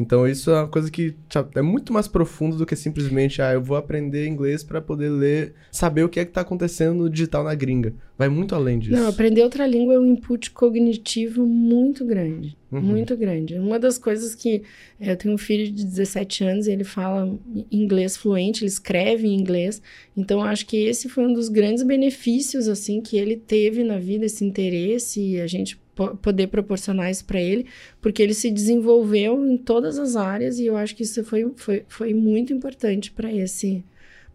Então 0.00 0.26
isso 0.26 0.50
é 0.50 0.54
uma 0.54 0.68
coisa 0.68 0.90
que 0.90 1.14
é 1.54 1.62
muito 1.62 1.92
mais 1.92 2.08
profundo 2.08 2.56
do 2.56 2.66
que 2.66 2.74
simplesmente, 2.74 3.40
ah, 3.42 3.52
eu 3.52 3.62
vou 3.62 3.76
aprender 3.76 4.26
inglês 4.26 4.64
para 4.64 4.80
poder 4.80 5.10
ler, 5.10 5.54
saber 5.70 6.04
o 6.04 6.08
que 6.08 6.18
é 6.18 6.24
que 6.24 6.32
tá 6.32 6.40
acontecendo 6.40 6.94
no 6.94 7.10
digital 7.10 7.44
na 7.44 7.54
gringa. 7.54 7.94
Vai 8.16 8.28
muito 8.28 8.54
além 8.54 8.78
disso. 8.78 9.00
Não, 9.00 9.08
aprender 9.08 9.42
outra 9.42 9.66
língua 9.66 9.94
é 9.94 9.98
um 9.98 10.04
input 10.06 10.50
cognitivo 10.50 11.46
muito 11.46 12.04
grande. 12.04 12.56
Uhum. 12.70 12.80
Muito 12.80 13.16
grande. 13.16 13.54
Uma 13.54 13.78
das 13.78 13.98
coisas 13.98 14.34
que. 14.34 14.62
eh, 15.00 15.12
Eu 15.12 15.16
tenho 15.16 15.34
um 15.34 15.38
filho 15.38 15.72
de 15.72 15.84
17 15.84 16.44
anos 16.44 16.66
e 16.66 16.72
ele 16.72 16.84
fala 16.84 17.36
inglês 17.70 18.16
fluente, 18.16 18.62
ele 18.62 18.68
escreve 18.68 19.26
em 19.26 19.34
inglês. 19.34 19.82
Então, 20.16 20.42
acho 20.42 20.66
que 20.66 20.76
esse 20.76 21.08
foi 21.08 21.24
um 21.26 21.32
dos 21.32 21.48
grandes 21.48 21.82
benefícios, 21.82 22.68
assim, 22.68 23.00
que 23.00 23.16
ele 23.16 23.36
teve 23.36 23.82
na 23.82 23.98
vida, 23.98 24.26
esse 24.26 24.44
interesse 24.44 25.20
e 25.20 25.40
a 25.40 25.46
gente 25.46 25.80
poder 26.08 26.48
proporcionar 26.48 27.10
isso 27.10 27.24
para 27.24 27.40
ele, 27.40 27.66
porque 28.00 28.22
ele 28.22 28.34
se 28.34 28.50
desenvolveu 28.50 29.44
em 29.46 29.56
todas 29.56 29.98
as 29.98 30.16
áreas 30.16 30.58
e 30.58 30.66
eu 30.66 30.76
acho 30.76 30.96
que 30.96 31.02
isso 31.02 31.22
foi, 31.24 31.52
foi, 31.56 31.84
foi 31.88 32.14
muito 32.14 32.52
importante 32.52 33.10
para 33.10 33.32
esse, 33.32 33.84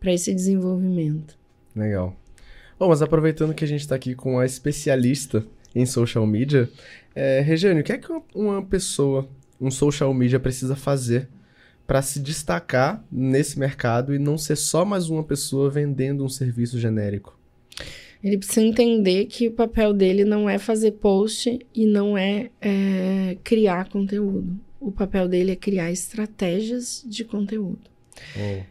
esse 0.06 0.34
desenvolvimento. 0.34 1.38
Legal. 1.76 2.16
Bom, 2.78 2.90
mas 2.90 3.02
aproveitando 3.02 3.54
que 3.54 3.64
a 3.64 3.68
gente 3.68 3.88
tá 3.88 3.96
aqui 3.96 4.14
com 4.14 4.38
a 4.38 4.46
especialista 4.46 5.46
em 5.74 5.86
social 5.86 6.26
media, 6.26 6.70
é, 7.14 7.42
Regiane, 7.42 7.82
o 7.82 7.84
que 7.84 7.94
é 7.94 7.98
que 7.98 8.08
uma 8.34 8.62
pessoa, 8.62 9.28
um 9.60 9.72
social 9.72 10.14
media 10.14 10.40
precisa 10.40 10.76
fazer 10.76 11.28
para 11.88 12.02
se 12.02 12.20
destacar 12.20 13.04
nesse 13.12 13.60
mercado 13.60 14.14
e 14.14 14.20
não 14.20 14.38
ser 14.38 14.56
só 14.56 14.84
mais 14.84 15.10
uma 15.10 15.24
pessoa 15.24 15.70
vendendo 15.70 16.24
um 16.24 16.30
serviço 16.30 16.80
genérico? 16.80 17.38
Ele 18.26 18.40
precisa 18.40 18.66
entender 18.66 19.26
que 19.26 19.48
o 19.48 19.52
papel 19.52 19.94
dele 19.94 20.26
não 20.26 20.50
é 20.50 20.58
fazer 20.58 20.94
post 20.94 21.60
e 21.76 21.86
não 21.86 22.18
é, 22.18 22.50
é 22.60 23.38
criar 23.44 23.88
conteúdo. 23.88 24.60
O 24.80 24.92
papel 24.92 25.28
dele 25.28 25.52
é 25.52 25.56
criar 25.56 25.92
estratégias 25.92 27.06
de 27.06 27.24
conteúdo. 27.24 27.88
Oh. 28.36 28.64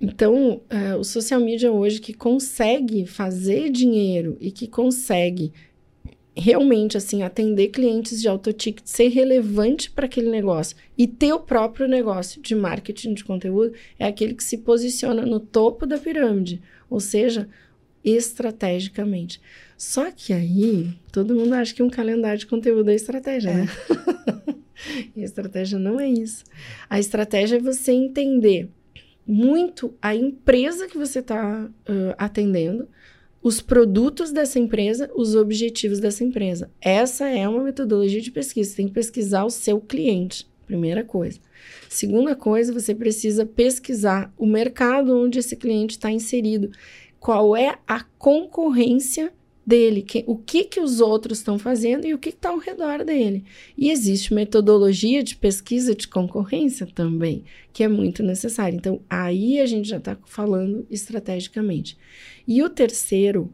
Então, 0.00 0.62
uh, 0.72 0.96
o 0.98 1.04
social 1.04 1.38
media 1.38 1.70
hoje 1.70 2.00
que 2.00 2.14
consegue 2.14 3.04
fazer 3.04 3.68
dinheiro 3.68 4.38
e 4.40 4.50
que 4.50 4.66
consegue 4.66 5.52
realmente 6.34 6.96
assim 6.96 7.22
atender 7.22 7.68
clientes 7.68 8.18
de 8.22 8.26
autoticket, 8.26 8.86
ser 8.86 9.08
relevante 9.08 9.90
para 9.90 10.06
aquele 10.06 10.30
negócio 10.30 10.74
e 10.96 11.06
ter 11.06 11.34
o 11.34 11.40
próprio 11.40 11.86
negócio 11.86 12.40
de 12.40 12.54
marketing 12.54 13.12
de 13.12 13.24
conteúdo 13.24 13.74
é 13.98 14.06
aquele 14.06 14.32
que 14.32 14.44
se 14.44 14.56
posiciona 14.56 15.26
no 15.26 15.40
topo 15.40 15.84
da 15.84 15.98
pirâmide, 15.98 16.62
ou 16.88 17.00
seja, 17.00 17.46
estrategicamente. 18.04 19.40
Só 19.76 20.10
que 20.10 20.32
aí 20.32 20.92
todo 21.12 21.34
mundo 21.34 21.52
acha 21.54 21.74
que 21.74 21.82
um 21.82 21.90
calendário 21.90 22.38
de 22.38 22.46
conteúdo 22.46 22.90
é 22.90 22.94
estratégia, 22.94 23.52
né? 23.52 23.68
é. 23.88 24.32
né? 24.32 24.54
e 25.16 25.22
a 25.22 25.24
estratégia 25.24 25.78
não 25.78 26.00
é 26.00 26.08
isso. 26.08 26.44
A 26.88 26.98
estratégia 26.98 27.56
é 27.56 27.60
você 27.60 27.92
entender 27.92 28.68
muito 29.26 29.94
a 30.00 30.14
empresa 30.14 30.88
que 30.88 30.96
você 30.96 31.18
está 31.18 31.66
uh, 31.66 32.14
atendendo, 32.16 32.88
os 33.42 33.60
produtos 33.60 34.32
dessa 34.32 34.58
empresa, 34.58 35.10
os 35.14 35.34
objetivos 35.34 36.00
dessa 36.00 36.24
empresa. 36.24 36.70
Essa 36.80 37.28
é 37.28 37.46
uma 37.46 37.62
metodologia 37.62 38.20
de 38.20 38.30
pesquisa. 38.30 38.70
Você 38.70 38.76
tem 38.76 38.88
que 38.88 38.94
pesquisar 38.94 39.44
o 39.44 39.50
seu 39.50 39.80
cliente, 39.80 40.48
primeira 40.66 41.04
coisa. 41.04 41.38
Segunda 41.88 42.34
coisa, 42.34 42.72
você 42.72 42.94
precisa 42.94 43.46
pesquisar 43.46 44.32
o 44.36 44.46
mercado 44.46 45.16
onde 45.16 45.38
esse 45.38 45.56
cliente 45.56 45.92
está 45.92 46.10
inserido. 46.10 46.70
Qual 47.18 47.56
é 47.56 47.78
a 47.86 48.04
concorrência 48.18 49.32
dele, 49.68 50.00
que, 50.00 50.24
o 50.26 50.34
que, 50.34 50.64
que 50.64 50.80
os 50.80 50.98
outros 50.98 51.38
estão 51.38 51.58
fazendo 51.58 52.06
e 52.06 52.14
o 52.14 52.18
que 52.18 52.30
está 52.30 52.48
ao 52.48 52.56
redor 52.56 53.04
dele. 53.04 53.44
E 53.76 53.90
existe 53.90 54.32
metodologia 54.32 55.22
de 55.22 55.36
pesquisa 55.36 55.94
de 55.94 56.08
concorrência 56.08 56.86
também, 56.86 57.44
que 57.70 57.84
é 57.84 57.88
muito 57.88 58.22
necessária. 58.22 58.74
Então, 58.74 59.02
aí 59.10 59.60
a 59.60 59.66
gente 59.66 59.86
já 59.86 59.98
está 59.98 60.16
falando 60.24 60.86
estrategicamente. 60.88 61.98
E 62.46 62.62
o 62.62 62.70
terceiro, 62.70 63.52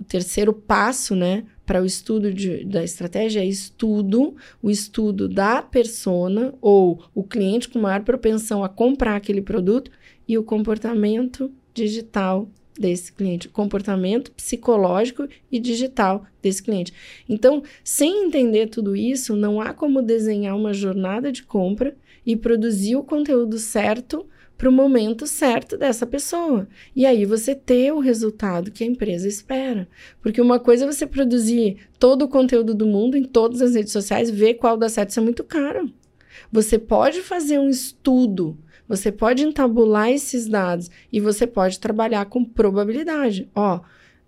o 0.00 0.02
terceiro 0.02 0.52
passo, 0.52 1.14
né, 1.14 1.44
para 1.64 1.80
o 1.80 1.86
estudo 1.86 2.34
de, 2.34 2.64
da 2.64 2.82
estratégia 2.82 3.38
é 3.38 3.46
estudo, 3.46 4.34
o 4.60 4.68
estudo 4.68 5.28
da 5.28 5.62
persona 5.62 6.52
ou 6.60 7.04
o 7.14 7.22
cliente 7.22 7.68
com 7.68 7.78
maior 7.78 8.02
propensão 8.02 8.64
a 8.64 8.68
comprar 8.68 9.14
aquele 9.14 9.40
produto 9.40 9.92
e 10.26 10.36
o 10.36 10.42
comportamento 10.42 11.52
digital 11.74 12.48
desse 12.78 13.12
cliente, 13.12 13.48
comportamento 13.48 14.32
psicológico 14.32 15.28
e 15.50 15.60
digital 15.60 16.24
desse 16.42 16.62
cliente. 16.62 16.92
Então, 17.28 17.62
sem 17.82 18.26
entender 18.26 18.68
tudo 18.68 18.96
isso, 18.96 19.36
não 19.36 19.60
há 19.60 19.72
como 19.72 20.02
desenhar 20.02 20.56
uma 20.56 20.72
jornada 20.72 21.30
de 21.30 21.42
compra 21.42 21.96
e 22.26 22.36
produzir 22.36 22.96
o 22.96 23.04
conteúdo 23.04 23.58
certo 23.58 24.26
para 24.56 24.68
o 24.68 24.72
momento 24.72 25.26
certo 25.26 25.76
dessa 25.76 26.06
pessoa. 26.06 26.68
E 26.94 27.04
aí 27.04 27.24
você 27.24 27.54
ter 27.54 27.92
o 27.92 27.98
resultado 27.98 28.70
que 28.70 28.84
a 28.84 28.86
empresa 28.86 29.28
espera. 29.28 29.88
Porque 30.22 30.40
uma 30.40 30.58
coisa 30.60 30.84
é 30.84 30.92
você 30.92 31.06
produzir 31.06 31.78
todo 31.98 32.22
o 32.22 32.28
conteúdo 32.28 32.74
do 32.74 32.86
mundo 32.86 33.16
em 33.16 33.24
todas 33.24 33.60
as 33.60 33.74
redes 33.74 33.92
sociais, 33.92 34.30
ver 34.30 34.54
qual 34.54 34.76
dá 34.76 34.88
certo, 34.88 35.10
isso 35.10 35.20
é 35.20 35.22
muito 35.22 35.44
caro. 35.44 35.90
Você 36.52 36.78
pode 36.78 37.20
fazer 37.20 37.58
um 37.58 37.68
estudo 37.68 38.56
você 38.88 39.10
pode 39.10 39.42
entabular 39.42 40.10
esses 40.10 40.46
dados 40.46 40.90
e 41.12 41.20
você 41.20 41.46
pode 41.46 41.78
trabalhar 41.78 42.26
com 42.26 42.44
probabilidade. 42.44 43.48
Ó, 43.54 43.80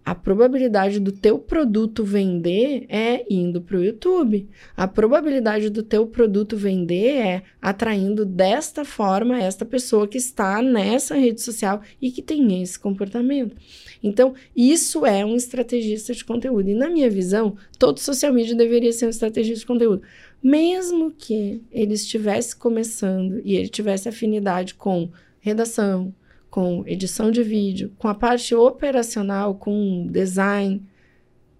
a 0.07 0.15
probabilidade 0.15 1.01
do 1.01 1.11
teu 1.11 1.37
produto 1.37 2.05
vender 2.05 2.87
é 2.89 3.27
indo 3.29 3.61
para 3.61 3.77
o 3.77 3.83
YouTube. 3.83 4.49
A 4.77 4.87
probabilidade 4.87 5.69
do 5.69 5.83
teu 5.83 6.07
produto 6.07 6.57
vender 6.57 7.17
é 7.17 7.43
atraindo 7.61 8.25
desta 8.25 8.85
forma 8.85 9.43
esta 9.43 9.65
pessoa 9.65 10.07
que 10.07 10.17
está 10.17 10.63
nessa 10.63 11.17
rede 11.17 11.43
social 11.43 11.83
e 12.01 12.13
que 12.13 12.23
tem 12.23 12.63
esse 12.63 12.79
comportamento. 12.79 13.57
Então, 14.01 14.33
isso 14.55 15.05
é 15.05 15.25
um 15.25 15.35
estrategista 15.35 16.13
de 16.13 16.25
conteúdo. 16.25 16.71
E 16.71 16.75
na 16.75 16.89
minha 16.89 17.11
visão, 17.11 17.57
todo 17.77 17.99
social 17.99 18.33
media 18.33 18.55
deveria 18.55 18.93
ser 18.93 19.07
um 19.07 19.11
estrategista 19.11 19.59
de 19.59 19.67
conteúdo. 19.67 20.03
Mesmo 20.43 21.11
que 21.11 21.62
ele 21.70 21.95
estivesse 21.95 22.55
começando 22.55 23.41
e 23.45 23.57
ele 23.57 23.68
tivesse 23.68 24.09
afinidade 24.09 24.74
com 24.74 25.11
redação, 25.41 26.14
com 26.51 26.84
edição 26.87 27.30
de 27.30 27.43
vídeo, 27.43 27.93
com 27.99 28.09
a 28.09 28.14
parte 28.14 28.55
operacional, 28.55 29.55
com 29.57 30.07
design, 30.11 30.82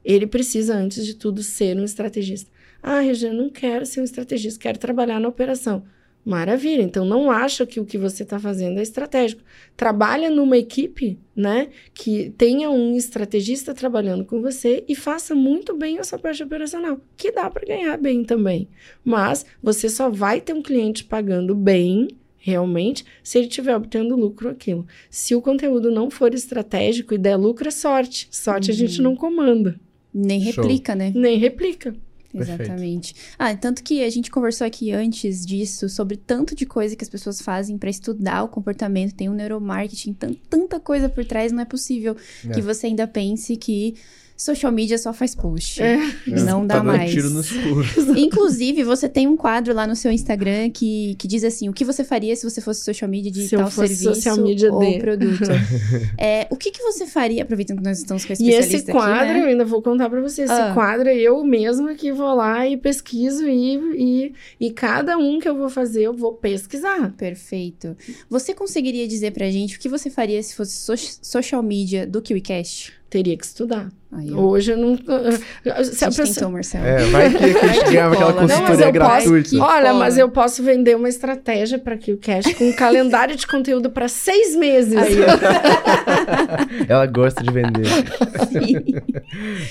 ele 0.05 0.27
precisa, 0.27 0.77
antes 0.77 1.05
de 1.05 1.15
tudo, 1.15 1.43
ser 1.43 1.77
um 1.77 1.85
estrategista. 1.85 2.51
Ah, 2.83 3.01
Regina, 3.01 3.35
não 3.35 3.51
quero 3.51 3.85
ser 3.85 4.01
um 4.01 4.05
estrategista, 4.05 4.61
quero 4.61 4.79
trabalhar 4.79 5.19
na 5.19 5.29
operação. 5.29 5.85
Maravilha. 6.27 6.83
Então 6.83 7.05
não 7.05 7.31
acha 7.31 7.65
que 7.65 7.79
o 7.79 7.85
que 7.87 7.97
você 7.97 8.25
está 8.25 8.37
fazendo 8.37 8.81
é 8.81 8.83
estratégico. 8.83 9.43
Trabalha 9.77 10.29
numa 10.29 10.59
equipe, 10.59 11.21
né, 11.37 11.69
que 11.95 12.31
tenha 12.37 12.69
um 12.69 12.97
estrategista 12.97 13.73
trabalhando 13.73 14.25
com 14.25 14.43
você 14.43 14.83
e 14.89 14.97
faça 14.97 15.37
muito 15.37 15.77
bem 15.77 16.01
a 16.01 16.05
sua 16.05 16.19
parte 16.19 16.43
operacional, 16.43 17.01
que 17.17 17.31
dá 17.31 17.49
para 17.49 17.65
ganhar 17.65 17.97
bem 17.97 18.25
também. 18.25 18.69
Mas 19.05 19.47
você 19.63 19.89
só 19.89 20.11
vai 20.11 20.41
ter 20.41 20.53
um 20.53 20.63
cliente 20.63 21.05
pagando 21.05 21.55
bem 21.55 22.09
realmente 22.37 23.05
se 23.23 23.39
ele 23.39 23.47
estiver 23.47 23.77
obtendo 23.77 24.17
lucro 24.17 24.49
aquilo. 24.49 24.85
Se 25.09 25.33
o 25.33 25.41
conteúdo 25.41 25.93
não 25.93 26.11
for 26.11 26.35
estratégico 26.35 27.15
e 27.15 27.19
der 27.19 27.37
lucro, 27.37 27.69
é 27.69 27.71
sorte. 27.71 28.27
Sorte 28.33 28.71
uhum. 28.73 28.75
a 28.75 28.79
gente 28.79 28.99
uhum. 28.99 29.05
não 29.05 29.17
comanda. 29.17 29.79
Nem 30.13 30.41
replica, 30.41 30.93
Show. 30.93 30.99
né? 30.99 31.13
Nem 31.15 31.39
replica. 31.39 31.95
Exatamente. 32.43 33.15
Ah, 33.39 33.55
tanto 33.55 33.83
que 33.83 34.03
a 34.05 34.11
gente 34.11 34.31
conversou 34.31 34.67
aqui 34.67 34.93
antes 34.93 35.45
disso 35.45 35.89
sobre 35.89 36.17
tanto 36.17 36.55
de 36.55 36.67
coisa 36.67 36.97
que 36.97 37.05
as 37.05 37.11
pessoas 37.11 37.41
fazem 37.41 37.79
para 37.79 37.91
estudar 37.91 38.43
o 38.43 38.49
comportamento, 38.49 39.15
tem 39.15 39.29
o 39.29 39.33
um 39.33 39.35
neuromarketing, 39.35 40.17
tanta 40.49 40.81
coisa 40.81 41.09
por 41.09 41.25
trás, 41.25 41.53
não 41.53 41.63
é 41.63 41.65
possível 41.65 42.17
é. 42.49 42.53
que 42.53 42.61
você 42.61 42.87
ainda 42.87 43.07
pense 43.07 43.57
que 43.57 43.95
social 44.37 44.71
media 44.71 44.99
só 44.99 45.13
faz 45.13 45.35
post. 45.35 45.83
É. 45.83 45.99
Não 46.27 46.67
dá 46.67 46.77
tá 46.77 46.85
mais. 46.85 47.11
Tiro 47.11 47.31
no 47.31 47.41
escuro. 47.41 47.85
Inclusive, 48.17 48.85
você 48.85 49.09
tem 49.09 49.27
um 49.27 49.37
quadro 49.37 49.75
lá 49.75 49.87
no 49.87 49.97
seu 49.97 50.13
Instagram 50.13 50.71
que, 50.71 51.15
que 51.19 51.27
diz 51.27 51.43
assim: 51.43 51.69
o 51.69 51.73
que 51.73 51.85
você 51.85 52.05
faria 52.05 52.37
se 52.37 52.49
você 52.49 52.61
fosse 52.61 52.83
social 52.83 53.09
media 53.09 53.31
de 53.31 53.49
se 53.49 53.57
tal 53.57 53.71
serviço 53.71 54.15
social 54.15 54.37
media 54.37 54.73
ou 54.73 54.81
de... 54.81 54.99
produto. 54.99 55.43
é, 56.19 56.47
o 56.51 56.57
que, 56.57 56.71
que 56.71 56.83
você 56.83 57.07
faria, 57.07 57.43
aproveitando 57.43 57.79
que 57.79 57.85
nós 57.85 57.99
estamos 57.99 58.25
com 58.25 58.33
a 58.33 58.35
especialista 58.35 58.73
E 58.73 58.77
esse 58.77 58.93
quadro, 58.93 59.31
aqui, 59.31 59.33
né? 59.33 59.43
eu 59.43 59.47
ainda 59.49 59.65
vou 59.65 59.81
contar 59.81 60.11
para 60.11 60.21
você, 60.21 60.43
esse 60.43 60.53
ah. 60.53 60.73
quadro 60.75 61.09
é 61.09 61.17
eu 61.17 61.43
mesma 61.45 61.95
que 61.95 62.13
vou 62.13 62.35
lá 62.35 62.67
e 62.67 62.77
pesquiso 62.77 63.47
e, 63.49 63.77
e, 63.97 64.35
e 64.61 64.71
cada 64.71 65.17
um 65.17 65.39
que 65.39 65.49
eu 65.49 65.57
vou 65.57 65.71
fazer, 65.71 66.03
eu 66.03 66.13
vou 66.13 66.33
pesquisar. 66.35 67.13
Perfeito. 67.17 67.97
Você 68.29 68.53
conseguiria 68.55 69.07
dizer 69.09 69.33
pra 69.33 69.51
gente 69.51 69.77
o 69.77 69.81
que 69.81 69.89
você 69.89 70.11
faria 70.11 70.43
se 70.43 70.55
fosse 70.55 70.77
so 70.77 70.95
social 71.23 71.63
media 71.63 72.07
do 72.07 72.21
KiwiCast? 72.21 72.93
Teria 73.09 73.37
que 73.37 73.45
estudar. 73.45 73.91
Aí, 74.17 74.33
Hoje 74.33 74.73
eu 74.73 74.79
não. 74.79 74.97
Se 74.97 76.05
a, 76.05 76.09
a 76.09 76.11
gente 76.11 76.35
tentou, 76.35 76.51
Marcelo. 76.51 76.87
É, 76.87 77.05
vai 77.07 77.31
que 77.31 77.45
a 77.45 77.69
gente 77.69 77.85
ganhava 77.93 78.15
aquela 78.15 78.33
consultoria 78.33 78.91
gratuita. 78.91 79.51
Posso, 79.51 79.63
olha, 79.63 79.93
mas 79.93 80.17
eu 80.17 80.31
posso 80.31 80.63
vender 80.63 80.97
uma 80.97 81.09
estratégia 81.09 81.79
para 81.79 81.99
que 81.99 82.13
o 82.13 82.17
cash 82.17 82.55
com 82.55 82.69
um 82.69 82.73
calendário 82.73 83.37
de 83.37 83.47
conteúdo 83.47 83.91
para 83.91 84.09
seis 84.09 84.57
meses. 84.57 84.97
Aí, 84.97 85.17
Ela 86.89 87.05
gosta 87.07 87.43
de 87.43 87.53
vender. 87.53 87.87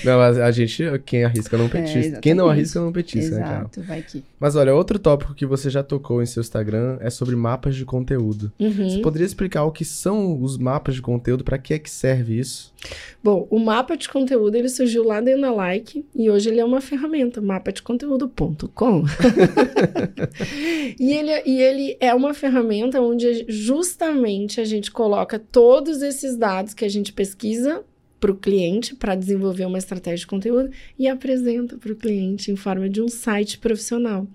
não, 0.04 0.18
mas 0.18 0.38
a 0.38 0.50
gente, 0.52 0.84
quem 1.04 1.24
arrisca 1.24 1.58
não 1.58 1.66
é, 1.66 1.68
petisca. 1.68 2.16
É, 2.18 2.20
quem 2.20 2.34
não 2.34 2.48
arrisca 2.48 2.80
não 2.80 2.92
petisca, 2.92 3.36
Exato, 3.36 3.80
né, 3.80 3.86
cara? 3.86 3.86
vai 3.86 4.02
que. 4.02 4.22
Mas 4.38 4.54
olha, 4.54 4.72
outro 4.74 4.98
tópico 4.98 5.34
que 5.34 5.44
você 5.44 5.68
já 5.68 5.82
tocou 5.82 6.22
em 6.22 6.26
seu 6.26 6.40
Instagram 6.40 6.98
é 7.00 7.10
sobre 7.10 7.34
mapas 7.34 7.74
de 7.74 7.84
conteúdo. 7.84 8.52
Uhum. 8.60 8.90
Você 8.90 8.98
poderia 8.98 9.26
explicar 9.26 9.64
o 9.64 9.72
que 9.72 9.84
são 9.84 10.40
os 10.40 10.56
mapas 10.56 10.94
de 10.94 11.02
conteúdo, 11.02 11.42
para 11.42 11.58
que 11.58 11.74
é 11.74 11.78
que 11.80 11.90
serve 11.90 12.38
isso? 12.38 12.72
Bom, 13.22 13.46
o 13.50 13.58
mapa 13.58 13.96
de 13.96 14.08
conteúdo 14.08 14.35
ele 14.54 14.68
surgiu 14.68 15.04
lá 15.04 15.20
dentro 15.20 15.42
da 15.42 15.52
Like 15.52 16.04
e 16.14 16.30
hoje 16.30 16.50
ele 16.50 16.60
é 16.60 16.64
uma 16.64 16.80
ferramenta, 16.80 17.40
mapadeconteúdo.com. 17.40 19.04
e, 20.98 21.12
ele, 21.12 21.42
e 21.46 21.60
ele 21.60 21.96
é 22.00 22.14
uma 22.14 22.34
ferramenta 22.34 23.00
onde 23.00 23.44
justamente 23.48 24.60
a 24.60 24.64
gente 24.64 24.90
coloca 24.90 25.38
todos 25.38 26.02
esses 26.02 26.36
dados 26.36 26.74
que 26.74 26.84
a 26.84 26.88
gente 26.88 27.12
pesquisa 27.12 27.84
para 28.18 28.30
o 28.30 28.36
cliente 28.36 28.94
para 28.94 29.14
desenvolver 29.14 29.66
uma 29.66 29.78
estratégia 29.78 30.18
de 30.18 30.26
conteúdo 30.26 30.70
e 30.98 31.06
apresenta 31.06 31.76
para 31.76 31.92
o 31.92 31.96
cliente 31.96 32.50
em 32.50 32.56
forma 32.56 32.88
de 32.88 33.00
um 33.00 33.08
site 33.08 33.58
profissional. 33.58 34.26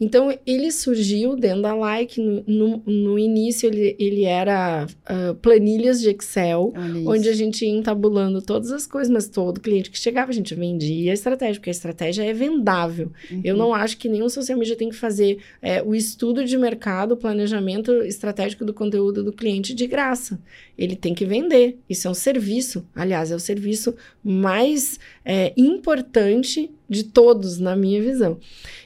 Então, 0.00 0.36
ele 0.46 0.70
surgiu 0.70 1.36
dentro 1.36 1.62
da 1.62 1.74
Like. 1.74 2.20
No, 2.20 2.42
no, 2.46 2.82
no 2.86 3.18
início, 3.18 3.68
ele, 3.68 3.94
ele 3.98 4.24
era 4.24 4.86
uh, 4.86 5.34
planilhas 5.36 6.00
de 6.00 6.10
Excel, 6.10 6.72
onde 7.06 7.28
a 7.28 7.34
gente 7.34 7.64
ia 7.64 7.70
entabulando 7.70 8.40
todas 8.40 8.72
as 8.72 8.86
coisas, 8.86 9.12
mas 9.12 9.28
todo 9.28 9.60
cliente 9.60 9.90
que 9.90 9.98
chegava, 9.98 10.30
a 10.30 10.34
gente 10.34 10.54
vendia 10.54 11.10
a 11.10 11.14
estratégia, 11.14 11.54
porque 11.54 11.70
a 11.70 11.72
estratégia 11.72 12.24
é 12.24 12.32
vendável. 12.32 13.12
Uhum. 13.30 13.40
Eu 13.44 13.56
não 13.56 13.74
acho 13.74 13.98
que 13.98 14.08
nenhum 14.08 14.28
social 14.28 14.58
media 14.58 14.76
tem 14.76 14.88
que 14.88 14.96
fazer 14.96 15.38
é, 15.60 15.82
o 15.82 15.94
estudo 15.94 16.44
de 16.44 16.56
mercado, 16.56 17.12
o 17.12 17.16
planejamento 17.16 17.92
estratégico 18.02 18.64
do 18.64 18.72
conteúdo 18.72 19.22
do 19.22 19.32
cliente 19.32 19.74
de 19.74 19.86
graça. 19.86 20.40
Ele 20.76 20.96
tem 20.96 21.14
que 21.14 21.24
vender. 21.24 21.78
Isso 21.88 22.06
é 22.06 22.10
um 22.10 22.14
serviço. 22.14 22.86
Aliás, 22.94 23.25
é 23.30 23.34
o 23.36 23.40
serviço 23.40 23.94
mais 24.22 24.98
é, 25.24 25.52
importante 25.56 26.70
de 26.88 27.04
todos, 27.04 27.58
na 27.58 27.74
minha 27.74 28.00
visão. 28.00 28.38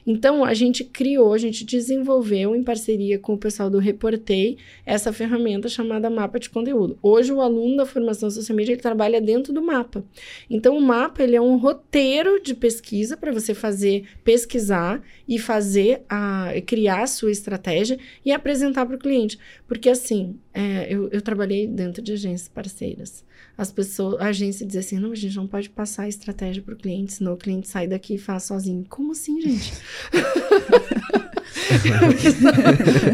Então, 0.07 0.45
a 0.45 0.55
gente 0.55 0.83
criou, 0.85 1.33
a 1.33 1.39
gente 1.39 1.65
desenvolveu 1.65 2.57
em 2.57 2.63
parceria 2.63 3.19
com 3.19 3.35
o 3.35 3.39
pessoal 3.39 3.69
do 3.69 3.79
Reportei 3.79 4.57
essa 4.85 5.13
ferramenta 5.13 5.69
chamada 5.69 6.09
Mapa 6.09 6.39
de 6.39 6.49
Conteúdo. 6.49 6.99
Hoje, 7.03 7.33
o 7.33 7.41
aluno 7.41 7.77
da 7.77 7.87
formação 7.87 8.31
social 8.31 8.57
media 8.57 8.73
ele 8.73 8.81
trabalha 8.81 9.21
dentro 9.21 9.53
do 9.53 9.63
mapa. 9.63 10.05
Então, 10.49 10.77
o 10.77 10.81
mapa 10.81 11.23
ele 11.23 11.37
é 11.37 11.41
um 11.41 11.57
roteiro 11.57 12.43
de 12.43 12.55
pesquisa 12.55 13.17
para 13.17 13.33
você 13.33 13.55
fazer, 13.55 14.05
pesquisar 14.25 15.03
e 15.29 15.39
fazer 15.39 16.03
a 16.09 16.53
criar 16.67 17.03
a 17.03 17.07
sua 17.07 17.31
estratégia 17.31 17.99
e 18.25 18.33
apresentar 18.33 18.87
para 18.87 18.97
o 18.97 18.99
cliente. 18.99 19.39
Porque 19.69 19.91
assim, 19.91 20.37
é, 20.55 20.93
eu, 20.93 21.09
eu 21.11 21.21
trabalhei 21.21 21.67
dentro 21.67 22.03
de 22.03 22.13
agências 22.13 22.49
parceiras 22.49 23.25
as 23.61 23.71
pessoas, 23.71 24.19
a 24.19 24.29
agência 24.29 24.65
diz 24.65 24.77
assim, 24.77 24.99
não, 24.99 25.13
a 25.13 25.15
gente 25.15 25.37
não 25.37 25.47
pode 25.47 25.69
passar 25.69 26.05
a 26.05 26.09
estratégia 26.09 26.63
para 26.63 26.73
o 26.73 26.77
cliente, 26.79 27.13
senão 27.13 27.35
o 27.35 27.37
cliente 27.37 27.69
sai 27.69 27.87
daqui 27.91 28.15
e 28.15 28.19
faz 28.19 28.45
sozinho. 28.45 28.85
Como 28.89 29.13
assim, 29.13 29.41
gente? 29.41 29.73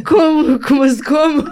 como? 0.07 0.61
Como? 0.61 1.05
Como? 1.05 1.45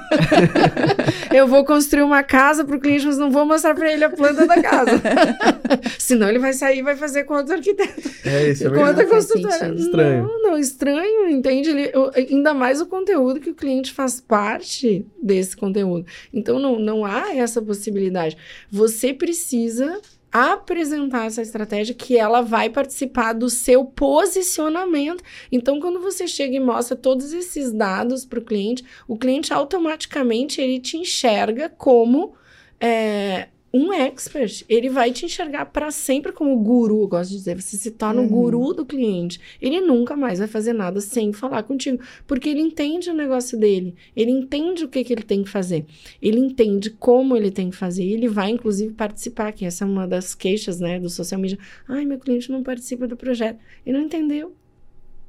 eu 1.34 1.46
vou 1.46 1.64
construir 1.64 2.02
uma 2.02 2.22
casa 2.22 2.64
para 2.64 2.76
o 2.76 2.80
cliente, 2.80 3.06
mas 3.06 3.18
não 3.18 3.30
vou 3.30 3.44
mostrar 3.44 3.74
para 3.74 3.92
ele 3.92 4.04
a 4.04 4.10
planta 4.10 4.46
da 4.46 4.62
casa. 4.62 5.02
Senão 5.98 6.28
ele 6.28 6.38
vai 6.38 6.52
sair 6.52 6.78
e 6.78 6.82
vai 6.82 6.96
fazer 6.96 7.24
com 7.24 7.34
outro 7.34 7.54
arquiteto. 7.54 8.10
É 8.24 8.50
isso, 8.50 8.66
é 8.66 8.70
com 8.70 8.84
outra 8.84 9.06
construtora. 9.06 9.74
Estranho. 9.74 10.24
Não, 10.24 10.42
não, 10.42 10.58
estranho, 10.58 11.28
entende? 11.28 11.70
Ele, 11.70 11.90
eu, 11.92 12.10
ainda 12.14 12.54
mais 12.54 12.80
o 12.80 12.86
conteúdo 12.86 13.40
que 13.40 13.50
o 13.50 13.54
cliente 13.54 13.92
faz 13.92 14.20
parte 14.20 15.04
desse 15.22 15.56
conteúdo. 15.56 16.06
Então, 16.32 16.58
não, 16.58 16.78
não 16.78 17.04
há 17.04 17.34
essa 17.34 17.60
possibilidade. 17.60 18.36
Você 18.70 19.12
precisa 19.12 20.00
apresentar 20.35 21.26
essa 21.26 21.41
estratégia 21.41 21.95
que 21.95 22.18
ela 22.18 22.41
vai 22.41 22.68
participar 22.68 23.32
do 23.32 23.49
seu 23.49 23.85
posicionamento. 23.85 25.22
Então, 25.53 25.78
quando 25.78 26.01
você 26.01 26.26
chega 26.26 26.57
e 26.57 26.61
mostra 26.61 26.97
todos 26.97 27.32
esses 27.32 27.70
dados 27.70 28.24
para 28.26 28.41
o 28.41 28.45
cliente, 28.45 28.85
o 29.07 29.16
cliente 29.16 29.53
automaticamente 29.53 30.61
ele 30.61 30.80
te 30.80 30.97
enxerga 30.97 31.68
como 31.68 32.35
é, 32.80 33.47
um 33.76 33.92
expert, 33.92 34.64
ele 34.68 34.88
vai 34.88 35.10
te 35.10 35.26
enxergar 35.26 35.66
para 35.66 35.90
sempre 35.90 36.30
como 36.30 36.56
guru, 36.60 37.00
eu 37.00 37.08
gosto 37.08 37.30
de 37.30 37.38
dizer, 37.38 37.60
você 37.60 37.76
se 37.76 37.90
torna 37.90 38.20
uhum. 38.20 38.26
o 38.26 38.30
guru 38.30 38.72
do 38.72 38.86
cliente. 38.86 39.40
Ele 39.60 39.80
nunca 39.80 40.14
mais 40.14 40.38
vai 40.38 40.46
fazer 40.46 40.72
nada 40.72 41.00
sem 41.00 41.32
falar 41.32 41.64
contigo, 41.64 42.00
porque 42.24 42.48
ele 42.48 42.60
entende 42.60 43.10
o 43.10 43.14
negócio 43.14 43.58
dele, 43.58 43.96
ele 44.14 44.30
entende 44.30 44.84
o 44.84 44.88
que, 44.88 45.02
que 45.02 45.12
ele 45.12 45.24
tem 45.24 45.42
que 45.42 45.50
fazer, 45.50 45.84
ele 46.22 46.38
entende 46.38 46.88
como 46.88 47.36
ele 47.36 47.50
tem 47.50 47.68
que 47.68 47.76
fazer, 47.76 48.04
e 48.04 48.12
ele 48.12 48.28
vai, 48.28 48.50
inclusive, 48.50 48.94
participar, 48.94 49.50
que 49.50 49.64
essa 49.64 49.84
é 49.84 49.88
uma 49.88 50.06
das 50.06 50.36
queixas, 50.36 50.78
né, 50.78 51.00
do 51.00 51.10
social 51.10 51.40
media. 51.40 51.58
Ai, 51.88 52.04
meu 52.04 52.20
cliente 52.20 52.52
não 52.52 52.62
participa 52.62 53.08
do 53.08 53.16
projeto. 53.16 53.58
Ele 53.84 53.98
não 53.98 54.04
entendeu. 54.04 54.54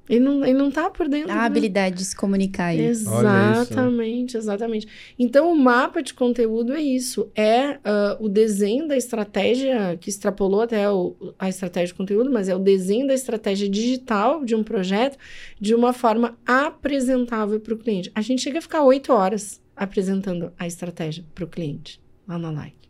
Ele 0.07 0.19
não, 0.19 0.45
ele 0.45 0.57
não 0.57 0.69
tá 0.69 0.89
por 0.89 1.07
dentro. 1.07 1.31
A 1.31 1.45
habilidade 1.45 1.95
de 1.95 2.05
se 2.05 2.15
comunicar 2.15 2.67
aí. 2.67 2.79
Exatamente, 2.79 4.37
exatamente. 4.37 4.87
Então, 5.17 5.51
o 5.51 5.55
mapa 5.55 6.03
de 6.03 6.13
conteúdo 6.13 6.73
é 6.73 6.81
isso. 6.81 7.31
É 7.35 7.71
uh, 7.71 8.23
o 8.23 8.29
desenho 8.29 8.87
da 8.87 8.95
estratégia, 8.95 9.97
que 9.99 10.09
extrapolou 10.09 10.61
até 10.61 10.89
o, 10.89 11.15
a 11.39 11.49
estratégia 11.49 11.87
de 11.87 11.95
conteúdo, 11.95 12.31
mas 12.31 12.47
é 12.47 12.55
o 12.55 12.59
desenho 12.59 13.07
da 13.07 13.13
estratégia 13.13 13.67
digital 13.67 14.45
de 14.45 14.55
um 14.55 14.63
projeto 14.63 15.17
de 15.59 15.73
uma 15.73 15.91
forma 15.91 16.37
apresentável 16.45 17.59
para 17.59 17.73
o 17.73 17.77
cliente. 17.77 18.11
A 18.13 18.21
gente 18.21 18.43
chega 18.43 18.59
a 18.59 18.61
ficar 18.61 18.83
oito 18.83 19.11
horas 19.11 19.59
apresentando 19.75 20.53
a 20.57 20.67
estratégia 20.67 21.25
para 21.33 21.43
o 21.43 21.47
cliente 21.47 21.99
lá 22.27 22.37
na 22.37 22.51
Like. 22.51 22.89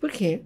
Por 0.00 0.10
quê? 0.10 0.42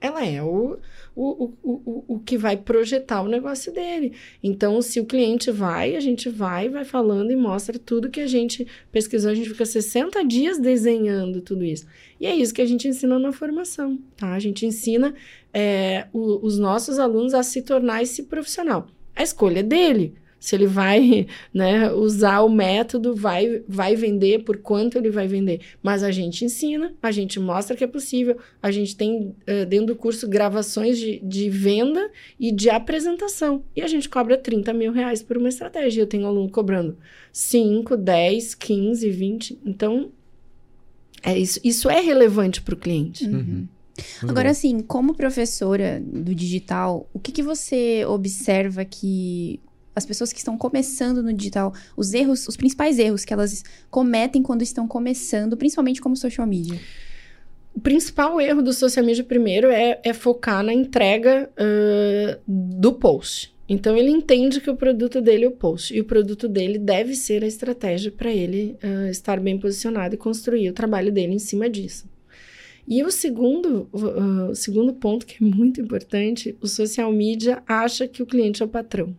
Ela 0.00 0.24
é 0.24 0.42
o, 0.42 0.78
o, 1.14 1.52
o, 1.62 2.04
o, 2.08 2.18
que 2.20 2.38
vai 2.38 2.56
projetar 2.56 3.20
o 3.20 3.28
negócio 3.28 3.72
dele. 3.72 4.14
Então, 4.42 4.80
se 4.80 4.98
o 4.98 5.04
cliente 5.04 5.50
vai, 5.50 5.94
a 5.94 6.00
gente 6.00 6.30
vai, 6.30 6.68
vai 6.70 6.84
falando 6.84 7.30
e 7.30 7.36
mostra 7.36 7.78
tudo 7.78 8.08
que 8.08 8.20
a 8.20 8.26
gente 8.26 8.66
pesquisou. 8.90 9.30
A 9.30 9.34
gente 9.34 9.50
fica 9.50 9.66
60 9.66 10.24
dias 10.24 10.58
desenhando 10.58 11.42
tudo 11.42 11.64
isso. 11.64 11.86
E 12.18 12.26
é 12.26 12.34
isso 12.34 12.54
que 12.54 12.62
a 12.62 12.66
gente 12.66 12.88
ensina 12.88 13.18
na 13.18 13.30
formação, 13.30 13.98
tá? 14.16 14.32
A 14.32 14.38
gente 14.38 14.64
ensina 14.64 15.14
é, 15.52 16.06
os 16.12 16.58
nossos 16.58 16.98
alunos 16.98 17.34
a 17.34 17.42
se 17.42 17.60
tornar 17.60 18.02
esse 18.02 18.22
profissional. 18.22 18.86
A 19.14 19.22
escolha 19.22 19.60
é 19.60 19.62
dele 19.62 20.14
se 20.40 20.56
ele 20.56 20.66
vai 20.66 21.26
né, 21.52 21.92
usar 21.92 22.40
o 22.40 22.48
método, 22.48 23.14
vai, 23.14 23.62
vai 23.68 23.94
vender, 23.94 24.42
por 24.42 24.56
quanto 24.56 24.96
ele 24.96 25.10
vai 25.10 25.28
vender. 25.28 25.60
Mas 25.82 26.02
a 26.02 26.10
gente 26.10 26.44
ensina, 26.44 26.94
a 27.02 27.12
gente 27.12 27.38
mostra 27.38 27.76
que 27.76 27.84
é 27.84 27.86
possível, 27.86 28.38
a 28.62 28.70
gente 28.70 28.96
tem 28.96 29.34
uh, 29.46 29.66
dentro 29.68 29.88
do 29.88 29.96
curso 29.96 30.26
gravações 30.26 30.98
de, 30.98 31.20
de 31.20 31.50
venda 31.50 32.10
e 32.38 32.50
de 32.50 32.70
apresentação. 32.70 33.62
E 33.76 33.82
a 33.82 33.86
gente 33.86 34.08
cobra 34.08 34.38
30 34.38 34.72
mil 34.72 34.92
reais 34.92 35.22
por 35.22 35.36
uma 35.36 35.48
estratégia. 35.50 36.00
Eu 36.00 36.06
tenho 36.06 36.26
aluno 36.26 36.50
cobrando 36.50 36.96
5, 37.32 37.96
10, 37.96 38.54
15, 38.54 39.10
20. 39.10 39.58
Então, 39.64 40.10
é 41.22 41.38
isso, 41.38 41.60
isso 41.62 41.90
é 41.90 42.00
relevante 42.00 42.62
para 42.62 42.74
o 42.74 42.78
cliente. 42.78 43.26
Uhum. 43.26 43.68
Agora, 44.22 44.48
bom. 44.48 44.52
assim, 44.52 44.80
como 44.80 45.14
professora 45.14 46.02
do 46.02 46.34
digital, 46.34 47.06
o 47.12 47.18
que, 47.18 47.30
que 47.30 47.42
você 47.42 48.04
observa 48.06 48.84
que 48.84 49.60
as 49.94 50.06
pessoas 50.06 50.32
que 50.32 50.38
estão 50.38 50.56
começando 50.56 51.22
no 51.22 51.32
digital, 51.32 51.72
os 51.96 52.12
erros, 52.14 52.46
os 52.46 52.56
principais 52.56 52.98
erros 52.98 53.24
que 53.24 53.32
elas 53.32 53.62
cometem 53.90 54.42
quando 54.42 54.62
estão 54.62 54.86
começando, 54.86 55.56
principalmente 55.56 56.00
como 56.00 56.16
social 56.16 56.46
media? 56.46 56.78
O 57.74 57.80
principal 57.80 58.40
erro 58.40 58.62
do 58.62 58.72
social 58.72 59.04
media, 59.04 59.24
primeiro, 59.24 59.68
é, 59.68 60.00
é 60.02 60.12
focar 60.12 60.62
na 60.62 60.74
entrega 60.74 61.48
uh, 61.52 62.40
do 62.46 62.92
post. 62.92 63.54
Então, 63.68 63.96
ele 63.96 64.10
entende 64.10 64.60
que 64.60 64.68
o 64.68 64.76
produto 64.76 65.20
dele 65.20 65.44
é 65.44 65.48
o 65.48 65.52
post. 65.52 65.94
E 65.94 66.00
o 66.00 66.04
produto 66.04 66.48
dele 66.48 66.76
deve 66.76 67.14
ser 67.14 67.44
a 67.44 67.46
estratégia 67.46 68.10
para 68.10 68.32
ele 68.32 68.76
uh, 68.82 69.08
estar 69.08 69.38
bem 69.38 69.58
posicionado 69.58 70.14
e 70.14 70.18
construir 70.18 70.68
o 70.68 70.72
trabalho 70.72 71.12
dele 71.12 71.34
em 71.34 71.38
cima 71.38 71.70
disso. 71.70 72.08
E 72.88 73.04
o 73.04 73.10
segundo, 73.12 73.88
uh, 73.92 74.50
o 74.50 74.54
segundo 74.56 74.92
ponto, 74.92 75.24
que 75.24 75.36
é 75.42 75.46
muito 75.46 75.80
importante, 75.80 76.56
o 76.60 76.66
social 76.66 77.12
media 77.12 77.62
acha 77.64 78.08
que 78.08 78.20
o 78.20 78.26
cliente 78.26 78.60
é 78.60 78.66
o 78.66 78.68
patrão. 78.68 79.14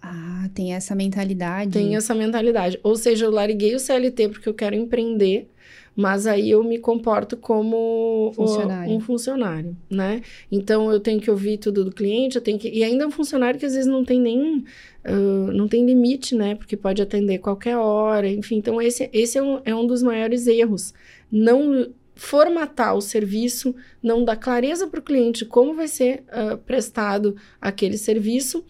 Ah, 0.00 0.48
tem 0.54 0.74
essa 0.74 0.94
mentalidade. 0.94 1.72
Tem 1.72 1.96
essa 1.96 2.14
mentalidade. 2.14 2.78
Ou 2.82 2.96
seja, 2.96 3.26
eu 3.26 3.30
larguei 3.30 3.74
o 3.74 3.80
CLT 3.80 4.28
porque 4.28 4.48
eu 4.48 4.54
quero 4.54 4.74
empreender, 4.74 5.48
mas 5.94 6.26
aí 6.26 6.50
eu 6.50 6.62
me 6.62 6.78
comporto 6.78 7.36
como 7.36 8.30
funcionário. 8.34 8.92
um 8.92 9.00
funcionário, 9.00 9.76
né? 9.90 10.22
Então 10.52 10.92
eu 10.92 11.00
tenho 11.00 11.20
que 11.20 11.30
ouvir 11.30 11.58
tudo 11.58 11.84
do 11.84 11.90
cliente, 11.90 12.36
eu 12.36 12.42
tenho 12.42 12.58
que. 12.58 12.68
E 12.68 12.84
ainda 12.84 13.04
é 13.04 13.06
um 13.06 13.10
funcionário 13.10 13.58
que 13.58 13.66
às 13.66 13.72
vezes 13.72 13.90
não 13.90 14.04
tem 14.04 14.20
nem. 14.20 14.64
Uh, 15.04 15.52
não 15.52 15.66
tem 15.66 15.86
limite, 15.86 16.34
né? 16.34 16.54
Porque 16.54 16.76
pode 16.76 17.00
atender 17.00 17.38
qualquer 17.38 17.76
hora, 17.76 18.28
enfim. 18.28 18.56
Então, 18.56 18.80
esse, 18.82 19.08
esse 19.12 19.38
é, 19.38 19.42
um, 19.42 19.60
é 19.64 19.74
um 19.74 19.86
dos 19.86 20.02
maiores 20.02 20.46
erros. 20.46 20.92
Não 21.30 21.88
formatar 22.16 22.96
o 22.96 23.00
serviço, 23.02 23.74
não 24.02 24.24
dar 24.24 24.36
clareza 24.36 24.86
para 24.86 24.98
o 24.98 25.02
cliente 25.02 25.44
como 25.44 25.74
vai 25.74 25.86
ser 25.86 26.24
uh, 26.28 26.56
prestado 26.56 27.36
aquele 27.60 27.98
serviço 27.98 28.64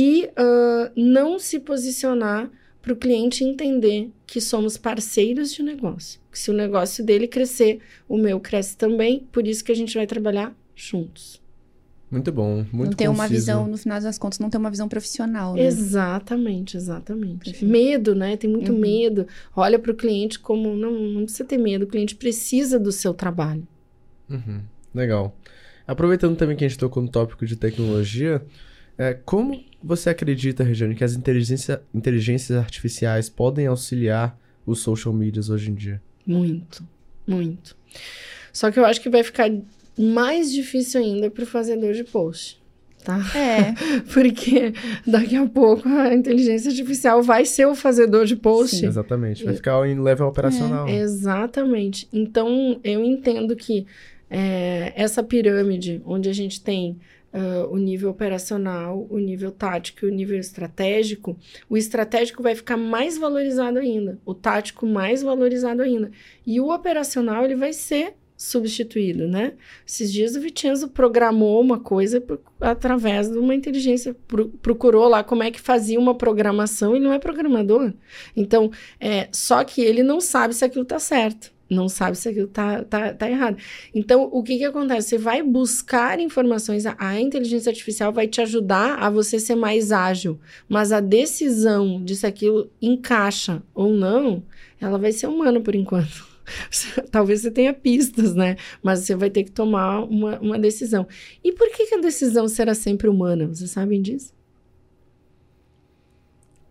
e 0.00 0.26
uh, 0.26 0.92
não 0.94 1.40
se 1.40 1.58
posicionar 1.58 2.48
para 2.80 2.92
o 2.92 2.96
cliente 2.96 3.42
entender 3.42 4.12
que 4.28 4.40
somos 4.40 4.76
parceiros 4.76 5.52
de 5.52 5.60
negócio. 5.60 6.20
Que 6.30 6.38
se 6.38 6.52
o 6.52 6.54
negócio 6.54 7.04
dele 7.04 7.26
crescer, 7.26 7.80
o 8.08 8.16
meu 8.16 8.38
cresce 8.38 8.76
também, 8.76 9.26
por 9.32 9.44
isso 9.44 9.64
que 9.64 9.72
a 9.72 9.74
gente 9.74 9.96
vai 9.96 10.06
trabalhar 10.06 10.56
juntos. 10.76 11.42
Muito 12.08 12.30
bom, 12.30 12.64
muito 12.72 12.90
Não 12.90 12.96
ter 12.96 13.08
uma 13.08 13.26
visão, 13.26 13.66
no 13.66 13.76
final 13.76 14.00
das 14.00 14.16
contas, 14.16 14.38
não 14.38 14.48
ter 14.48 14.56
uma 14.56 14.70
visão 14.70 14.88
profissional, 14.88 15.54
né? 15.54 15.66
Exatamente, 15.66 16.76
exatamente. 16.76 17.50
Perfeito. 17.50 17.66
Medo, 17.66 18.14
né? 18.14 18.36
Tem 18.36 18.48
muito 18.48 18.72
uhum. 18.72 18.78
medo. 18.78 19.26
Olha 19.56 19.80
para 19.80 19.90
o 19.90 19.94
cliente 19.96 20.38
como, 20.38 20.76
não, 20.76 20.92
não 20.92 21.24
precisa 21.24 21.44
ter 21.44 21.58
medo, 21.58 21.86
o 21.86 21.88
cliente 21.88 22.14
precisa 22.14 22.78
do 22.78 22.92
seu 22.92 23.12
trabalho. 23.12 23.66
Uhum. 24.30 24.60
Legal. 24.94 25.36
Aproveitando 25.88 26.36
também 26.36 26.56
que 26.56 26.64
a 26.64 26.68
gente 26.68 26.78
tocou 26.78 27.02
no 27.02 27.08
tópico 27.08 27.44
de 27.44 27.56
tecnologia, 27.56 28.40
é, 28.98 29.14
como 29.14 29.64
você 29.82 30.10
acredita, 30.10 30.64
Regiane, 30.64 30.94
que 30.94 31.04
as 31.04 31.14
inteligência, 31.14 31.80
inteligências 31.94 32.58
artificiais 32.58 33.30
podem 33.30 33.68
auxiliar 33.68 34.36
os 34.66 34.80
social 34.80 35.14
medias 35.14 35.48
hoje 35.48 35.70
em 35.70 35.74
dia? 35.74 36.02
Muito, 36.26 36.84
muito. 37.26 37.76
Só 38.52 38.70
que 38.72 38.78
eu 38.78 38.84
acho 38.84 39.00
que 39.00 39.08
vai 39.08 39.22
ficar 39.22 39.48
mais 39.96 40.52
difícil 40.52 41.00
ainda 41.00 41.30
para 41.30 41.44
o 41.44 41.46
fazedor 41.46 41.94
de 41.94 42.02
post. 42.02 42.60
Tá? 43.04 43.20
É. 43.36 43.72
Porque 44.12 44.72
daqui 45.06 45.36
a 45.36 45.46
pouco 45.46 45.88
a 45.88 46.12
inteligência 46.12 46.68
artificial 46.68 47.22
vai 47.22 47.44
ser 47.44 47.66
o 47.66 47.74
fazedor 47.74 48.26
de 48.26 48.34
post. 48.34 48.76
Sim, 48.76 48.86
exatamente. 48.86 49.44
Vai 49.44 49.54
ficar 49.54 49.88
em 49.88 50.00
level 50.00 50.26
operacional. 50.26 50.88
É, 50.88 50.96
exatamente. 50.96 52.08
Então, 52.12 52.80
eu 52.82 53.04
entendo 53.04 53.54
que 53.54 53.86
é, 54.28 54.92
essa 54.96 55.22
pirâmide, 55.22 56.02
onde 56.04 56.28
a 56.28 56.32
gente 56.32 56.60
tem 56.60 56.98
uh, 57.32 57.72
o 57.72 57.76
nível 57.76 58.10
operacional, 58.10 59.06
o 59.10 59.18
nível 59.18 59.50
tático 59.50 60.04
e 60.04 60.08
o 60.08 60.14
nível 60.14 60.38
estratégico, 60.38 61.36
o 61.68 61.76
estratégico 61.76 62.42
vai 62.42 62.54
ficar 62.54 62.76
mais 62.76 63.18
valorizado 63.18 63.78
ainda, 63.78 64.18
o 64.24 64.34
tático 64.34 64.86
mais 64.86 65.22
valorizado 65.22 65.82
ainda. 65.82 66.10
E 66.46 66.60
o 66.60 66.72
operacional, 66.72 67.44
ele 67.44 67.56
vai 67.56 67.72
ser 67.72 68.14
substituído, 68.38 69.26
né? 69.26 69.54
Esses 69.84 70.12
dias 70.12 70.36
o 70.36 70.40
Vicenzo 70.40 70.88
programou 70.88 71.60
uma 71.60 71.80
coisa 71.80 72.20
por, 72.20 72.40
através 72.60 73.28
de 73.28 73.36
uma 73.36 73.52
inteligência, 73.52 74.14
pro, 74.28 74.48
procurou 74.48 75.08
lá 75.08 75.24
como 75.24 75.42
é 75.42 75.50
que 75.50 75.60
fazia 75.60 75.98
uma 75.98 76.14
programação 76.14 76.94
e 76.94 77.00
não 77.00 77.12
é 77.12 77.18
programador. 77.18 77.92
Então, 78.36 78.70
é, 79.00 79.28
só 79.32 79.64
que 79.64 79.80
ele 79.80 80.04
não 80.04 80.20
sabe 80.20 80.54
se 80.54 80.64
aquilo 80.64 80.84
tá 80.84 81.00
certo. 81.00 81.52
Não 81.70 81.88
sabe 81.88 82.16
se 82.16 82.28
aquilo 82.28 82.48
tá, 82.48 82.82
tá, 82.82 83.12
tá 83.12 83.30
errado. 83.30 83.58
Então, 83.94 84.28
o 84.32 84.42
que 84.42 84.56
que 84.56 84.64
acontece? 84.64 85.10
Você 85.10 85.18
vai 85.18 85.42
buscar 85.42 86.18
informações, 86.18 86.86
a, 86.86 86.96
a 86.98 87.20
inteligência 87.20 87.70
artificial 87.70 88.12
vai 88.12 88.26
te 88.26 88.40
ajudar 88.40 88.94
a 88.98 89.10
você 89.10 89.38
ser 89.38 89.54
mais 89.54 89.92
ágil, 89.92 90.40
mas 90.68 90.92
a 90.92 91.00
decisão 91.00 92.02
de 92.02 92.16
se 92.16 92.26
aquilo 92.26 92.70
encaixa 92.80 93.62
ou 93.74 93.92
não, 93.92 94.42
ela 94.80 94.98
vai 94.98 95.12
ser 95.12 95.26
humana 95.26 95.60
por 95.60 95.74
enquanto. 95.74 96.26
Talvez 97.10 97.42
você 97.42 97.50
tenha 97.50 97.74
pistas, 97.74 98.34
né? 98.34 98.56
Mas 98.82 99.00
você 99.00 99.14
vai 99.14 99.30
ter 99.30 99.44
que 99.44 99.50
tomar 99.50 100.04
uma, 100.04 100.38
uma 100.38 100.58
decisão. 100.58 101.06
E 101.44 101.52
por 101.52 101.70
que, 101.70 101.86
que 101.86 101.94
a 101.94 102.00
decisão 102.00 102.48
será 102.48 102.74
sempre 102.74 103.08
humana? 103.08 103.46
Vocês 103.46 103.70
sabem 103.70 104.00
disso? 104.00 104.32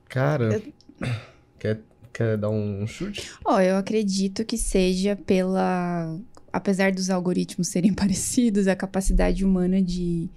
Cara, 0.10 0.56
eu... 0.56 1.12
quer, 1.60 1.82
quer 2.18 2.36
dar 2.36 2.50
um 2.50 2.88
chute? 2.88 3.32
Ó, 3.46 3.56
oh, 3.56 3.60
eu 3.60 3.78
acredito 3.78 4.44
que 4.44 4.58
seja 4.58 5.16
pela. 5.16 6.20
Apesar 6.52 6.92
dos 6.92 7.12
algoritmos 7.12 7.68
serem 7.68 7.94
parecidos, 7.96 8.68
a 8.68 8.76
capacidade 8.76 9.46
humana 9.46 9.82
de 9.82 10.28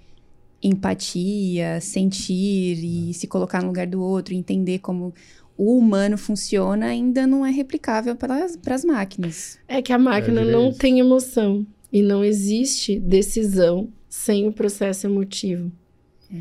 empatia, 0.61 1.81
sentir 1.81 2.77
e 2.83 3.13
se 3.15 3.25
colocar 3.25 3.61
no 3.61 3.69
lugar 3.69 3.87
do 3.87 3.99
outro, 3.99 4.35
entender 4.35 4.77
como 4.77 5.11
o 5.57 5.75
humano 5.75 6.19
funciona 6.19 6.85
ainda 6.85 7.25
não 7.25 7.43
é 7.43 7.49
replicável 7.49 8.15
para 8.15 8.45
as 8.45 8.85
máquinas. 8.85 9.57
É 9.67 9.81
que 9.81 9.91
a 9.91 9.97
máquina 9.97 10.41
é 10.41 10.45
não 10.45 10.71
tem 10.71 10.99
emoção 10.99 11.65
e 11.91 12.03
não 12.03 12.23
existe 12.23 12.99
decisão 12.99 13.89
sem 14.07 14.47
o 14.47 14.53
processo 14.53 15.07
emotivo. 15.07 15.71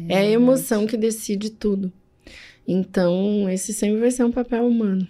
É, 0.09 0.15
é 0.15 0.19
a 0.19 0.31
emoção 0.31 0.87
que 0.87 0.99
decide 0.99 1.49
tudo. 1.49 1.91
Então, 2.69 3.49
esse 3.49 3.73
sempre 3.73 4.01
vai 4.01 4.11
ser 4.11 4.25
um 4.25 4.31
papel 4.31 4.67
humano. 4.67 5.09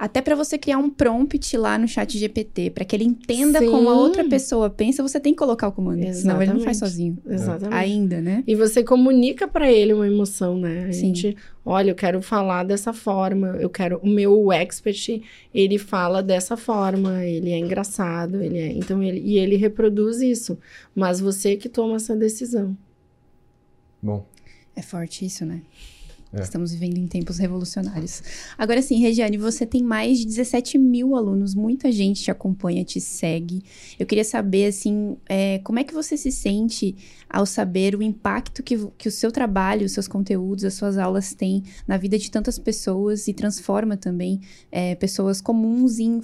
Até 0.00 0.22
para 0.22 0.34
você 0.34 0.56
criar 0.56 0.78
um 0.78 0.88
prompt 0.88 1.54
lá 1.58 1.76
no 1.76 1.86
chat 1.86 2.18
GPT, 2.18 2.70
para 2.70 2.86
que 2.86 2.96
ele 2.96 3.04
entenda 3.04 3.58
Sim. 3.58 3.70
como 3.70 3.90
a 3.90 3.94
outra 3.94 4.24
pessoa 4.24 4.70
pensa, 4.70 5.02
você 5.02 5.20
tem 5.20 5.34
que 5.34 5.38
colocar 5.38 5.68
o 5.68 5.72
comando. 5.72 5.98
Exatamente. 5.98 6.22
Senão 6.22 6.42
ele 6.42 6.52
não 6.54 6.60
faz 6.60 6.78
sozinho. 6.78 7.18
Exatamente. 7.26 7.74
Ainda, 7.74 8.18
né? 8.18 8.42
E 8.46 8.54
você 8.54 8.82
comunica 8.82 9.46
para 9.46 9.70
ele 9.70 9.92
uma 9.92 10.06
emoção, 10.06 10.58
né? 10.58 10.86
A 10.86 10.92
Sim. 10.94 11.00
gente, 11.14 11.36
olha, 11.62 11.90
eu 11.90 11.94
quero 11.94 12.22
falar 12.22 12.64
dessa 12.64 12.94
forma, 12.94 13.48
eu 13.60 13.68
quero 13.68 13.98
o 14.02 14.08
meu 14.08 14.50
expert, 14.50 15.20
ele 15.52 15.76
fala 15.76 16.22
dessa 16.22 16.56
forma, 16.56 17.22
ele 17.22 17.50
é 17.50 17.58
engraçado, 17.58 18.40
ele 18.42 18.56
é, 18.56 18.72
então 18.72 19.02
ele 19.02 19.20
e 19.20 19.36
ele 19.36 19.56
reproduz 19.56 20.22
isso, 20.22 20.58
mas 20.94 21.20
você 21.20 21.56
que 21.56 21.68
toma 21.68 21.96
essa 21.96 22.16
decisão. 22.16 22.74
Bom. 24.02 24.24
É 24.74 24.80
forte 24.80 25.26
isso, 25.26 25.44
né? 25.44 25.60
É. 26.32 26.42
Estamos 26.42 26.72
vivendo 26.72 26.96
em 26.96 27.06
tempos 27.08 27.38
revolucionários. 27.38 28.22
Agora 28.56 28.80
sim, 28.80 29.00
Regiane, 29.00 29.36
você 29.36 29.66
tem 29.66 29.82
mais 29.82 30.18
de 30.18 30.26
17 30.26 30.78
mil 30.78 31.16
alunos, 31.16 31.54
muita 31.54 31.90
gente 31.90 32.22
te 32.22 32.30
acompanha, 32.30 32.84
te 32.84 33.00
segue. 33.00 33.62
Eu 33.98 34.06
queria 34.06 34.24
saber, 34.24 34.66
assim, 34.66 35.16
é, 35.28 35.58
como 35.58 35.80
é 35.80 35.84
que 35.84 35.92
você 35.92 36.16
se 36.16 36.30
sente 36.30 36.94
ao 37.28 37.44
saber 37.44 37.96
o 37.96 38.02
impacto 38.02 38.62
que, 38.62 38.78
que 38.96 39.08
o 39.08 39.10
seu 39.10 39.32
trabalho, 39.32 39.84
os 39.84 39.92
seus 39.92 40.06
conteúdos, 40.06 40.64
as 40.64 40.74
suas 40.74 40.98
aulas 40.98 41.34
têm 41.34 41.64
na 41.86 41.96
vida 41.96 42.16
de 42.16 42.30
tantas 42.30 42.58
pessoas 42.58 43.26
e 43.26 43.34
transforma 43.34 43.96
também 43.96 44.40
é, 44.70 44.94
pessoas 44.94 45.40
comuns 45.40 45.98
em 45.98 46.20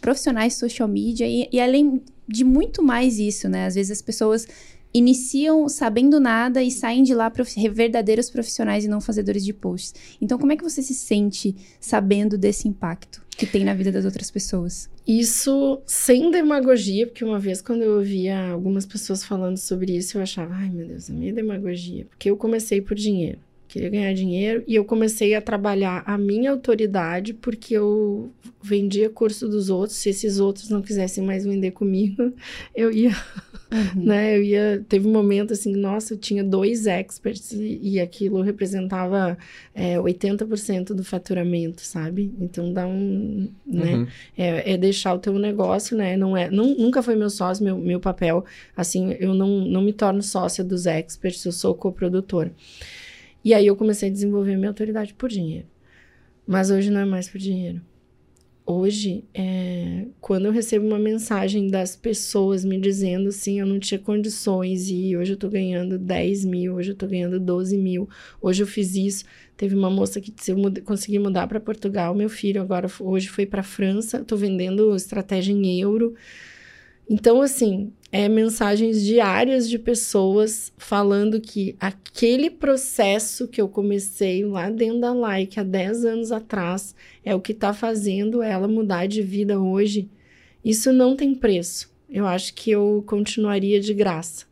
profissionais 0.00 0.54
social 0.54 0.88
media 0.88 1.28
e, 1.28 1.48
e 1.52 1.60
além 1.60 2.02
de 2.26 2.42
muito 2.42 2.82
mais 2.82 3.18
isso, 3.18 3.48
né? 3.48 3.66
Às 3.66 3.74
vezes 3.74 3.92
as 3.92 4.02
pessoas 4.02 4.48
iniciam 4.94 5.68
sabendo 5.68 6.20
nada 6.20 6.62
e 6.62 6.70
saem 6.70 7.02
de 7.02 7.12
lá 7.12 7.28
prof 7.28 7.68
verdadeiros 7.70 8.30
profissionais 8.30 8.84
e 8.84 8.88
não 8.88 9.00
fazedores 9.00 9.44
de 9.44 9.52
posts. 9.52 10.16
Então, 10.20 10.38
como 10.38 10.52
é 10.52 10.56
que 10.56 10.62
você 10.62 10.80
se 10.80 10.94
sente 10.94 11.54
sabendo 11.80 12.38
desse 12.38 12.68
impacto 12.68 13.20
que 13.36 13.44
tem 13.44 13.64
na 13.64 13.74
vida 13.74 13.90
das 13.90 14.04
outras 14.04 14.30
pessoas? 14.30 14.88
Isso 15.06 15.82
sem 15.84 16.30
demagogia, 16.30 17.06
porque 17.08 17.24
uma 17.24 17.40
vez 17.40 17.60
quando 17.60 17.82
eu 17.82 17.96
ouvia 17.96 18.50
algumas 18.50 18.86
pessoas 18.86 19.24
falando 19.24 19.56
sobre 19.56 19.96
isso, 19.96 20.16
eu 20.16 20.22
achava, 20.22 20.54
ai 20.54 20.70
meu 20.70 20.86
Deus, 20.86 21.10
é 21.10 21.12
meio 21.12 21.34
demagogia, 21.34 22.06
porque 22.06 22.30
eu 22.30 22.36
comecei 22.36 22.80
por 22.80 22.94
dinheiro 22.94 23.38
queria 23.74 23.90
ganhar 23.90 24.14
dinheiro 24.14 24.62
e 24.68 24.76
eu 24.76 24.84
comecei 24.84 25.34
a 25.34 25.42
trabalhar 25.42 26.04
a 26.06 26.16
minha 26.16 26.52
autoridade 26.52 27.34
porque 27.34 27.74
eu 27.74 28.30
vendia 28.62 29.10
curso 29.10 29.48
dos 29.48 29.68
outros. 29.68 29.98
Se 29.98 30.10
esses 30.10 30.38
outros 30.38 30.68
não 30.68 30.80
quisessem 30.80 31.24
mais 31.24 31.44
vender 31.44 31.72
comigo, 31.72 32.32
eu 32.72 32.92
ia, 32.92 33.10
uhum. 33.74 34.04
né? 34.04 34.36
Eu 34.36 34.42
ia. 34.42 34.84
Teve 34.88 35.08
um 35.08 35.12
momento 35.12 35.52
assim, 35.52 35.74
nossa, 35.74 36.14
eu 36.14 36.18
tinha 36.18 36.44
dois 36.44 36.86
experts 36.86 37.52
e, 37.52 37.80
e 37.82 38.00
aquilo 38.00 38.40
representava 38.40 39.36
é, 39.74 39.96
80% 39.96 40.94
do 40.94 41.02
faturamento, 41.02 41.82
sabe? 41.82 42.32
Então 42.40 42.72
dá 42.72 42.86
um, 42.86 43.50
né? 43.66 43.96
Uhum. 43.96 44.06
É, 44.38 44.72
é, 44.72 44.76
deixar 44.76 45.14
o 45.14 45.18
teu 45.18 45.38
negócio, 45.38 45.96
né? 45.96 46.16
Não 46.16 46.36
é, 46.36 46.50
não, 46.50 46.74
nunca 46.74 47.02
foi 47.02 47.16
meu 47.16 47.30
sócio, 47.30 47.64
meu, 47.64 47.76
meu 47.76 48.00
papel. 48.00 48.44
Assim, 48.76 49.12
eu 49.18 49.34
não, 49.34 49.64
não 49.66 49.82
me 49.82 49.92
torno 49.92 50.22
sócia 50.22 50.62
dos 50.62 50.86
experts, 50.86 51.44
eu 51.44 51.52
sou 51.52 51.74
coprodutora. 51.74 52.52
E 53.44 53.52
aí 53.52 53.66
eu 53.66 53.76
comecei 53.76 54.08
a 54.08 54.12
desenvolver 54.12 54.56
minha 54.56 54.70
autoridade 54.70 55.12
por 55.12 55.28
dinheiro. 55.28 55.66
Mas 56.46 56.70
hoje 56.70 56.90
não 56.90 57.00
é 57.00 57.04
mais 57.04 57.28
por 57.28 57.38
dinheiro. 57.38 57.80
Hoje, 58.66 59.24
é, 59.34 60.06
quando 60.22 60.46
eu 60.46 60.52
recebo 60.52 60.86
uma 60.86 60.98
mensagem 60.98 61.68
das 61.68 61.94
pessoas 61.94 62.64
me 62.64 62.80
dizendo 62.80 63.28
assim, 63.28 63.60
eu 63.60 63.66
não 63.66 63.78
tinha 63.78 63.98
condições 63.98 64.88
e 64.88 65.14
hoje 65.14 65.34
eu 65.34 65.36
tô 65.36 65.50
ganhando 65.50 65.98
10 65.98 66.46
mil, 66.46 66.76
hoje 66.76 66.92
eu 66.92 66.94
tô 66.96 67.06
ganhando 67.06 67.38
12 67.38 67.76
mil, 67.76 68.08
hoje 68.40 68.62
eu 68.62 68.66
fiz 68.66 68.94
isso. 68.94 69.24
Teve 69.54 69.76
uma 69.76 69.90
moça 69.90 70.18
que 70.18 70.32
se 70.38 70.52
eu 70.52 70.56
conseguir 70.82 71.18
mudar 71.18 71.46
para 71.46 71.60
Portugal, 71.60 72.14
meu 72.14 72.30
filho 72.30 72.62
agora 72.62 72.88
hoje 73.00 73.28
foi 73.28 73.44
para 73.44 73.62
França, 73.62 74.24
tô 74.24 74.34
vendendo 74.34 74.96
estratégia 74.96 75.52
em 75.52 75.80
euro. 75.80 76.14
Então, 77.08 77.42
assim, 77.42 77.92
é 78.16 78.28
mensagens 78.28 79.02
diárias 79.02 79.68
de 79.68 79.76
pessoas 79.76 80.72
falando 80.78 81.40
que 81.40 81.74
aquele 81.80 82.48
processo 82.48 83.48
que 83.48 83.60
eu 83.60 83.68
comecei 83.68 84.44
lá 84.44 84.70
dentro 84.70 85.00
da 85.00 85.12
Like 85.12 85.58
há 85.58 85.64
10 85.64 86.04
anos 86.04 86.30
atrás 86.30 86.94
é 87.24 87.34
o 87.34 87.40
que 87.40 87.50
está 87.50 87.72
fazendo 87.72 88.40
ela 88.40 88.68
mudar 88.68 89.08
de 89.08 89.20
vida 89.20 89.58
hoje. 89.58 90.08
Isso 90.64 90.92
não 90.92 91.16
tem 91.16 91.34
preço. 91.34 91.92
Eu 92.08 92.24
acho 92.24 92.54
que 92.54 92.70
eu 92.70 93.02
continuaria 93.04 93.80
de 93.80 93.92
graça, 93.92 94.46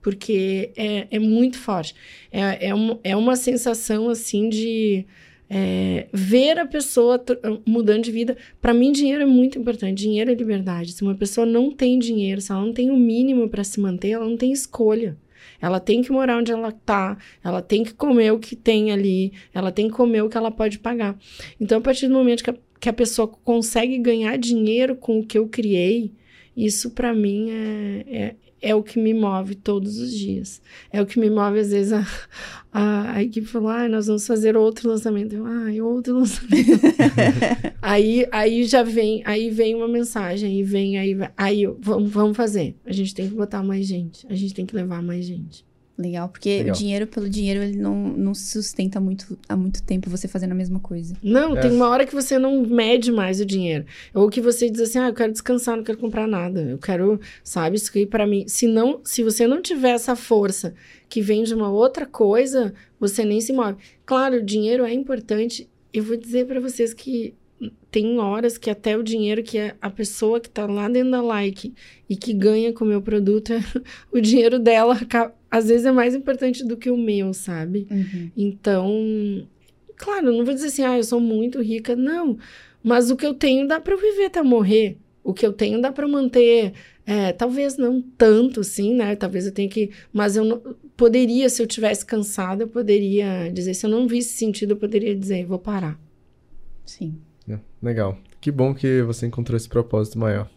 porque 0.00 0.70
é, 0.76 1.08
é 1.10 1.18
muito 1.18 1.58
forte. 1.58 1.96
É, 2.30 2.68
é, 2.68 2.74
um, 2.74 3.00
é 3.02 3.16
uma 3.16 3.34
sensação 3.34 4.08
assim 4.08 4.48
de 4.48 5.04
é, 5.50 6.08
ver 6.12 6.58
a 6.58 6.66
pessoa 6.66 7.22
mudando 7.66 8.04
de 8.04 8.12
vida. 8.12 8.36
Para 8.60 8.74
mim, 8.74 8.92
dinheiro 8.92 9.22
é 9.22 9.26
muito 9.26 9.58
importante. 9.58 9.98
Dinheiro 9.98 10.30
é 10.30 10.34
liberdade. 10.34 10.92
Se 10.92 11.02
uma 11.02 11.14
pessoa 11.14 11.46
não 11.46 11.70
tem 11.70 11.98
dinheiro, 11.98 12.40
se 12.40 12.52
ela 12.52 12.60
não 12.60 12.72
tem 12.72 12.90
o 12.90 12.96
mínimo 12.96 13.48
para 13.48 13.64
se 13.64 13.80
manter, 13.80 14.10
ela 14.10 14.26
não 14.26 14.36
tem 14.36 14.52
escolha. 14.52 15.16
Ela 15.60 15.80
tem 15.80 16.02
que 16.02 16.12
morar 16.12 16.38
onde 16.38 16.52
ela 16.52 16.70
tá, 16.70 17.16
ela 17.42 17.60
tem 17.60 17.82
que 17.82 17.92
comer 17.92 18.32
o 18.32 18.38
que 18.38 18.54
tem 18.54 18.92
ali, 18.92 19.32
ela 19.52 19.72
tem 19.72 19.88
que 19.88 19.94
comer 19.94 20.22
o 20.22 20.28
que 20.28 20.36
ela 20.36 20.50
pode 20.50 20.78
pagar. 20.78 21.18
Então, 21.60 21.78
a 21.78 21.80
partir 21.80 22.06
do 22.06 22.14
momento 22.14 22.44
que 22.44 22.50
a, 22.50 22.54
que 22.78 22.88
a 22.88 22.92
pessoa 22.92 23.26
consegue 23.26 23.98
ganhar 23.98 24.36
dinheiro 24.38 24.94
com 24.94 25.18
o 25.18 25.26
que 25.26 25.36
eu 25.36 25.48
criei, 25.48 26.12
isso 26.56 26.90
para 26.90 27.12
mim 27.14 27.50
é, 27.50 28.04
é, 28.06 28.34
é 28.60 28.74
o 28.74 28.82
que 28.82 28.98
me 28.98 29.14
move 29.14 29.54
todos 29.54 29.98
os 29.98 30.12
dias. 30.12 30.60
É 30.92 31.00
o 31.00 31.06
que 31.06 31.18
me 31.18 31.30
move, 31.30 31.60
às 31.60 31.70
vezes, 31.70 31.92
a, 31.92 32.06
a, 32.72 33.12
a 33.12 33.22
equipe 33.22 33.46
falou, 33.46 33.68
ah, 33.68 33.88
nós 33.88 34.06
vamos 34.06 34.26
fazer 34.26 34.56
outro 34.56 34.88
lançamento. 34.88 35.34
Eu, 35.34 35.46
ah, 35.46 35.84
outro 35.84 36.18
lançamento. 36.18 36.80
aí, 37.80 38.26
aí 38.30 38.64
já 38.64 38.82
vem, 38.82 39.22
aí 39.24 39.50
vem 39.50 39.74
uma 39.74 39.88
mensagem, 39.88 40.48
aí 40.50 40.62
vem, 40.62 40.98
aí, 40.98 41.16
aí 41.36 41.66
vamos, 41.78 42.10
vamos 42.10 42.36
fazer. 42.36 42.76
A 42.84 42.92
gente 42.92 43.14
tem 43.14 43.28
que 43.28 43.34
botar 43.34 43.62
mais 43.62 43.86
gente, 43.86 44.26
a 44.28 44.34
gente 44.34 44.54
tem 44.54 44.66
que 44.66 44.74
levar 44.74 45.02
mais 45.02 45.24
gente. 45.24 45.67
Legal, 45.98 46.28
porque 46.28 46.58
Legal. 46.58 46.74
o 46.76 46.78
dinheiro 46.78 47.06
pelo 47.08 47.28
dinheiro, 47.28 47.60
ele 47.60 47.76
não, 47.76 47.94
não 48.10 48.32
se 48.32 48.52
sustenta 48.52 49.00
muito, 49.00 49.36
há 49.48 49.56
muito 49.56 49.82
tempo 49.82 50.08
você 50.08 50.28
fazendo 50.28 50.52
a 50.52 50.54
mesma 50.54 50.78
coisa. 50.78 51.16
Não, 51.20 51.56
É. 51.56 51.60
tem 51.60 51.72
uma 51.72 51.88
hora 51.88 52.06
que 52.06 52.14
você 52.14 52.38
não 52.38 52.62
mede 52.64 53.10
mais 53.10 53.40
o 53.40 53.44
dinheiro. 53.44 53.84
Ou 54.14 54.30
que 54.30 54.40
você 54.40 54.70
diz 54.70 54.80
assim, 54.80 54.98
ah, 55.00 55.08
eu 55.08 55.12
quero 55.14 55.32
descansar, 55.32 55.76
não 55.76 55.82
quero 55.82 55.98
comprar 55.98 56.28
nada. 56.28 56.60
Eu 56.62 56.78
quero, 56.78 57.20
sabe, 57.42 57.76
isso 57.76 57.90
aqui 57.90 58.06
pra 58.06 58.26
mim. 58.28 58.44
Se, 58.46 58.68
não, 58.68 59.00
se 59.02 59.24
você 59.24 59.46
não 59.48 59.60
tiver 59.60 59.90
essa 59.90 60.14
força 60.14 60.72
que 61.08 61.20
vem 61.20 61.42
de 61.42 61.52
uma 61.52 61.68
outra 61.68 62.06
coisa, 62.06 62.72
você 63.00 63.24
nem 63.24 63.40
se 63.40 63.52
move. 63.52 63.76
Claro, 64.06 64.36
o 64.36 64.42
dinheiro 64.44 64.84
é 64.84 64.92
importante. 64.92 65.68
Eu 65.92 66.04
vou 66.04 66.16
dizer 66.16 66.46
pra 66.46 66.60
vocês 66.60 66.94
que 66.94 67.34
tem 67.90 68.18
horas 68.20 68.56
que 68.56 68.70
até 68.70 68.96
o 68.96 69.02
dinheiro 69.02 69.42
que 69.42 69.58
é 69.58 69.74
a 69.82 69.90
pessoa 69.90 70.38
que 70.38 70.48
tá 70.48 70.64
lá 70.64 70.88
dentro 70.88 71.10
da 71.10 71.20
like 71.20 71.74
e 72.08 72.14
que 72.14 72.32
ganha 72.32 72.72
com 72.72 72.84
o 72.84 72.88
meu 72.88 73.02
produto, 73.02 73.52
o 74.12 74.20
dinheiro 74.20 74.60
dela 74.60 74.96
às 75.50 75.68
vezes 75.68 75.86
é 75.86 75.92
mais 75.92 76.14
importante 76.14 76.64
do 76.64 76.76
que 76.76 76.90
o 76.90 76.96
meu, 76.96 77.32
sabe? 77.32 77.86
Então, 78.36 79.46
claro, 79.96 80.32
não 80.32 80.44
vou 80.44 80.54
dizer 80.54 80.68
assim, 80.68 80.84
ah, 80.84 80.96
eu 80.96 81.04
sou 81.04 81.20
muito 81.20 81.60
rica, 81.62 81.96
não. 81.96 82.38
Mas 82.82 83.10
o 83.10 83.16
que 83.16 83.26
eu 83.26 83.34
tenho 83.34 83.66
dá 83.66 83.80
para 83.80 83.94
eu 83.94 83.98
viver 83.98 84.26
até 84.26 84.42
morrer. 84.42 84.96
O 85.22 85.34
que 85.34 85.44
eu 85.44 85.52
tenho 85.52 85.80
dá 85.80 85.92
para 85.92 86.08
manter, 86.08 86.72
é, 87.04 87.32
talvez 87.32 87.76
não 87.76 88.00
tanto, 88.00 88.60
assim, 88.60 88.94
né? 88.94 89.14
Talvez 89.16 89.46
eu 89.46 89.52
tenha 89.52 89.68
que, 89.68 89.90
mas 90.12 90.36
eu 90.36 90.44
não, 90.44 90.62
poderia, 90.96 91.48
se 91.48 91.62
eu 91.62 91.66
tivesse 91.66 92.04
cansada, 92.04 92.64
eu 92.64 92.68
poderia 92.68 93.50
dizer, 93.52 93.74
se 93.74 93.84
eu 93.84 93.90
não 93.90 94.06
visse 94.08 94.36
sentido, 94.36 94.72
eu 94.72 94.76
poderia 94.76 95.14
dizer, 95.14 95.44
vou 95.44 95.58
parar. 95.58 95.98
Sim. 96.86 97.14
É, 97.48 97.58
Legal. 97.82 98.18
Que 98.40 98.50
bom 98.50 98.74
que 98.74 99.02
você 99.02 99.26
encontrou 99.26 99.56
esse 99.56 99.68
propósito 99.68 100.18
maior. 100.18 100.48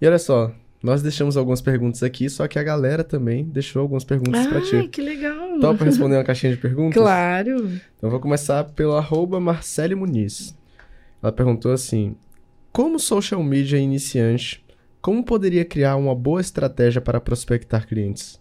E 0.00 0.06
olha 0.06 0.18
só, 0.18 0.52
nós 0.82 1.02
deixamos 1.02 1.36
algumas 1.36 1.60
perguntas 1.60 2.02
aqui, 2.02 2.28
só 2.28 2.46
que 2.46 2.58
a 2.58 2.62
galera 2.62 3.02
também 3.02 3.44
deixou 3.44 3.82
algumas 3.82 4.04
perguntas 4.04 4.46
pra 4.46 4.58
Ai, 4.58 4.64
ti. 4.64 4.88
que 4.88 5.00
legal. 5.00 5.58
Topa 5.58 5.84
responder 5.84 6.16
uma 6.16 6.24
caixinha 6.24 6.52
de 6.54 6.58
perguntas? 6.62 7.00
Claro. 7.02 7.70
Então 7.96 8.10
vou 8.10 8.20
começar 8.20 8.64
pelo 8.64 8.92
arroba 8.94 9.40
Marcele 9.40 9.94
Muniz. 9.94 10.56
Ela 11.22 11.32
perguntou 11.32 11.72
assim: 11.72 12.14
Como 12.72 12.98
social 12.98 13.42
media 13.42 13.78
iniciante, 13.78 14.64
como 15.00 15.24
poderia 15.24 15.64
criar 15.64 15.96
uma 15.96 16.14
boa 16.14 16.40
estratégia 16.40 17.00
para 17.00 17.20
prospectar 17.20 17.86
clientes? 17.86 18.40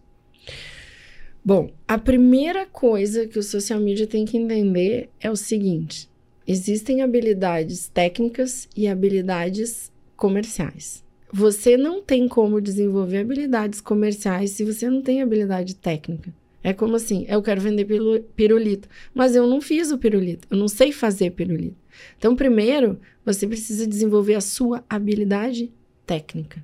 Bom, 1.44 1.70
a 1.88 1.98
primeira 1.98 2.66
coisa 2.66 3.28
que 3.28 3.38
o 3.38 3.44
social 3.44 3.80
media 3.80 4.08
tem 4.08 4.26
que 4.26 4.36
entender 4.36 5.10
é 5.20 5.30
o 5.30 5.36
seguinte: 5.36 6.10
existem 6.48 7.02
habilidades 7.02 7.88
técnicas 7.88 8.68
e 8.76 8.88
habilidades 8.88 9.92
comerciais. 10.18 11.05
Você 11.32 11.76
não 11.76 12.02
tem 12.02 12.28
como 12.28 12.62
desenvolver 12.62 13.18
habilidades 13.18 13.82
comerciais 13.82 14.52
se 14.52 14.64
você 14.64 14.90
não 14.90 15.02
tem 15.02 15.22
habilidade 15.22 15.76
técnica. 15.76 16.34
É 16.64 16.74
como 16.74 16.96
assim, 16.96 17.26
eu 17.28 17.42
quero 17.44 17.62
vender 17.62 17.86
piru- 17.86 18.24
pirulito, 18.36 18.88
mas 19.14 19.36
eu 19.36 19.46
não 19.46 19.62
fiz 19.62 19.92
o 19.92 19.98
pirulito, 19.98 20.48
eu 20.50 20.58
não 20.58 20.68
sei 20.68 20.92
fazer 20.92 21.32
pirulito. 21.32 21.76
Então, 22.18 22.36
primeiro, 22.36 23.00
você 23.24 23.46
precisa 23.46 23.86
desenvolver 23.86 24.34
a 24.34 24.42
sua 24.42 24.84
habilidade 24.90 25.72
técnica. 26.06 26.64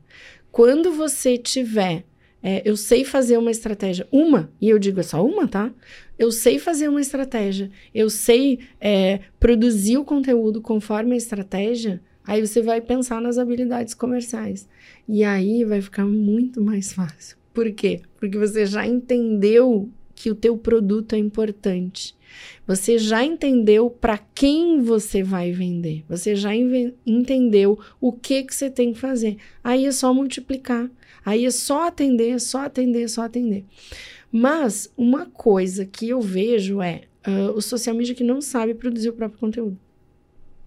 Quando 0.51 0.91
você 0.91 1.38
tiver 1.38 2.03
é, 2.43 2.62
eu 2.66 2.76
sei 2.76 3.03
fazer 3.03 3.38
uma 3.38 3.51
estratégia, 3.51 4.07
uma, 4.12 4.51
e 4.59 4.70
eu 4.70 4.80
digo 4.80 4.99
é 4.99 5.03
só 5.03 5.24
uma, 5.24 5.47
tá? 5.47 5.72
Eu 6.18 6.32
sei 6.32 6.57
fazer 6.57 6.88
uma 6.88 6.99
estratégia, 7.01 7.70
eu 7.93 8.09
sei 8.09 8.59
é, 8.80 9.20
produzir 9.39 9.97
o 9.97 10.03
conteúdo 10.03 10.59
conforme 10.59 11.14
a 11.14 11.18
estratégia, 11.18 12.01
aí 12.26 12.45
você 12.45 12.61
vai 12.61 12.82
pensar 12.82 13.22
nas 13.22 13.38
habilidades 13.38 13.93
comerciais. 13.93 14.67
E 15.07 15.24
aí 15.24 15.63
vai 15.63 15.82
ficar 15.82 16.05
muito 16.05 16.61
mais 16.61 16.93
fácil. 16.93 17.38
Por 17.53 17.72
quê? 17.72 18.01
Porque 18.19 18.38
você 18.38 18.65
já 18.65 18.86
entendeu 18.86 19.89
que 20.15 20.30
o 20.30 20.36
teu 20.36 20.57
produto 20.57 21.13
é 21.13 21.17
importante. 21.17 22.15
Você 22.67 22.97
já 22.97 23.24
entendeu 23.26 23.89
para 23.89 24.17
quem 24.17 24.82
você 24.82 25.24
vai 25.24 25.51
vender. 25.51 26.05
Você 26.07 26.36
já 26.36 26.51
entendeu 26.55 27.80
o 27.99 28.13
que 28.13 28.43
que 28.43 28.53
você 28.53 28.69
tem 28.69 28.93
que 28.93 28.99
fazer. 28.99 29.38
Aí 29.63 29.86
é 29.86 29.91
só 29.91 30.13
multiplicar. 30.13 30.89
Aí 31.26 31.45
é 31.45 31.51
só 31.51 31.88
atender, 31.88 32.39
só 32.39 32.65
atender, 32.65 33.09
só 33.09 33.24
atender. 33.24 33.65
Mas 34.32 34.91
uma 34.95 35.26
coisa 35.26 35.86
que 35.86 36.07
eu 36.09 36.22
vejo 36.22 36.82
é 36.82 37.01
ah, 37.24 37.51
o 37.55 37.61
social 37.61 37.95
media 37.95 38.15
que 38.15 38.24
não 38.24 38.41
sabe 38.41 38.74
produzir 38.74 39.09
o 39.09 39.13
próprio 39.13 39.39
conteúdo. 39.39 39.78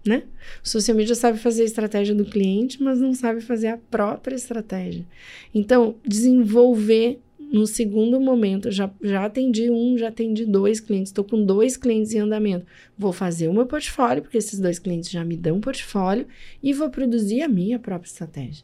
Né? 0.05 0.23
O 0.63 0.67
social 0.67 0.95
media 0.95 1.15
sabe 1.15 1.39
fazer 1.39 1.63
a 1.63 1.65
estratégia 1.65 2.13
do 2.13 2.25
cliente, 2.25 2.81
mas 2.81 2.99
não 2.99 3.13
sabe 3.13 3.41
fazer 3.41 3.67
a 3.69 3.77
própria 3.77 4.35
estratégia. 4.35 5.05
Então, 5.53 5.95
desenvolver 6.05 7.19
no 7.39 7.65
segundo 7.65 8.19
momento, 8.19 8.71
já, 8.71 8.91
já 9.01 9.25
atendi 9.25 9.69
um, 9.69 9.97
já 9.97 10.09
atendi 10.09 10.45
dois 10.45 10.79
clientes, 10.79 11.09
estou 11.09 11.23
com 11.23 11.43
dois 11.43 11.77
clientes 11.77 12.13
em 12.13 12.19
andamento. 12.19 12.65
Vou 12.97 13.13
fazer 13.13 13.47
o 13.47 13.53
meu 13.53 13.65
portfólio, 13.65 14.21
porque 14.21 14.37
esses 14.37 14.59
dois 14.59 14.77
clientes 14.77 15.09
já 15.09 15.23
me 15.23 15.37
dão 15.37 15.59
portfólio, 15.59 16.27
e 16.61 16.73
vou 16.73 16.89
produzir 16.89 17.41
a 17.41 17.47
minha 17.47 17.79
própria 17.79 18.09
estratégia 18.09 18.63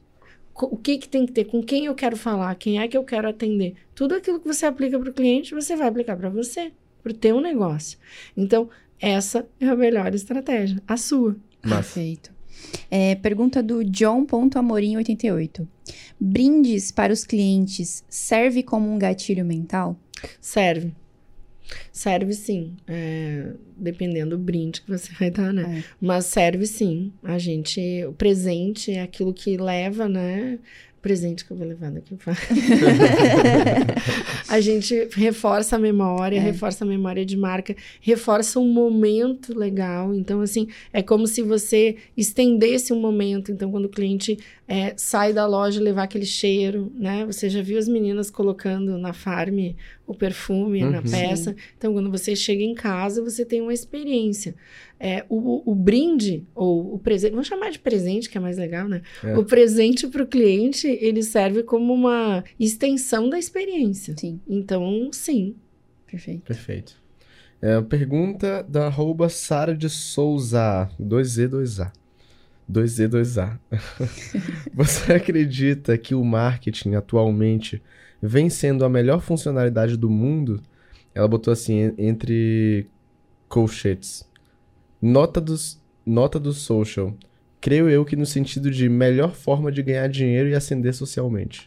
o 0.65 0.77
que, 0.77 0.97
que 0.97 1.09
tem 1.09 1.25
que 1.25 1.31
ter, 1.31 1.45
com 1.45 1.63
quem 1.63 1.85
eu 1.85 1.95
quero 1.95 2.15
falar, 2.15 2.53
quem 2.55 2.79
é 2.79 2.87
que 2.87 2.97
eu 2.97 3.03
quero 3.03 3.27
atender. 3.27 3.75
Tudo 3.95 4.15
aquilo 4.15 4.39
que 4.39 4.47
você 4.47 4.65
aplica 4.65 4.99
para 4.99 5.09
o 5.09 5.13
cliente, 5.13 5.53
você 5.53 5.75
vai 5.75 5.87
aplicar 5.87 6.15
para 6.15 6.29
você, 6.29 6.71
para 7.01 7.11
o 7.11 7.15
teu 7.15 7.39
negócio. 7.41 7.97
Então, 8.35 8.69
essa 9.01 9.47
é 9.59 9.67
a 9.67 9.75
melhor 9.75 10.13
estratégia, 10.13 10.81
a 10.87 10.95
sua. 10.95 11.35
Massa. 11.63 11.75
Perfeito. 11.75 12.31
É, 12.89 13.15
pergunta 13.15 13.61
do 13.63 13.83
John.amorim88. 13.83 15.67
Brindes 16.19 16.91
para 16.91 17.11
os 17.11 17.25
clientes 17.25 18.03
serve 18.07 18.63
como 18.63 18.91
um 18.93 18.99
gatilho 18.99 19.43
mental? 19.43 19.97
Serve. 20.39 20.93
Serve 21.91 22.33
sim. 22.33 22.75
É, 22.87 23.53
dependendo 23.77 24.37
do 24.37 24.43
brinde 24.43 24.81
que 24.81 24.89
você 24.89 25.11
vai 25.13 25.31
dar, 25.31 25.53
né? 25.53 25.79
É. 25.79 25.83
Mas 25.99 26.25
serve 26.25 26.65
sim. 26.65 27.11
A 27.23 27.37
gente. 27.37 28.05
O 28.05 28.13
presente 28.13 28.91
é 28.91 29.01
aquilo 29.01 29.33
que 29.33 29.57
leva, 29.57 30.07
né? 30.07 30.59
Presente 31.01 31.43
que 31.43 31.51
eu 31.51 31.57
vou 31.57 31.65
levar 31.67 31.89
daqui 31.91 32.15
pra... 32.15 32.33
A 34.47 34.59
gente 34.59 35.07
reforça 35.13 35.75
a 35.75 35.79
memória, 35.79 36.37
É. 36.37 36.39
reforça 36.39 36.83
a 36.83 36.87
memória 36.87 37.25
de 37.25 37.35
marca, 37.37 37.75
reforça 38.01 38.59
um 38.59 38.71
momento 38.71 39.57
legal. 39.57 40.13
Então, 40.13 40.41
assim, 40.41 40.67
é 40.93 41.01
como 41.01 41.25
se 41.27 41.41
você 41.41 41.95
estendesse 42.15 42.93
um 42.93 42.99
momento. 42.99 43.51
Então, 43.51 43.71
quando 43.71 43.85
o 43.85 43.89
cliente 43.89 44.37
é, 44.73 44.93
sai 44.95 45.33
da 45.33 45.45
loja 45.45 45.81
levar 45.81 46.03
aquele 46.03 46.25
cheiro, 46.25 46.91
né? 46.95 47.25
Você 47.25 47.49
já 47.49 47.61
viu 47.61 47.77
as 47.77 47.87
meninas 47.89 48.29
colocando 48.31 48.97
na 48.97 49.11
farm 49.11 49.57
o 50.07 50.13
perfume 50.13 50.81
na 50.81 50.99
Uhum. 50.99 51.03
peça. 51.03 51.55
Então, 51.77 51.91
quando 51.93 52.09
você 52.09 52.35
chega 52.35 52.63
em 52.63 52.73
casa, 52.73 53.21
você 53.21 53.43
tem 53.43 53.61
uma 53.61 53.73
experiência. 53.73 54.55
É, 54.99 55.25
o, 55.27 55.69
o 55.69 55.75
brinde, 55.75 56.45
ou 56.55 56.93
o 56.95 56.99
presente, 56.99 57.31
vamos 57.31 57.47
chamar 57.47 57.69
de 57.71 57.79
presente, 57.79 58.29
que 58.29 58.37
é 58.37 58.41
mais 58.41 58.57
legal, 58.57 58.87
né? 58.87 59.01
É. 59.23 59.37
O 59.37 59.43
presente 59.43 60.07
para 60.07 60.23
o 60.23 60.27
cliente, 60.27 60.87
ele 60.87 61.21
serve 61.23 61.63
como 61.63 61.93
uma 61.93 62.43
extensão 62.59 63.29
da 63.29 63.37
experiência. 63.37 64.15
Sim, 64.17 64.39
Então, 64.47 65.09
sim. 65.11 65.55
perfeito. 66.07 66.43
Perfeito. 66.43 67.01
É, 67.61 67.75
a 67.75 67.81
pergunta 67.81 68.63
da 68.67 68.87
arroba 68.87 69.27
Sara 69.29 69.75
de 69.75 69.89
Souza. 69.89 70.89
2Z, 70.99 71.91
2A. 72.71 73.09
2Z, 73.09 73.09
2A. 73.09 73.59
Você 74.73 75.13
acredita 75.13 75.97
que 75.97 76.15
o 76.15 76.23
marketing 76.23 76.95
atualmente 76.95 77.81
vem 78.21 78.49
sendo 78.49 78.85
a 78.85 78.89
melhor 78.89 79.21
funcionalidade 79.21 79.97
do 79.97 80.09
mundo? 80.09 80.61
Ela 81.13 81.27
botou 81.27 81.51
assim, 81.51 81.73
en- 81.79 81.93
entre 81.97 82.87
colchetes. 83.49 84.27
Nota 85.01 85.41
dos, 85.41 85.81
nota 86.05 86.39
do 86.39 86.53
social. 86.53 87.15
Creio 87.59 87.89
eu 87.89 88.05
que 88.05 88.15
no 88.15 88.25
sentido 88.25 88.71
de 88.71 88.87
melhor 88.89 89.33
forma 89.35 89.71
de 89.71 89.83
ganhar 89.83 90.07
dinheiro 90.07 90.49
e 90.49 90.55
ascender 90.55 90.93
socialmente. 90.93 91.65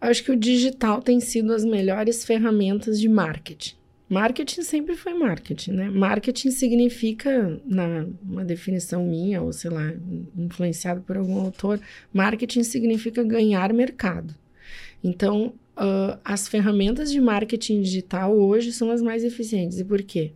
Acho 0.00 0.24
que 0.24 0.32
o 0.32 0.36
digital 0.36 1.00
tem 1.02 1.20
sido 1.20 1.52
as 1.52 1.64
melhores 1.64 2.24
ferramentas 2.24 2.98
de 2.98 3.08
marketing. 3.08 3.74
Marketing 4.10 4.62
sempre 4.62 4.96
foi 4.96 5.14
marketing, 5.14 5.70
né? 5.70 5.88
Marketing 5.88 6.50
significa, 6.50 7.60
na 7.64 8.06
uma 8.22 8.44
definição 8.44 9.06
minha, 9.06 9.40
ou 9.40 9.52
sei 9.52 9.70
lá, 9.70 9.92
influenciado 10.36 11.00
por 11.02 11.16
algum 11.16 11.38
autor, 11.38 11.80
marketing 12.12 12.64
significa 12.64 13.22
ganhar 13.22 13.72
mercado. 13.72 14.34
Então, 15.02 15.54
ah, 15.76 16.18
as 16.24 16.48
ferramentas 16.48 17.10
de 17.10 17.20
marketing 17.20 17.80
digital 17.82 18.36
hoje 18.36 18.72
são 18.72 18.90
as 18.90 19.00
mais 19.00 19.24
eficientes. 19.24 19.78
E 19.78 19.84
por 19.84 20.02
quê? 20.02 20.32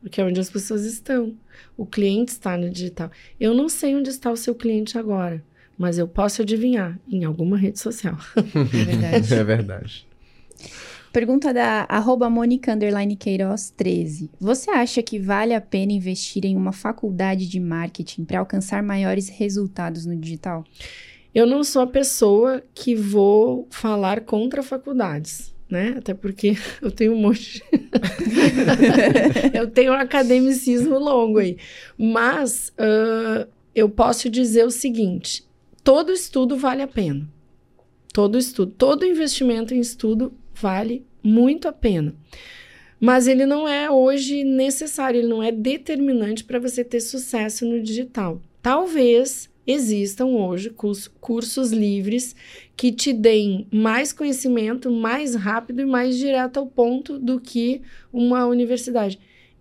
Porque 0.00 0.20
é 0.20 0.24
onde 0.24 0.38
as 0.38 0.48
pessoas 0.48 0.84
estão. 0.84 1.34
O 1.76 1.84
cliente 1.84 2.30
está 2.30 2.56
no 2.56 2.70
digital. 2.70 3.10
Eu 3.40 3.52
não 3.52 3.68
sei 3.68 3.94
onde 3.96 4.08
está 4.08 4.30
o 4.30 4.36
seu 4.36 4.54
cliente 4.54 4.96
agora, 4.96 5.44
mas 5.76 5.98
eu 5.98 6.06
posso 6.06 6.42
adivinhar 6.42 6.98
em 7.08 7.24
alguma 7.24 7.58
rede 7.58 7.78
social. 7.80 8.16
É 8.54 8.84
verdade. 8.84 9.34
é 9.34 9.44
verdade. 9.44 10.06
Pergunta 11.16 11.50
da 11.50 11.86
arroba 11.88 12.28
underline 12.28 13.16
Queiroz 13.16 13.70
13. 13.74 14.28
Você 14.38 14.70
acha 14.70 15.02
que 15.02 15.18
vale 15.18 15.54
a 15.54 15.60
pena 15.62 15.92
investir 15.92 16.44
em 16.44 16.54
uma 16.54 16.72
faculdade 16.72 17.48
de 17.48 17.58
marketing 17.58 18.26
para 18.26 18.40
alcançar 18.40 18.82
maiores 18.82 19.30
resultados 19.30 20.04
no 20.04 20.14
digital? 20.14 20.62
Eu 21.34 21.46
não 21.46 21.64
sou 21.64 21.80
a 21.80 21.86
pessoa 21.86 22.62
que 22.74 22.94
vou 22.94 23.66
falar 23.70 24.26
contra 24.26 24.62
faculdades. 24.62 25.54
né? 25.70 25.94
Até 25.96 26.12
porque 26.12 26.54
eu 26.82 26.90
tenho 26.90 27.14
um 27.14 27.18
monte. 27.18 27.64
eu 29.54 29.70
tenho 29.70 29.92
um 29.92 29.96
academicismo 29.96 30.98
longo 30.98 31.38
aí. 31.38 31.56
Mas 31.96 32.74
uh, 32.78 33.48
eu 33.74 33.88
posso 33.88 34.28
dizer 34.28 34.66
o 34.66 34.70
seguinte: 34.70 35.46
todo 35.82 36.12
estudo 36.12 36.58
vale 36.58 36.82
a 36.82 36.86
pena. 36.86 37.26
Todo 38.12 38.36
estudo, 38.36 38.70
todo 38.76 39.06
investimento 39.06 39.72
em 39.72 39.80
estudo 39.80 40.34
vale 40.60 41.06
muito 41.22 41.68
a 41.68 41.72
pena. 41.72 42.14
Mas 42.98 43.26
ele 43.26 43.44
não 43.44 43.68
é 43.68 43.90
hoje 43.90 44.42
necessário, 44.42 45.20
ele 45.20 45.28
não 45.28 45.42
é 45.42 45.52
determinante 45.52 46.44
para 46.44 46.58
você 46.58 46.82
ter 46.82 47.00
sucesso 47.00 47.66
no 47.66 47.82
digital. 47.82 48.40
Talvez 48.62 49.50
existam 49.66 50.26
hoje 50.26 50.74
cursos 51.20 51.72
livres 51.72 52.34
que 52.76 52.92
te 52.92 53.12
deem 53.12 53.66
mais 53.72 54.12
conhecimento, 54.12 54.90
mais 54.90 55.34
rápido 55.34 55.82
e 55.82 55.86
mais 55.86 56.16
direto 56.16 56.58
ao 56.58 56.66
ponto 56.66 57.18
do 57.18 57.40
que 57.40 57.82
uma 58.12 58.46
universidade. 58.46 59.18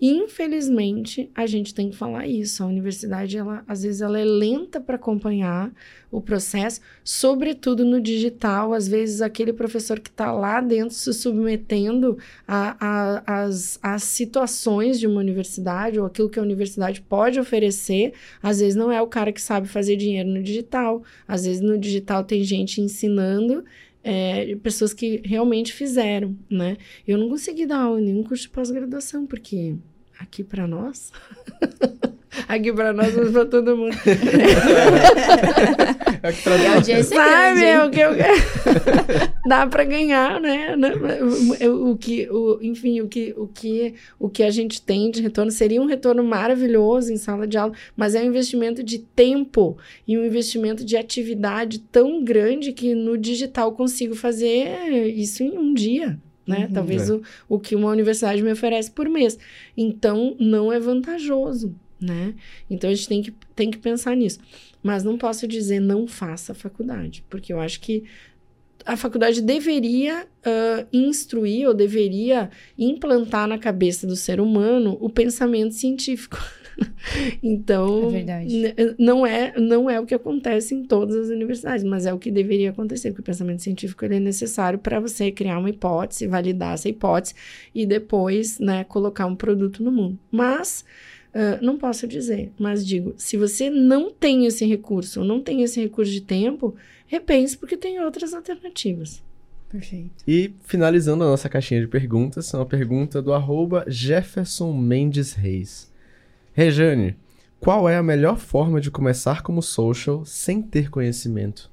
Infelizmente, 0.07 1.31
a 1.33 1.47
gente 1.47 1.73
tem 1.73 1.89
que 1.89 1.95
falar 1.95 2.27
isso. 2.27 2.61
A 2.61 2.67
universidade, 2.67 3.39
ela, 3.39 3.63
às 3.67 3.81
vezes, 3.81 4.01
ela 4.01 4.19
é 4.19 4.23
lenta 4.23 4.79
para 4.79 4.97
acompanhar 4.97 5.73
o 6.11 6.21
processo, 6.21 6.79
sobretudo 7.03 7.83
no 7.83 7.99
digital. 7.99 8.71
Às 8.71 8.87
vezes, 8.87 9.19
aquele 9.19 9.51
professor 9.51 9.99
que 9.99 10.11
está 10.11 10.31
lá 10.31 10.61
dentro 10.61 10.93
se 10.93 11.11
submetendo 11.11 12.19
às 12.47 14.03
situações 14.03 14.99
de 14.99 15.07
uma 15.07 15.19
universidade 15.19 15.99
ou 15.99 16.05
aquilo 16.05 16.29
que 16.29 16.37
a 16.37 16.43
universidade 16.43 17.01
pode 17.01 17.39
oferecer, 17.39 18.13
às 18.43 18.59
vezes 18.59 18.75
não 18.75 18.91
é 18.91 19.01
o 19.01 19.07
cara 19.07 19.31
que 19.31 19.41
sabe 19.41 19.67
fazer 19.67 19.95
dinheiro 19.95 20.29
no 20.29 20.43
digital. 20.43 21.01
Às 21.27 21.45
vezes, 21.45 21.61
no 21.61 21.79
digital 21.79 22.23
tem 22.23 22.43
gente 22.43 22.79
ensinando 22.79 23.65
é, 24.03 24.55
pessoas 24.57 24.93
que 24.93 25.19
realmente 25.25 25.73
fizeram, 25.73 26.37
né? 26.47 26.77
Eu 27.07 27.17
não 27.17 27.27
consegui 27.27 27.65
dar 27.65 27.89
nenhum 27.95 28.21
curso 28.21 28.43
de 28.43 28.49
pós-graduação, 28.49 29.25
porque 29.25 29.75
aqui 30.19 30.43
para 30.43 30.67
nós. 30.67 31.11
aqui 32.47 32.71
para 32.73 32.93
nós, 32.93 33.15
mas 33.15 33.31
para 33.31 33.45
todo 33.45 33.77
mundo. 33.77 33.95
aqui 36.23 36.41
pra 36.41 36.57
nós. 36.57 36.75
audiência 36.75 37.15
Sabe, 37.15 37.63
é 37.63 37.83
o 37.83 37.89
que 37.89 37.99
eu 37.99 38.11
dá 39.47 39.65
para 39.67 39.83
ganhar, 39.83 40.39
né? 40.39 40.75
O 41.69 41.95
que, 41.95 42.29
o, 42.29 42.59
enfim, 42.61 43.01
o 43.01 43.07
que, 43.07 43.33
o 43.37 43.47
que, 43.47 43.93
o 44.19 44.29
que 44.29 44.43
a 44.43 44.49
gente 44.49 44.81
tem 44.81 45.09
de 45.11 45.21
retorno 45.21 45.51
seria 45.51 45.81
um 45.81 45.85
retorno 45.85 46.23
maravilhoso 46.23 47.11
em 47.11 47.17
sala 47.17 47.47
de 47.47 47.57
aula, 47.57 47.73
mas 47.95 48.15
é 48.15 48.21
um 48.21 48.25
investimento 48.25 48.83
de 48.83 48.99
tempo 48.99 49.77
e 50.07 50.17
um 50.17 50.25
investimento 50.25 50.83
de 50.83 50.97
atividade 50.97 51.79
tão 51.79 52.23
grande 52.23 52.73
que 52.73 52.93
no 52.93 53.17
digital 53.17 53.71
consigo 53.73 54.15
fazer 54.15 55.07
isso 55.07 55.43
em 55.43 55.57
um 55.57 55.73
dia 55.73 56.19
né? 56.47 56.65
Uhum, 56.65 56.73
Talvez 56.73 57.09
é. 57.09 57.13
o, 57.13 57.21
o 57.49 57.59
que 57.59 57.75
uma 57.75 57.89
universidade 57.89 58.41
me 58.41 58.51
oferece 58.51 58.91
por 58.91 59.09
mês. 59.09 59.37
Então, 59.75 60.35
não 60.39 60.71
é 60.71 60.79
vantajoso, 60.79 61.75
né? 61.99 62.35
Então, 62.69 62.89
a 62.89 62.93
gente 62.93 63.07
tem 63.07 63.21
que, 63.21 63.33
tem 63.55 63.71
que 63.71 63.77
pensar 63.77 64.15
nisso. 64.15 64.39
Mas 64.83 65.03
não 65.03 65.17
posso 65.17 65.47
dizer 65.47 65.79
não 65.79 66.07
faça 66.07 66.51
a 66.51 66.55
faculdade, 66.55 67.23
porque 67.29 67.51
eu 67.51 67.59
acho 67.59 67.79
que 67.79 68.03
a 68.85 68.95
faculdade 68.95 69.41
deveria 69.41 70.27
uh, 70.45 70.87
instruir 70.93 71.67
ou 71.67 71.73
deveria 71.73 72.51
implantar 72.77 73.47
na 73.47 73.57
cabeça 73.57 74.05
do 74.05 74.15
ser 74.15 74.39
humano 74.39 74.95
o 75.01 75.09
pensamento 75.09 75.73
científico. 75.73 76.37
então, 77.41 78.11
é 78.13 78.95
não 78.97 79.25
é 79.25 79.53
não 79.59 79.89
é 79.89 79.99
o 79.99 80.05
que 80.05 80.13
acontece 80.13 80.75
em 80.75 80.83
todas 80.83 81.15
as 81.15 81.29
universidades, 81.29 81.83
mas 81.83 82.05
é 82.05 82.13
o 82.13 82.19
que 82.19 82.31
deveria 82.31 82.71
acontecer, 82.71 83.09
porque 83.09 83.21
o 83.21 83.25
pensamento 83.25 83.61
científico 83.61 84.03
ele 84.05 84.15
é 84.15 84.19
necessário 84.19 84.79
para 84.79 84.99
você 84.99 85.31
criar 85.31 85.57
uma 85.59 85.69
hipótese, 85.69 86.27
validar 86.27 86.73
essa 86.73 86.89
hipótese 86.89 87.33
e 87.73 87.85
depois, 87.85 88.59
né, 88.59 88.83
colocar 88.83 89.25
um 89.25 89.35
produto 89.35 89.83
no 89.83 89.91
mundo. 89.91 90.19
Mas 90.31 90.83
Uh, 91.35 91.59
não 91.61 91.77
posso 91.77 92.07
dizer, 92.07 92.53
mas 92.57 92.87
digo, 92.87 93.13
se 93.17 93.35
você 93.35 93.69
não 93.69 94.09
tem 94.09 94.45
esse 94.45 94.65
recurso, 94.65 95.19
ou 95.19 95.25
não 95.25 95.41
tem 95.41 95.63
esse 95.63 95.81
recurso 95.81 96.09
de 96.09 96.21
tempo, 96.21 96.73
repense 97.07 97.57
porque 97.57 97.75
tem 97.75 97.99
outras 97.99 98.33
alternativas. 98.33 99.21
Perfeito. 99.69 100.23
E 100.25 100.53
finalizando 100.63 101.25
a 101.25 101.27
nossa 101.27 101.49
caixinha 101.49 101.81
de 101.81 101.87
perguntas, 101.87 102.53
uma 102.53 102.65
pergunta 102.65 103.21
do 103.21 103.33
arroba 103.33 103.83
Jefferson 103.85 104.71
Mendes 104.71 105.33
Reis. 105.33 105.91
Rejane, 106.55 107.17
qual 107.59 107.89
é 107.89 107.97
a 107.97 108.01
melhor 108.03 108.37
forma 108.37 108.79
de 108.79 108.89
começar 108.89 109.43
como 109.43 109.61
social 109.61 110.23
sem 110.23 110.61
ter 110.61 110.89
conhecimento? 110.89 111.69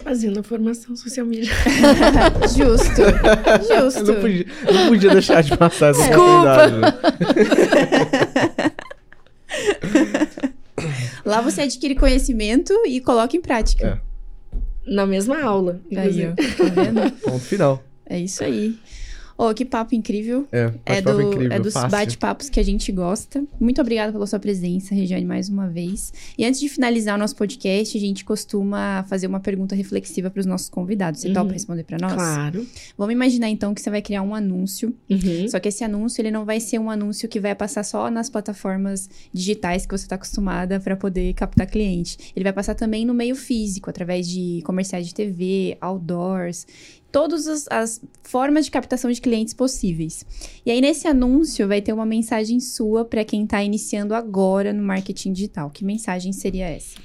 Fazendo 0.00 0.40
a 0.40 0.42
formação 0.42 0.96
social 0.96 1.24
media. 1.24 1.52
Justo. 2.48 3.02
Justo. 3.62 4.00
Eu 4.00 4.14
não 4.14 4.20
podia, 4.20 4.46
não 4.72 4.88
podia 4.88 5.10
deixar 5.10 5.40
de 5.42 5.56
passar 5.56 5.90
essa 5.90 6.02
Desculpa. 6.02 6.56
oportunidade. 6.56 6.96
Lá 11.24 11.40
você 11.42 11.60
adquire 11.60 11.94
conhecimento 11.94 12.72
e 12.86 13.00
coloca 13.00 13.36
em 13.36 13.40
prática. 13.40 14.02
É. 14.04 14.90
Na 14.92 15.06
mesma 15.06 15.40
aula. 15.40 15.80
Aí, 15.96 16.26
ó. 16.26 16.34
Tá 16.34 16.64
vendo? 16.82 17.12
Ponto 17.20 17.38
final. 17.44 17.84
É 18.04 18.18
isso 18.18 18.42
aí. 18.42 18.76
Oh, 19.42 19.54
que 19.54 19.64
papo 19.64 19.94
incrível. 19.94 20.46
É, 20.52 20.70
é, 20.84 21.00
do, 21.00 21.18
incrível, 21.18 21.50
é 21.50 21.58
dos 21.58 21.72
bate-papos 21.72 22.50
que 22.50 22.60
a 22.60 22.62
gente 22.62 22.92
gosta. 22.92 23.42
Muito 23.58 23.80
obrigada 23.80 24.12
pela 24.12 24.26
sua 24.26 24.38
presença, 24.38 24.94
Regiane, 24.94 25.24
mais 25.24 25.48
uma 25.48 25.66
vez. 25.66 26.12
E 26.36 26.44
antes 26.44 26.60
de 26.60 26.68
finalizar 26.68 27.14
o 27.14 27.18
nosso 27.18 27.34
podcast, 27.34 27.96
a 27.96 28.00
gente 28.00 28.22
costuma 28.22 29.02
fazer 29.04 29.26
uma 29.26 29.40
pergunta 29.40 29.74
reflexiva 29.74 30.28
para 30.28 30.40
os 30.40 30.44
nossos 30.44 30.68
convidados. 30.68 31.22
Você 31.22 31.28
uhum. 31.28 31.34
topa 31.34 31.52
responder 31.54 31.84
para 31.84 31.96
nós? 31.98 32.12
Claro. 32.12 32.66
Vamos 32.98 33.14
imaginar 33.14 33.48
então 33.48 33.72
que 33.72 33.80
você 33.80 33.88
vai 33.88 34.02
criar 34.02 34.20
um 34.20 34.34
anúncio. 34.34 34.94
Uhum. 35.08 35.48
Só 35.48 35.58
que 35.58 35.68
esse 35.68 35.82
anúncio 35.82 36.20
ele 36.20 36.30
não 36.30 36.44
vai 36.44 36.60
ser 36.60 36.78
um 36.78 36.90
anúncio 36.90 37.26
que 37.26 37.40
vai 37.40 37.54
passar 37.54 37.82
só 37.82 38.10
nas 38.10 38.28
plataformas 38.28 39.08
digitais 39.32 39.86
que 39.86 39.96
você 39.96 40.04
está 40.04 40.16
acostumada 40.16 40.78
para 40.78 40.96
poder 40.96 41.32
captar 41.32 41.66
cliente. 41.66 42.18
Ele 42.36 42.42
vai 42.42 42.52
passar 42.52 42.74
também 42.74 43.06
no 43.06 43.14
meio 43.14 43.34
físico, 43.34 43.88
através 43.88 44.28
de 44.28 44.60
comerciais 44.66 45.06
de 45.06 45.14
TV, 45.14 45.78
outdoors 45.80 46.66
todas 47.10 47.46
as, 47.46 47.66
as, 47.70 48.00
formas 48.22 48.64
de 48.64 48.70
captação 48.70 49.10
de 49.10 49.20
clientes 49.20 49.54
possíveis. 49.54 50.24
E 50.64 50.70
aí, 50.70 50.80
nesse 50.80 51.08
anúncio, 51.08 51.66
vai 51.66 51.80
ter 51.80 51.92
uma 51.92 52.06
mensagem 52.06 52.60
sua 52.60 53.04
para 53.04 53.24
quem 53.24 53.44
está 53.44 53.62
iniciando 53.62 54.14
agora 54.14 54.72
no 54.72 54.82
marketing 54.82 55.32
digital. 55.32 55.70
Que 55.70 55.84
mensagem 55.84 56.32
seria 56.32 56.68
essa? 56.68 56.98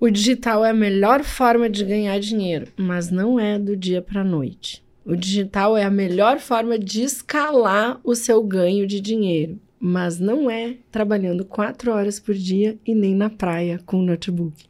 O 0.00 0.10
digital 0.10 0.64
é 0.64 0.70
a 0.70 0.74
melhor 0.74 1.24
forma 1.24 1.68
de 1.68 1.84
ganhar 1.84 2.20
dinheiro, 2.20 2.68
mas 2.76 3.10
não 3.10 3.40
é 3.40 3.58
do 3.58 3.76
dia 3.76 4.00
para 4.00 4.20
a 4.20 4.24
noite. 4.24 4.84
O 5.04 5.16
digital 5.16 5.76
é 5.76 5.82
a 5.82 5.90
melhor 5.90 6.38
forma 6.38 6.78
de 6.78 7.02
escalar 7.02 7.98
o 8.04 8.14
seu 8.14 8.42
ganho 8.42 8.86
de 8.86 9.00
dinheiro, 9.00 9.58
mas 9.80 10.20
não 10.20 10.50
é 10.50 10.76
trabalhando 10.92 11.44
quatro 11.44 11.90
horas 11.90 12.20
por 12.20 12.34
dia 12.34 12.78
e 12.86 12.94
nem 12.94 13.14
na 13.14 13.30
praia 13.30 13.80
com 13.86 13.98
o 13.98 14.02
notebook. 14.02 14.67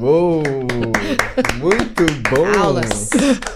Uou! 0.00 0.42
Muito 1.58 2.04
bom! 2.30 2.46
Aulas. 2.58 3.10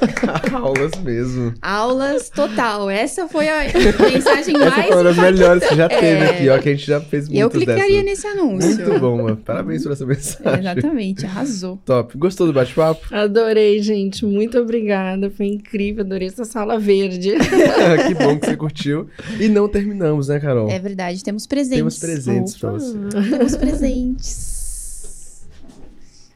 Aulas 0.52 0.92
mesmo. 1.02 1.55
Aulas 1.62 2.28
total. 2.28 2.90
Essa 2.90 3.28
foi 3.28 3.48
a 3.48 3.64
mensagem 4.12 4.55
mais 4.55 4.72
Essa 4.72 4.82
foi 4.82 4.96
uma 4.96 5.05
das 5.05 5.16
melhores 5.16 5.66
que 5.66 5.76
já 5.76 5.88
teve 5.88 6.05
é... 6.05 6.30
aqui, 6.30 6.48
ó, 6.48 6.59
que 6.59 6.68
a 6.68 6.72
gente 6.72 6.86
já 6.86 7.00
fez 7.00 7.28
muito 7.28 7.40
Eu 7.40 7.50
clicaria 7.50 8.02
dessas. 8.02 8.05
nesse 8.05 8.26
anúncio. 8.26 8.86
Muito 8.86 9.00
bom, 9.00 9.22
mano. 9.22 9.36
Parabéns 9.36 9.82
por 9.82 9.92
essa 9.92 10.05
mensagem. 10.05 10.61
Exatamente, 10.61 11.24
arrasou. 11.24 11.78
Top. 11.84 12.16
Gostou 12.18 12.46
do 12.46 12.52
bate-papo? 12.52 13.07
Adorei, 13.11 13.80
gente. 13.82 14.24
Muito 14.26 14.59
obrigada. 14.59 15.30
Foi 15.30 15.46
incrível. 15.46 16.05
Adorei 16.05 16.28
essa 16.28 16.44
sala 16.44 16.78
verde. 16.78 17.32
que 18.07 18.14
bom 18.14 18.38
que 18.38 18.46
você 18.46 18.57
curtiu. 18.57 19.09
E 19.38 19.48
não 19.48 19.68
terminamos, 19.68 20.28
né, 20.28 20.40
Carol? 20.40 20.68
É 20.68 20.78
verdade. 20.78 21.22
Temos 21.22 21.46
presentes. 21.46 21.78
Temos 21.78 21.98
presentes 21.98 22.55
Opa. 22.57 22.61
pra 22.61 22.70
você. 22.72 23.30
Temos 23.30 23.57
presentes 23.57 24.53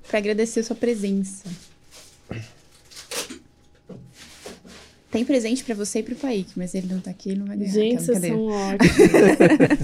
para 0.09 0.18
agradecer 0.18 0.62
sua 0.62 0.74
presença. 0.76 1.44
Tem 5.11 5.24
presente 5.24 5.64
para 5.64 5.74
você 5.74 6.00
e 6.00 6.02
pro 6.02 6.14
Paik, 6.16 6.50
mas 6.54 6.74
ele 6.74 6.86
não 6.90 7.00
tá 7.00 7.11
aqui, 7.11 7.30
ele 7.30 7.38
não 7.38 7.46
vai 7.46 7.56
ganhar. 7.56 7.72
Gente, 7.72 8.02
vocês 8.02 8.18
são 8.20 8.44
ótimos. 8.52 8.92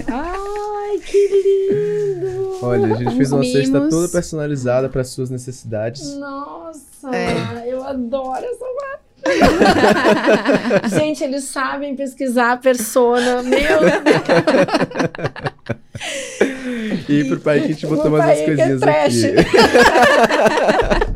Ai, 0.07 0.99
que 0.99 1.27
lindo! 1.27 2.59
Olha, 2.61 2.93
a 2.93 2.97
gente 2.97 3.07
Uns 3.09 3.17
fez 3.17 3.31
uma 3.31 3.41
mimos. 3.41 3.57
cesta 3.57 3.89
toda 3.89 4.07
personalizada 4.07 4.87
para 4.87 5.03
suas 5.03 5.31
necessidades. 5.31 6.15
Nossa, 6.15 7.15
é. 7.15 7.63
eu 7.73 7.83
adoro 7.83 8.45
essa 8.45 8.65
marca. 10.77 10.89
gente, 10.89 11.23
eles 11.23 11.45
sabem 11.45 11.95
pesquisar 11.95 12.51
a 12.51 12.57
persona. 12.57 13.41
Meu 13.41 13.51
Deus! 13.59 13.91
E 17.07 17.23
pro 17.25 17.39
pai 17.39 17.59
que 17.59 17.65
a 17.65 17.67
gente 17.69 17.85
botou 17.87 18.09
mais 18.11 18.25
umas 18.25 18.41
coisinhas 18.41 18.81
é 18.81 19.05
aqui. 19.05 19.45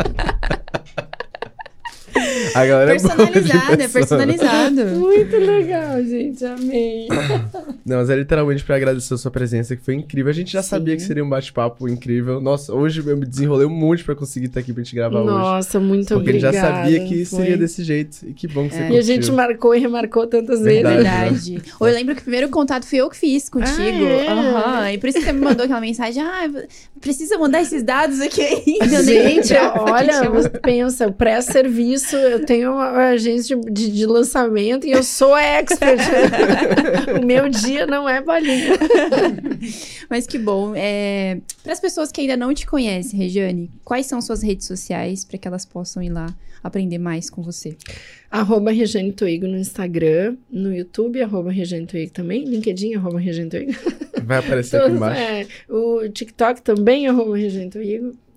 A 2.60 2.66
galera 2.66 2.96
é 2.96 3.00
boa 3.00 3.16
de 3.16 3.32
Personalizado, 3.32 3.74
é 3.74 3.78
pessoa. 3.78 3.92
personalizado. 3.94 4.86
Muito 5.00 5.36
legal, 5.38 6.04
gente. 6.04 6.46
Amei. 6.46 7.08
Não, 7.86 7.98
mas 7.98 8.10
é 8.10 8.16
literalmente 8.16 8.64
pra 8.64 8.76
agradecer 8.76 9.14
a 9.14 9.18
sua 9.18 9.32
presença, 9.32 9.76
que 9.76 9.84
foi 9.84 9.96
incrível. 9.96 10.30
A 10.30 10.34
gente 10.34 10.52
já 10.52 10.62
Sim. 10.62 10.70
sabia 10.70 10.96
que 10.96 11.02
seria 11.02 11.24
um 11.24 11.30
bate-papo 11.30 11.88
incrível. 11.88 12.40
Nossa, 12.42 12.74
hoje 12.74 13.02
eu 13.06 13.16
me 13.18 13.26
desenrolei 13.26 13.66
um 13.66 13.70
monte 13.70 14.04
pra 14.04 14.16
conseguir 14.16 14.48
estar 14.48 14.60
aqui 14.60 14.74
pra 14.74 14.84
gente 14.84 14.96
gravar 14.96 15.20
hoje. 15.22 15.32
Nossa, 15.32 15.80
muito 15.80 16.14
Porque 16.14 16.30
a 16.30 16.34
gente 16.34 16.46
obrigada. 16.46 16.68
já 16.68 16.76
sabia 16.84 17.00
que 17.06 17.26
Foi. 17.26 17.40
seria 17.40 17.58
desse 17.58 17.84
jeito. 17.84 18.18
E 18.28 18.34
que 18.34 18.48
bom 18.48 18.68
que 18.68 18.76
você 18.76 18.82
É. 18.82 18.92
E 18.92 18.98
a 18.98 19.02
gente 19.02 19.32
marcou 19.32 19.74
e 19.76 19.80
remarcou 19.80 20.28
tantas 20.28 20.62
vezes. 20.62 20.84
Verdade. 20.84 21.62
Ou 21.80 21.88
eu 21.88 21.94
lembro 21.94 22.16
que 22.16 22.22
o 22.22 22.24
primeiro 22.24 22.50
contato 22.50 22.86
foi 22.86 23.00
eu 23.00 23.10
que 23.10 23.18
fiz 23.18 23.50
contigo. 23.50 23.80
Ah, 23.80 24.24
é? 24.24 24.28
Aham. 24.28 24.92
E 24.92 24.98
por 24.98 25.08
isso 25.10 25.20
que 25.20 25.26
você 25.26 25.32
me 25.32 25.42
mandou 25.42 25.64
aquela 25.66 25.82
mensagem. 25.82 26.22
Ah, 26.22 26.50
precisa 27.00 27.38
mandar 27.38 27.62
esses 27.62 27.84
dados 27.84 28.20
aqui 28.20 28.42
ainda. 28.42 29.04
Gente, 29.04 29.54
olha, 29.54 30.30
pensa, 30.62 31.08
o 31.08 31.14
pré-serviço, 31.14 32.16
eu 32.16 32.46
tenho 32.50 32.74
uma 32.74 33.10
agência 33.10 33.56
de, 33.56 33.72
de, 33.72 33.92
de 33.92 34.06
lançamento 34.08 34.88
e 34.88 34.92
eu 34.92 35.04
sou 35.04 35.36
a 35.36 35.44
expert. 35.44 36.00
o 37.22 37.24
meu 37.24 37.48
dia 37.48 37.86
não 37.86 38.10
é 38.10 38.24
bolinha. 38.24 38.72
Mas 40.10 40.26
que 40.26 40.40
bom. 40.40 40.74
É... 40.76 41.42
Para 41.62 41.74
as 41.74 41.80
pessoas 41.80 42.12
que 42.12 42.22
ainda 42.22 42.36
não 42.36 42.52
te 42.52 42.66
conhecem, 42.66 43.20
Regiane, 43.20 43.70
quais 43.86 44.08
são 44.08 44.20
suas 44.20 44.42
redes 44.42 44.66
sociais 44.66 45.24
para 45.24 45.38
que 45.38 45.48
elas 45.48 45.64
possam 45.64 46.02
ir 46.02 46.10
lá 46.10 46.36
aprender 46.64 46.98
mais 46.98 47.30
com 47.30 47.44
você? 47.44 47.78
Arroba 48.32 48.72
Regiane 48.72 49.12
Toigo 49.12 49.46
no 49.46 49.58
Instagram, 49.58 50.36
no 50.50 50.74
YouTube, 50.74 51.22
arroba 51.22 51.52
Regiane 51.52 51.86
também, 52.12 52.46
LinkedIn, 52.46 52.96
arroba 52.96 53.20
Regiane. 53.20 53.50
Vai 54.24 54.40
aparecer 54.40 54.78
aqui 54.78 54.86
Todos, 54.86 54.98
embaixo. 54.98 55.22
é, 55.22 55.48
o 55.70 56.10
TikTok 56.10 56.64
também, 56.64 57.08
arroba 57.08 57.38
Regiane. 57.38 57.70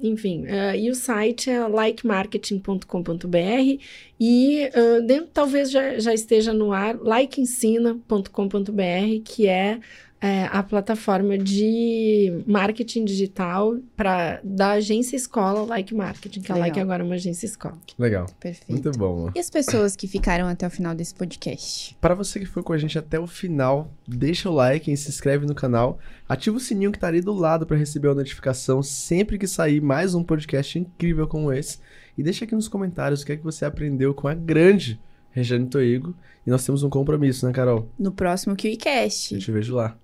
Enfim, 0.02 0.44
eh, 0.46 0.80
e 0.80 0.90
o 0.90 0.94
site 0.94 1.48
é 1.48 1.66
likemarketing.com.br 1.68 3.78
e 4.18 4.70
ah, 4.74 5.00
dentro, 5.00 5.28
talvez 5.32 5.70
já, 5.70 5.98
já 5.98 6.12
esteja 6.12 6.52
no 6.52 6.72
ar, 6.72 6.96
likeensina.com.br, 6.96 9.22
que 9.24 9.46
é 9.46 9.78
é, 10.22 10.44
a 10.52 10.62
plataforma 10.62 11.36
de 11.36 12.44
marketing 12.46 13.04
digital 13.04 13.76
pra, 13.96 14.40
da 14.44 14.72
agência 14.74 15.16
escola 15.16 15.62
Like 15.62 15.92
Marketing, 15.92 16.40
que 16.40 16.52
a 16.52 16.54
Legal. 16.54 16.68
Like 16.68 16.80
agora 16.80 17.02
é 17.02 17.06
uma 17.06 17.16
agência 17.16 17.44
escola. 17.44 17.76
Legal. 17.98 18.26
Perfeito. 18.38 18.70
Muito 18.70 18.92
bom. 18.96 19.32
E 19.34 19.40
as 19.40 19.50
pessoas 19.50 19.96
que 19.96 20.06
ficaram 20.06 20.46
até 20.46 20.64
o 20.64 20.70
final 20.70 20.94
desse 20.94 21.12
podcast? 21.12 21.96
Para 22.00 22.14
você 22.14 22.38
que 22.38 22.46
foi 22.46 22.62
com 22.62 22.72
a 22.72 22.78
gente 22.78 22.96
até 22.96 23.18
o 23.18 23.26
final, 23.26 23.92
deixa 24.06 24.48
o 24.48 24.54
like 24.54 24.92
e 24.92 24.96
se 24.96 25.08
inscreve 25.08 25.44
no 25.44 25.56
canal. 25.56 25.98
Ativa 26.28 26.56
o 26.56 26.60
sininho 26.60 26.92
que 26.92 27.00
tá 27.00 27.08
ali 27.08 27.20
do 27.20 27.32
lado 27.32 27.66
para 27.66 27.76
receber 27.76 28.08
a 28.08 28.14
notificação 28.14 28.80
sempre 28.80 29.36
que 29.36 29.48
sair 29.48 29.80
mais 29.80 30.14
um 30.14 30.22
podcast 30.22 30.78
incrível 30.78 31.26
como 31.26 31.52
esse. 31.52 31.78
E 32.16 32.22
deixa 32.22 32.44
aqui 32.44 32.54
nos 32.54 32.68
comentários 32.68 33.22
o 33.22 33.26
que 33.26 33.32
é 33.32 33.36
que 33.36 33.42
você 33.42 33.64
aprendeu 33.64 34.14
com 34.14 34.28
a 34.28 34.34
grande 34.34 35.00
Regiane 35.32 35.66
Toigo. 35.66 36.14
E 36.46 36.50
nós 36.50 36.64
temos 36.64 36.84
um 36.84 36.90
compromisso, 36.90 37.44
né, 37.44 37.52
Carol? 37.52 37.88
No 37.98 38.12
próximo 38.12 38.56
QICast. 38.56 39.34
Eu 39.34 39.40
te 39.40 39.50
vejo 39.50 39.74
lá. 39.74 39.96